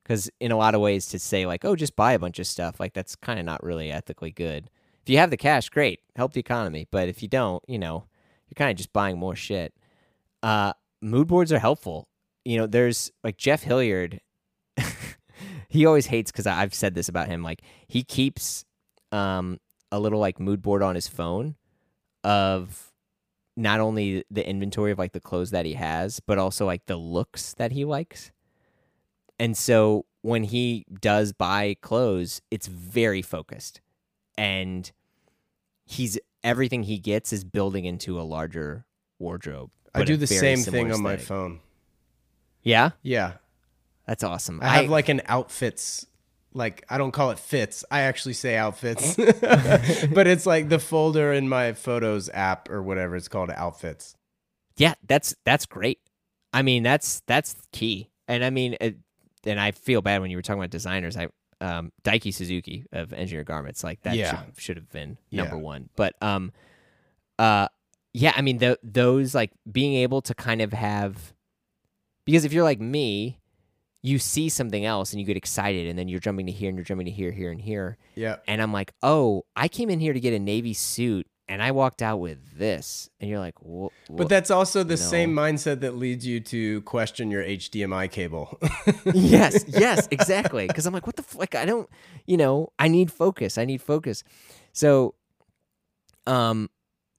[0.04, 2.46] because in a lot of ways to say like oh just buy a bunch of
[2.46, 4.70] stuff like that's kind of not really ethically good.
[5.02, 6.86] If you have the cash, great, help the economy.
[6.92, 8.04] But if you don't, you know,
[8.46, 9.74] you're kind of just buying more shit.
[10.44, 12.06] Uh, mood boards are helpful.
[12.44, 14.20] You know, there's like Jeff Hilliard.
[15.68, 17.42] he always hates because I've said this about him.
[17.42, 18.64] Like he keeps
[19.10, 19.58] um,
[19.90, 21.56] a little like mood board on his phone
[22.22, 22.87] of
[23.58, 26.96] not only the inventory of like the clothes that he has, but also like the
[26.96, 28.30] looks that he likes.
[29.38, 33.80] And so when he does buy clothes, it's very focused.
[34.36, 34.90] And
[35.84, 38.86] he's everything he gets is building into a larger
[39.18, 39.70] wardrobe.
[39.92, 41.58] I do the same thing on my phone.
[42.62, 43.34] Yeah, Yeah.
[44.06, 44.60] that's awesome.
[44.62, 46.06] I have like an outfits.
[46.54, 47.84] Like I don't call it fits.
[47.90, 49.16] I actually say outfits.
[49.16, 54.16] but it's like the folder in my photos app or whatever it's called outfits.
[54.76, 56.00] Yeah, that's that's great.
[56.52, 58.10] I mean, that's that's key.
[58.26, 58.96] And I mean, it,
[59.44, 61.16] and I feel bad when you were talking about designers.
[61.16, 61.28] I
[61.60, 64.30] um Daiki Suzuki of Engineer Garments, like that Yeah.
[64.44, 65.42] should, should have been Yeah.
[65.42, 65.88] number one.
[65.96, 66.52] But um,
[67.38, 67.68] uh,
[68.14, 71.34] yeah, I mean, th- those like being able to kind of have
[72.24, 73.38] because if you're like me,
[74.02, 76.78] you see something else and you get excited, and then you're jumping to here and
[76.78, 78.36] you're jumping to here, here, and here, Yeah.
[78.46, 81.26] and I'm like, oh, I came in here to get a navy suit.
[81.50, 84.96] And I walked out with this, and you're like, "Wha- But that's also the No.
[84.96, 88.58] same mindset that leads you to question your HDMI cable.
[89.14, 90.66] yes, yes, exactly.
[90.66, 91.54] Because I'm like, what the f- like?
[91.54, 91.88] I don't,
[92.26, 93.56] you know, I need focus.
[93.56, 94.24] I need focus.
[94.74, 95.14] So,
[96.26, 96.68] um,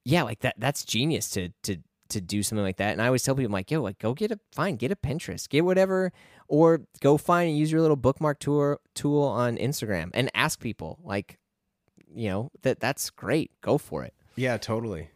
[0.05, 0.55] yeah, like that.
[0.59, 1.77] That's genius to to
[2.09, 2.91] to do something like that.
[2.91, 4.95] And I always tell people, I'm like, yo, like, go get a fine, get a
[4.95, 6.11] Pinterest, get whatever,
[6.49, 10.99] or go find and use your little bookmark tour tool on Instagram and ask people,
[11.03, 11.37] like,
[12.13, 13.51] you know, that that's great.
[13.61, 14.13] Go for it.
[14.35, 15.09] yeah, totally.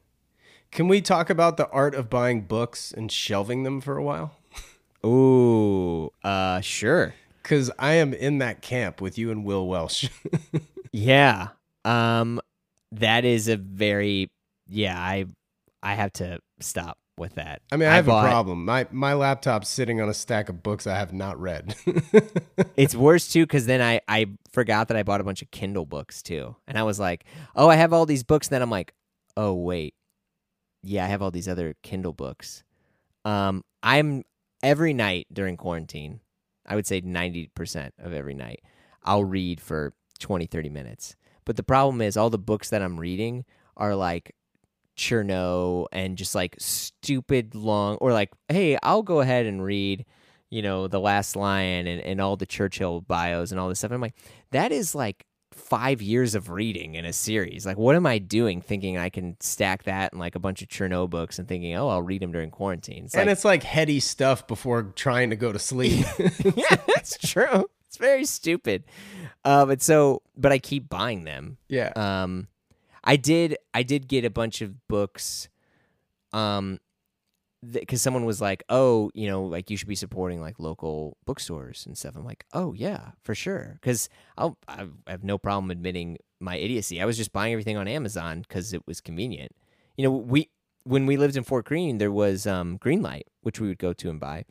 [0.72, 4.38] Can we talk about the art of buying books and shelving them for a while?
[5.06, 7.14] Ooh, uh, sure.
[7.42, 10.10] Because I am in that camp with you and Will Welch.
[10.96, 11.48] Yeah.
[11.86, 12.40] Um
[12.92, 14.30] that is a very
[14.70, 15.26] yeah, I
[15.82, 17.62] I have to stop with that.
[17.72, 18.66] I mean, I have bought- a problem.
[18.66, 21.76] My my laptop's sitting on a stack of books I have not read.
[22.76, 25.86] It's worse too cuz then I I forgot that I bought a bunch of Kindle
[25.86, 26.56] books too.
[26.68, 27.26] And I was like,
[27.56, 28.94] "Oh, I have all these books." And then I'm like,
[29.38, 29.94] "Oh, wait.
[30.82, 32.64] Yeah, I have all these other Kindle books."
[33.26, 34.24] Um I'm
[34.64, 36.22] every night during quarantine,
[36.66, 38.62] I would say 90% of every night,
[39.04, 41.16] I'll read for 20 30 minutes.
[41.46, 43.46] But the problem is all the books that I'm reading
[43.78, 44.36] are like
[44.98, 50.06] Chernow and just like stupid long or like, hey, I'll go ahead and read,
[50.50, 53.92] you know, The Last Lion and, and all the Churchill bios and all this stuff.
[53.92, 54.16] I'm like,
[54.52, 57.66] that is like five years of reading in a series.
[57.66, 60.68] Like, what am I doing thinking I can stack that and like a bunch of
[60.68, 63.06] Chernow books and thinking, oh, I'll read them during quarantine?
[63.06, 66.06] It's and like, it's like heady stuff before trying to go to sleep.
[66.56, 67.70] yeah, that's true.
[67.88, 68.84] It's very stupid.
[69.46, 71.58] Uh, but so, but I keep buying them.
[71.68, 71.92] yeah.
[71.96, 72.48] Um,
[73.04, 73.58] I did.
[73.74, 75.50] I did get a bunch of books.
[76.32, 76.80] Um,
[77.72, 81.86] because someone was like, "Oh, you know, like you should be supporting like local bookstores
[81.86, 86.18] and stuff." I'm like, "Oh yeah, for sure." Because I'll I have no problem admitting
[86.40, 87.02] my idiocy.
[87.02, 89.52] I was just buying everything on Amazon because it was convenient.
[89.98, 90.50] You know, we
[90.84, 94.10] when we lived in Fort Greene, there was um, Greenlight, which we would go to
[94.10, 94.46] and buy.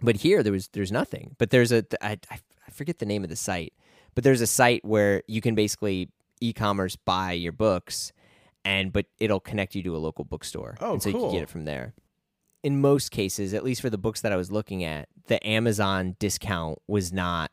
[0.00, 1.34] But here, there was there's nothing.
[1.38, 3.72] But there's a I I forget the name of the site,
[4.14, 6.10] but there's a site where you can basically
[6.42, 8.12] e-commerce buy your books
[8.64, 10.76] and but it'll connect you to a local bookstore.
[10.80, 11.94] Oh, and so you can get it from there.
[12.62, 16.14] In most cases, at least for the books that I was looking at, the Amazon
[16.18, 17.50] discount was not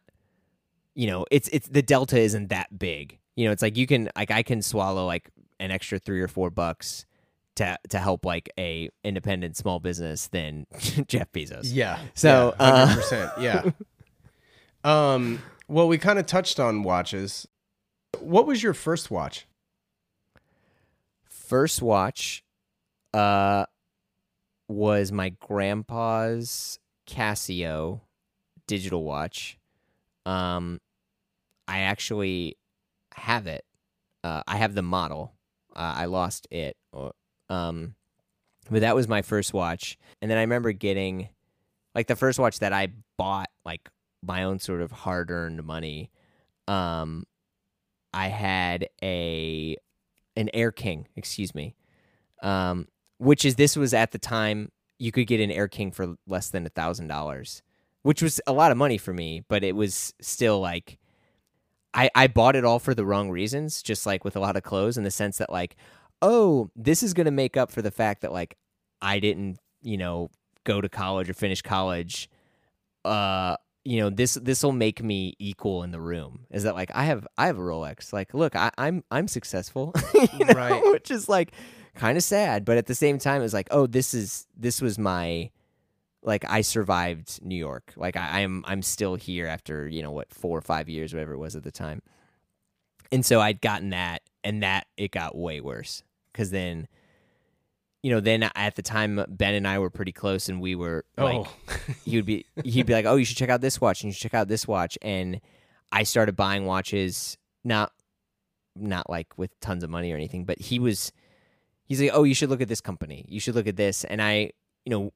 [0.96, 3.20] you know, it's it's the delta isn't that big.
[3.36, 5.30] You know, it's like you can like I can swallow like
[5.60, 7.06] an extra 3 or 4 bucks
[7.56, 10.68] to to help like a independent small business than
[11.08, 11.70] Jeff Bezos.
[11.72, 12.00] Yeah.
[12.16, 13.42] So, yeah, uh, 100%.
[13.42, 13.72] yeah.
[14.84, 17.48] Um, well, we kind of touched on watches.
[18.20, 19.48] What was your first watch?
[21.30, 22.44] First watch
[23.14, 23.66] uh
[24.68, 28.02] was my grandpa's Casio
[28.68, 29.58] digital watch.
[30.26, 30.80] Um
[31.68, 32.58] I actually
[33.16, 33.64] have it.
[34.24, 35.34] Uh, I have the model.
[35.76, 36.78] Uh, I lost it.
[37.50, 37.96] Um
[38.70, 39.98] but that was my first watch.
[40.22, 41.30] And then I remember getting
[41.96, 43.90] like the first watch that I bought like
[44.22, 46.12] my own sort of hard-earned money.
[46.68, 47.26] Um
[48.14, 49.78] I had a
[50.36, 51.76] an Air King, excuse me.
[52.42, 52.88] Um,
[53.18, 56.50] which is this was at the time you could get an Air King for less
[56.50, 57.62] than a thousand dollars,
[58.04, 60.98] which was a lot of money for me, but it was still like
[61.94, 64.64] I I bought it all for the wrong reasons, just like with a lot of
[64.64, 65.76] clothes, in the sense that like,
[66.22, 68.58] oh, this is gonna make up for the fact that like
[69.02, 70.30] I didn't, you know,
[70.64, 72.30] go to college or finish college.
[73.06, 73.56] Uh,
[73.90, 77.06] you know this this will make me equal in the room is that like i
[77.06, 80.54] have i have a rolex like look I, i'm i'm successful you know?
[80.54, 80.82] Right.
[80.92, 81.54] which is like
[81.96, 85.00] kind of sad but at the same time it's like oh this is this was
[85.00, 85.50] my
[86.22, 90.32] like i survived new york like I, i'm i'm still here after you know what
[90.32, 92.04] four or five years whatever it was at the time
[93.12, 96.88] and so i'd gotten that and that it got way worse because then
[98.04, 101.04] you know then at the time ben and i were pretty close and we were
[101.18, 101.54] like oh,
[102.06, 104.14] he would be he'd be like, "Oh, you should check out this watch and you
[104.14, 105.42] should check out this watch." And
[105.92, 107.92] I started buying watches, not
[108.76, 111.12] not like with tons of money or anything, but he was
[111.86, 113.26] he's like, "Oh, you should look at this company.
[113.28, 114.52] You should look at this." And I,
[114.86, 115.14] you know,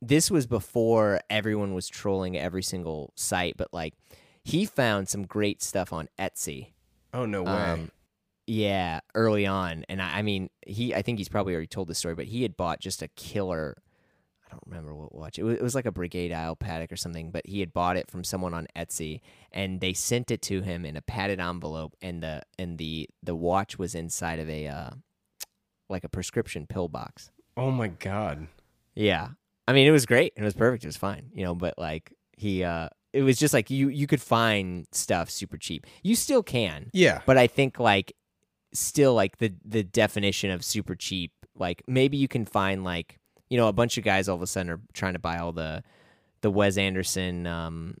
[0.00, 3.94] this was before everyone was trolling every single site, but like
[4.42, 6.68] he found some great stuff on Etsy.
[7.12, 7.52] oh no way.
[7.52, 7.90] Um,
[8.50, 10.92] yeah, early on, and I, I mean, he.
[10.92, 13.80] I think he's probably already told this story, but he had bought just a killer.
[14.44, 15.38] I don't remember what watch.
[15.38, 17.96] It was, it was like a Brigade Isle paddock or something, but he had bought
[17.96, 19.20] it from someone on Etsy,
[19.52, 23.36] and they sent it to him in a padded envelope, and the and the the
[23.36, 24.90] watch was inside of a uh,
[25.88, 27.30] like a prescription pill box.
[27.56, 28.48] oh my god.
[28.96, 29.28] Yeah.
[29.68, 30.32] I mean, it was great.
[30.36, 30.82] It was perfect.
[30.82, 34.08] It was fine, you know, but like he uh it was just like you you
[34.08, 35.86] could find stuff super cheap.
[36.02, 36.90] You still can.
[36.92, 37.20] Yeah.
[37.26, 38.12] But I think like
[38.72, 43.18] still like the the definition of super cheap, like maybe you can find like,
[43.48, 45.52] you know, a bunch of guys all of a sudden are trying to buy all
[45.52, 45.82] the
[46.42, 47.94] the Wes Anderson um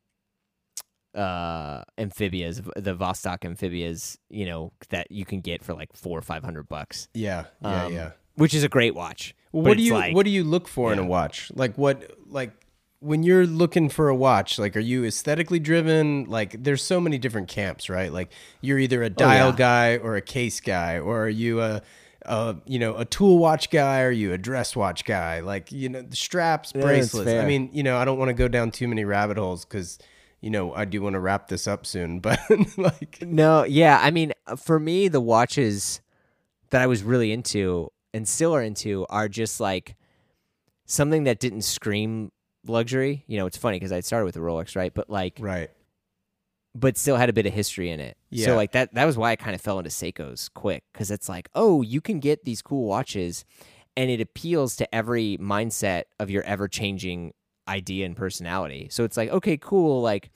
[1.14, 6.22] uh amphibias the Vostok amphibias you know that you can get for like four or
[6.22, 7.46] five hundred bucks Yeah.
[7.62, 7.84] Yeah.
[7.86, 8.10] Um, yeah.
[8.36, 10.92] which is a great watch Well, what do you like- what do you look for
[10.92, 11.50] in a watch?
[11.54, 12.52] Like what like
[13.00, 16.24] when you're looking for a watch, like are you aesthetically driven?
[16.24, 18.12] Like there's so many different camps, right?
[18.12, 19.56] Like you're either a oh, dial Oh, yeah.
[19.56, 21.82] guy or a case guy, or are you a
[22.26, 25.40] a you know a tool watch guy or are you a dress watch guy?
[25.40, 27.30] Like you know the straps, that's bracelets.
[27.30, 29.98] I mean, you know, I don't want to go down too many rabbit holes because
[30.42, 32.38] you know I do want to wrap this up soon, but
[32.76, 33.98] like No, yeah.
[34.02, 36.02] I mean, for me, the watches
[36.68, 39.96] that I was really into and still are into are just like
[40.84, 42.30] something that didn't scream
[42.66, 43.24] luxury.
[43.26, 44.92] You know, it's funny because I started with the Rolex, right?
[44.92, 45.70] But like, right,
[46.74, 48.16] but still had a bit of history in it.
[48.30, 48.46] Yeah.
[48.46, 51.28] So like that that was why I kind of fell into Seiko's quick because it's
[51.28, 53.44] like, oh, you can get these cool watches,
[53.96, 57.32] and it appeals to every mindset of your ever changing
[57.68, 58.88] idea and personality.
[58.90, 60.02] So it's like, okay, cool.
[60.02, 60.30] Like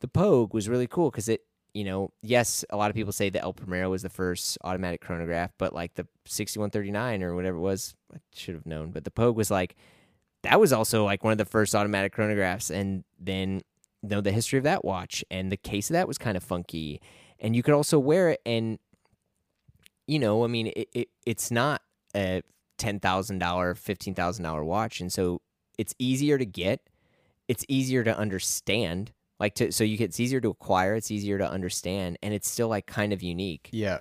[0.00, 1.42] the Pogue was really cool because it,
[1.72, 5.00] you know, yes, a lot of people say the El Primero was the first automatic
[5.00, 8.90] chronograph, but like the 6139 or whatever it was, I should have known.
[8.90, 9.76] But the Pogue was like,
[10.44, 12.70] that was also like one of the first automatic chronographs.
[12.70, 13.62] And then,
[14.02, 16.42] you know, the history of that watch and the case of that was kind of
[16.42, 17.00] funky.
[17.40, 18.40] And you could also wear it.
[18.46, 18.78] And,
[20.06, 21.82] you know, I mean, it, it it's not
[22.14, 22.42] a
[22.78, 23.00] $10,000,
[23.40, 25.00] $15,000 watch.
[25.00, 25.40] And so
[25.78, 26.80] it's easier to get,
[27.48, 29.12] it's easier to understand.
[29.40, 32.48] Like to so you get it's easier to acquire, it's easier to understand, and it's
[32.48, 33.68] still like kind of unique.
[33.72, 33.98] yeah,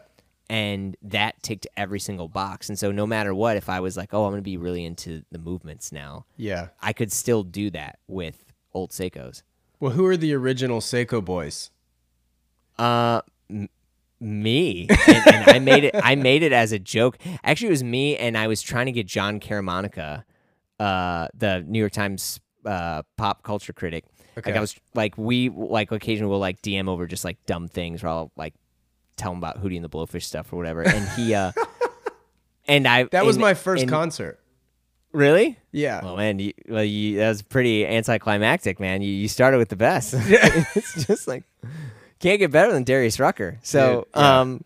[0.53, 2.69] and that ticked every single box.
[2.69, 4.85] And so no matter what, if I was like, oh, I'm going to be really
[4.85, 6.67] into the movements now, Yeah.
[6.80, 9.41] I could still do that with old Seikos.
[9.80, 11.71] Well, who are the original Seiko boys?
[12.77, 13.67] Uh, m-
[14.19, 15.95] me, and, and I made it.
[16.01, 17.17] I made it as a joke.
[17.43, 20.23] Actually, it was me, and I was trying to get Jon Caramanica,
[20.80, 24.05] uh, the New York Times uh, pop culture critic.
[24.38, 24.51] Okay.
[24.51, 28.03] Like I was like we like occasionally will like DM over just like dumb things,
[28.03, 28.53] or I'll like
[29.18, 30.81] tell him about Hootie and the Blowfish stuff or whatever.
[30.81, 31.52] And he, uh,
[32.68, 34.40] and I That was and- my first and- concert.
[35.11, 35.60] Really?
[35.72, 36.03] Yeah.
[36.03, 39.03] Well, man, you, well, you, that was pretty anticlimactic, man.
[39.03, 40.14] You, you started with the best.
[40.18, 41.44] it's just like
[42.19, 43.60] can't get better than Darius Rucker.
[43.61, 44.40] So, Dude, yeah.
[44.40, 44.64] um,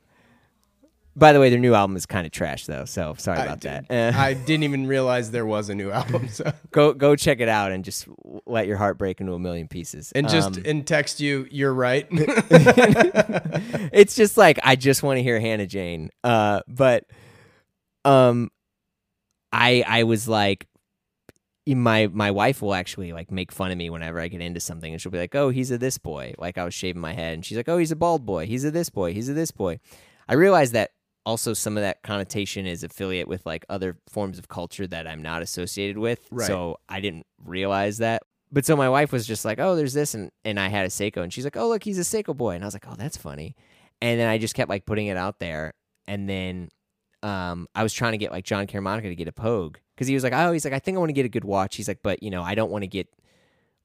[1.17, 2.85] by the way, their new album is kind of trash, though.
[2.85, 4.15] So sorry I about did- that.
[4.15, 6.29] Uh, I didn't even realize there was a new album.
[6.29, 6.53] So.
[6.71, 8.07] go go check it out and just
[8.45, 10.11] let your heart break into a million pieces.
[10.13, 12.05] And just Um, and text you, you're right.
[12.11, 16.11] it's just like I just want to hear Hannah Jane.
[16.23, 17.05] Uh, but
[18.05, 18.51] um,
[19.51, 20.67] I I was like,
[21.67, 24.91] my my wife will actually like make fun of me whenever I get into something,
[24.93, 27.33] and she'll be like, "Oh, he's a this boy." Like I was shaving my head,
[27.33, 28.45] and she's like, "Oh, he's a bald boy.
[28.45, 29.13] He's a this boy.
[29.13, 29.79] He's a this boy."
[30.29, 30.91] I realized that
[31.27, 35.21] also some of that connotation is affiliate with like other forms of culture that I'm
[35.21, 36.25] not associated with.
[36.31, 36.47] Right.
[36.47, 38.23] So I didn't realize that.
[38.49, 40.87] But so my wife was just like, "Oh, there's this," and and I had a
[40.87, 42.95] Seiko, and she's like, "Oh, look, he's a Seiko boy," and I was like, "Oh,
[42.97, 43.57] that's funny."
[44.01, 45.73] And then I just kept like putting it out there,
[46.07, 46.69] and then
[47.23, 50.13] um, I was trying to get like Jon Caramanica to get a Pogue because he
[50.13, 51.89] was like, "Oh, he's like, I think I want to get a good watch." He's
[51.89, 53.09] like, "But you know, I don't want to get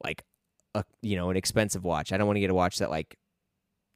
[0.04, 0.22] like
[0.76, 2.12] a you know an expensive watch.
[2.12, 3.16] I don't want to get a watch that like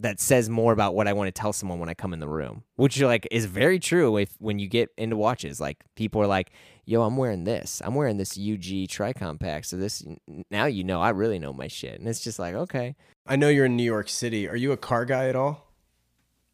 [0.01, 2.29] that says more about what I want to tell someone when I come in the
[2.29, 5.59] room, which like is very true if when you get into watches.
[5.61, 6.51] Like people are like,
[6.85, 7.81] "Yo, I'm wearing this.
[7.85, 10.05] I'm wearing this UG Tri Compax." So this
[10.51, 12.95] now you know I really know my shit, and it's just like, okay,
[13.27, 14.47] I know you're in New York City.
[14.49, 15.73] Are you a car guy at all?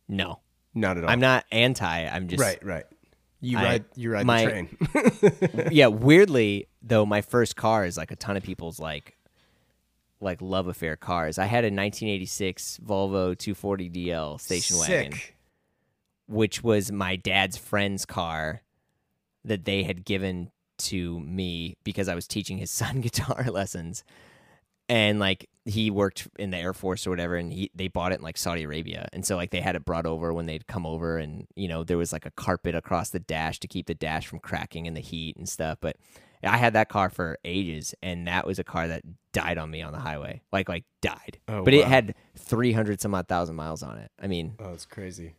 [0.09, 0.41] no,
[0.75, 1.11] Not at all.
[1.11, 2.07] I'm not anti.
[2.07, 2.85] I'm just Right, right.
[3.41, 4.51] You I- ride you ride my- the
[5.51, 5.69] train.
[5.73, 9.17] yeah, weirdly though, my first car is like a ton of people's like
[10.23, 11.39] like love affair cars.
[11.39, 15.19] I had a 1986 Volvo 240DL station wagon,
[16.27, 18.63] which was my dad's friend's car
[19.45, 24.05] that they had given to me because I was teaching his son guitar lessons.
[24.89, 28.19] And like he worked in the Air Force or whatever, and he they bought it
[28.19, 30.85] in like Saudi Arabia, and so like they had it brought over when they'd come
[30.85, 33.95] over, and you know there was like a carpet across the dash to keep the
[33.95, 35.79] dash from cracking in the heat and stuff.
[35.81, 35.97] But
[36.45, 39.03] I had that car for ages, and that was a car that
[39.33, 41.39] died on me on the highway, like like died.
[41.49, 44.11] Oh, but it had three hundred some odd thousand miles on it.
[44.21, 45.37] I mean, Oh, it's crazy.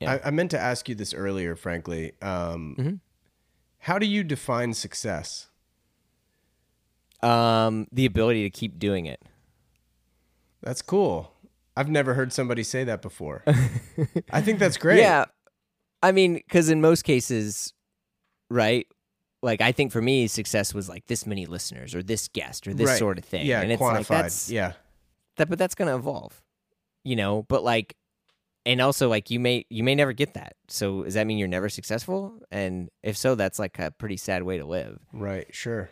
[0.00, 0.18] Yeah.
[0.24, 2.12] I, I meant to ask you this earlier, frankly.
[2.22, 3.00] Um, Mhm.
[3.80, 5.48] How do you define success?
[7.22, 9.20] um, the ability to keep doing it.
[10.62, 11.32] That's cool.
[11.76, 13.42] I've never heard somebody say that before.
[14.30, 14.98] I think that's great.
[15.00, 15.24] Yeah.
[16.02, 17.72] I mean, because in most cases,
[18.50, 18.86] right?
[19.42, 22.74] Like, I think for me, success was like this many listeners or this guest or
[22.74, 22.98] this Right.
[22.98, 23.46] sort of thing.
[23.46, 23.94] Yeah, and it's quantified.
[23.94, 24.72] like, that's, yeah.
[25.36, 26.42] that, but that's going to evolve,
[27.04, 27.42] you know?
[27.48, 27.96] But like,
[28.64, 30.54] and also like you may, you may never get that.
[30.68, 32.40] So does that mean you're never successful?
[32.50, 34.98] And if so, that's like a pretty sad way to live.
[35.12, 35.90] Right, sure.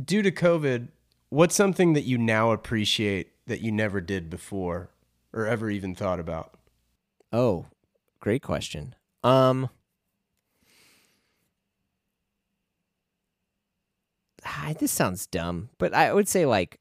[0.00, 0.88] Due to COVID,
[1.30, 4.90] what's something that you now appreciate that you never did before
[5.32, 6.54] or ever even thought about?
[7.32, 7.66] Oh,
[8.20, 8.94] great question.
[9.24, 9.68] Um,
[14.44, 16.78] ah, this sounds dumb, but I would say like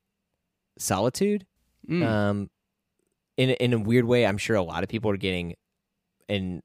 [0.77, 1.45] solitude.
[1.89, 2.05] Mm.
[2.05, 2.49] Um,
[3.37, 5.55] in a- in a weird way, I'm sure a lot of people are getting
[6.29, 6.61] an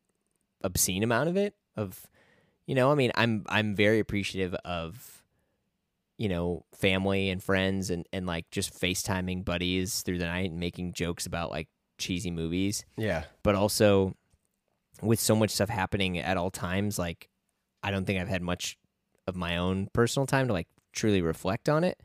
[0.62, 1.54] obscene amount of it.
[1.76, 2.06] Of,
[2.66, 5.22] you know, I mean, I'm I'm very appreciative of,
[6.18, 10.60] you know, family and friends and and like just FaceTiming buddies through the night and
[10.60, 11.68] making jokes about like
[11.98, 13.24] cheesy movies yeah.
[13.42, 14.14] but also
[15.00, 17.30] with so much stuff happening at all times like
[17.82, 18.76] i don't think i've had much
[19.26, 22.02] of my own personal time to like truly reflect on it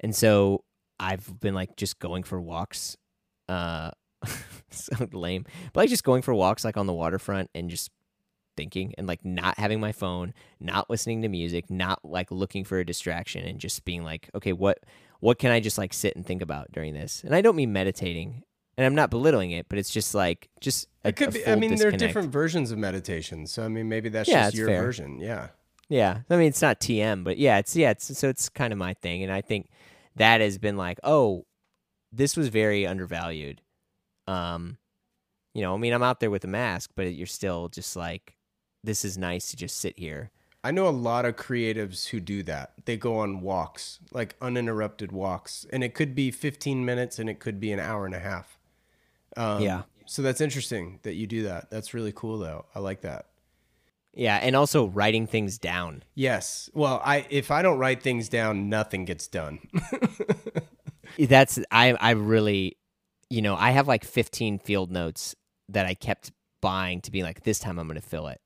[0.00, 0.64] and so
[0.98, 2.96] i've been like just going for walks
[3.48, 3.90] uh
[4.70, 7.90] so lame but like just going for walks like on the waterfront and just
[8.56, 12.78] thinking and like not having my phone not listening to music not like looking for
[12.78, 14.78] a distraction and just being like okay what
[15.20, 17.72] what can i just like sit and think about during this and i don't mean
[17.72, 18.42] meditating
[18.76, 21.46] and i'm not belittling it but it's just like just a, It could be.
[21.46, 23.46] I mean, there are different versions of meditation.
[23.46, 24.82] So I mean, maybe that's Yeah, just your fair.
[24.82, 25.18] version.
[25.18, 25.48] Yeah.
[25.90, 28.78] Yeah, I mean it's not TM, but yeah, it's yeah, it's so it's kind of
[28.78, 29.68] my thing, and I think
[30.16, 31.44] that has been like, oh,
[32.12, 33.60] this was very undervalued.
[34.26, 34.78] Um,
[35.52, 38.36] you know, I mean, I'm out there with a mask, but you're still just like,
[38.84, 40.30] this is nice to just sit here.
[40.62, 42.74] I know a lot of creatives who do that.
[42.84, 47.40] They go on walks, like uninterrupted walks, and it could be 15 minutes and it
[47.40, 48.58] could be an hour and a half.
[49.36, 49.82] Um, Yeah.
[50.06, 51.70] So that's interesting that you do that.
[51.70, 52.66] That's really cool though.
[52.74, 53.26] I like that.
[54.14, 56.02] Yeah, and also writing things down.
[56.14, 56.68] Yes.
[56.74, 59.60] Well, I if I don't write things down, nothing gets done.
[61.18, 62.76] That's I I really
[63.30, 65.36] you know, I have like 15 field notes
[65.68, 68.40] that I kept buying to be like this time I'm going to fill it.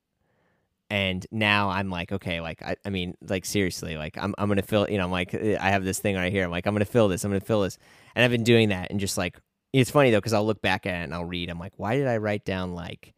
[0.91, 4.59] And now I'm like, okay, like I, I mean, like seriously, like I'm I'm going
[4.59, 6.45] to fill, you know, I'm like I have this thing right here.
[6.45, 7.25] I'm like I'm going to fill this.
[7.25, 7.79] I'm going to fill this.
[8.15, 9.39] And I've been doing that and just like
[9.73, 11.49] it's funny though cuz I'll look back at it and I'll read.
[11.49, 13.15] I'm like, why did I write down like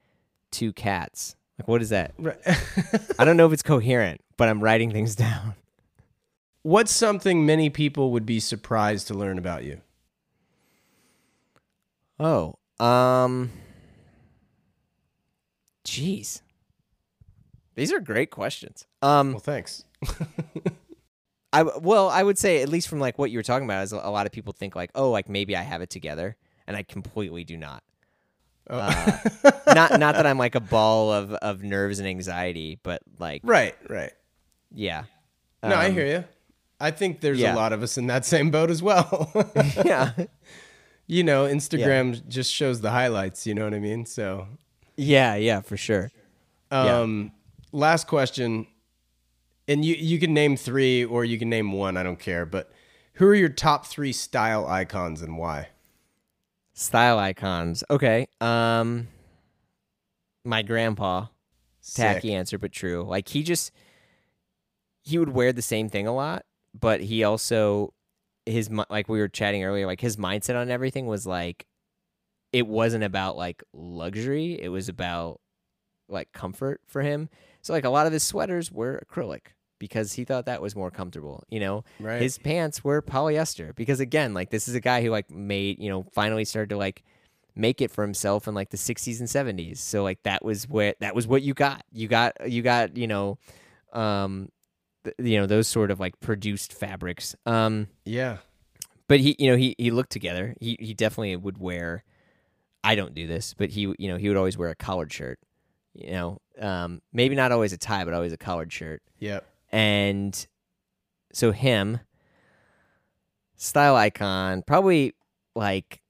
[0.52, 1.35] two cats?
[1.58, 2.12] Like what is that?
[2.18, 2.38] Right.
[3.18, 5.54] I don't know if it's coherent, but I'm writing things down.
[6.62, 9.80] What's something many people would be surprised to learn about you?
[12.18, 13.52] Oh, um,
[15.84, 16.40] jeez,
[17.74, 18.86] these are great questions.
[19.02, 19.84] Um, Well, thanks.
[21.52, 23.92] I well, I would say at least from like what you were talking about is
[23.92, 26.82] a lot of people think like, oh, like maybe I have it together, and I
[26.82, 27.82] completely do not.
[28.68, 28.78] Oh.
[28.78, 29.18] Uh,
[29.74, 33.74] not not that I'm like a ball of of nerves and anxiety, but like right,
[33.88, 34.12] right.
[34.74, 35.05] yeah.
[35.62, 36.24] No, I Um, hear you.
[36.80, 37.55] I think there's yeah.
[37.55, 39.30] a lot of us in that same boat as well.
[39.84, 40.12] yeah.
[41.06, 44.05] you know, Instagram just shows the highlights, you know what I mean?
[44.05, 44.47] So,
[44.97, 46.10] Yeah, yeah, for sure.
[46.70, 47.01] Yeah.
[47.01, 47.32] um
[47.72, 48.66] last question.
[49.68, 52.70] And you you can name 3 or you can name one, I don't care, but
[53.14, 55.68] who are your top 3 style icons and why?
[56.77, 57.82] Style icons.
[57.89, 58.28] Okay.
[58.40, 59.09] Um
[60.44, 61.27] my grandpa,
[61.94, 63.03] tacky answer but true.
[63.03, 63.73] Like he just
[65.03, 66.44] he would wear the same thing a lot,
[66.78, 67.94] but he also
[68.44, 71.66] his like we were chatting earlier, like his mindset on everything was like
[72.53, 75.40] it wasn't about like luxury, it was about
[76.11, 77.31] like comfort for him.
[77.62, 80.90] So like a lot of his sweaters were acrylic because he thought that was more
[80.90, 81.85] comfortable, you know.
[82.01, 82.20] Right.
[82.23, 85.89] His pants were polyester because again, like this is a guy who like made, you
[85.89, 87.03] know, finally started to like
[87.55, 89.78] make it for himself in like the 60s and 70s.
[89.78, 91.85] So like that was where that was what you got.
[91.93, 93.39] You got you got, you know,
[93.93, 94.51] um
[95.05, 97.35] th- you know, those sort of like produced fabrics.
[97.47, 98.39] Um yeah.
[99.09, 100.55] but he you know, he he looked together.
[100.61, 102.05] He he definitely would wear
[102.85, 105.39] I don't do this, but he you know, he would always wear a collared shirt.
[105.94, 109.47] You know, um maybe not always a tie, but always a collared shirt Yep.
[109.70, 110.47] And
[111.32, 112.01] so him
[113.56, 115.14] style icon probably
[115.55, 116.01] like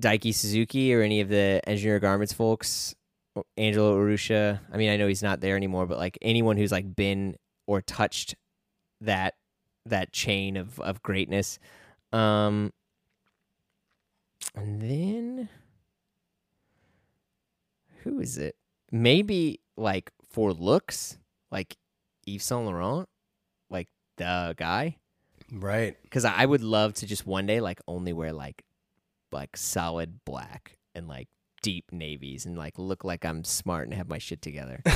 [0.00, 2.94] Daiki Suzuki or any of the Engineered Garments folks
[3.56, 6.94] Angelo Urrutia I mean I know he's not there anymore but like anyone who's like
[6.94, 7.36] been
[7.66, 8.34] or touched
[9.00, 9.34] that
[9.84, 11.58] that chain of of greatness.
[12.12, 12.72] Um
[14.54, 15.48] and then
[18.02, 18.56] who is it?
[18.92, 21.18] Maybe like for looks
[21.50, 21.76] like
[22.26, 23.08] Yves Saint Laurent,
[23.70, 23.88] like
[24.18, 24.96] the guy,
[25.52, 25.96] Right.
[26.02, 28.62] because I would love to just one day like only wear like
[29.32, 31.28] like solid black and like
[31.62, 34.82] deep navies and like look like I'm smart and have my shit together.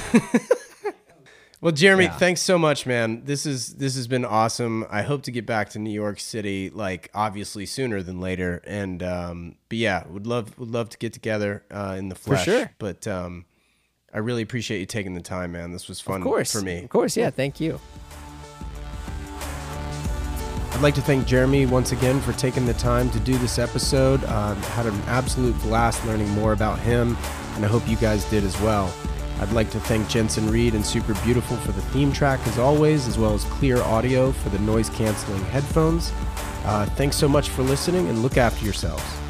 [1.62, 2.16] Well, Jeremy, Yeah.
[2.16, 3.24] thanks so much, man.
[3.27, 4.86] This is this has been awesome.
[4.89, 8.62] I hope to get back to New York City, like obviously sooner than later.
[8.66, 12.47] And um, but yeah, would love would love to get together uh, in the flesh.
[12.47, 12.70] sure.
[12.78, 13.44] But um,
[14.12, 15.73] I really appreciate you taking the time, man.
[15.73, 16.82] This was fun of course, for me.
[16.82, 17.31] Of course, yeah.
[17.31, 17.81] Thank you.
[20.73, 24.24] I'd like to thank Jeremy once again for taking the time to do this episode.
[24.24, 27.16] Uh, had an absolute blast learning more about him,
[27.55, 28.93] and I hope you guys did as well.
[29.41, 33.07] I'd like to thank Jensen Reed and Super Beautiful for the theme track as always,
[33.09, 36.12] as well as Clear Audio for the noise canceling headphones.
[36.65, 39.30] Uh, thanks so much for listening, and look after yourselves.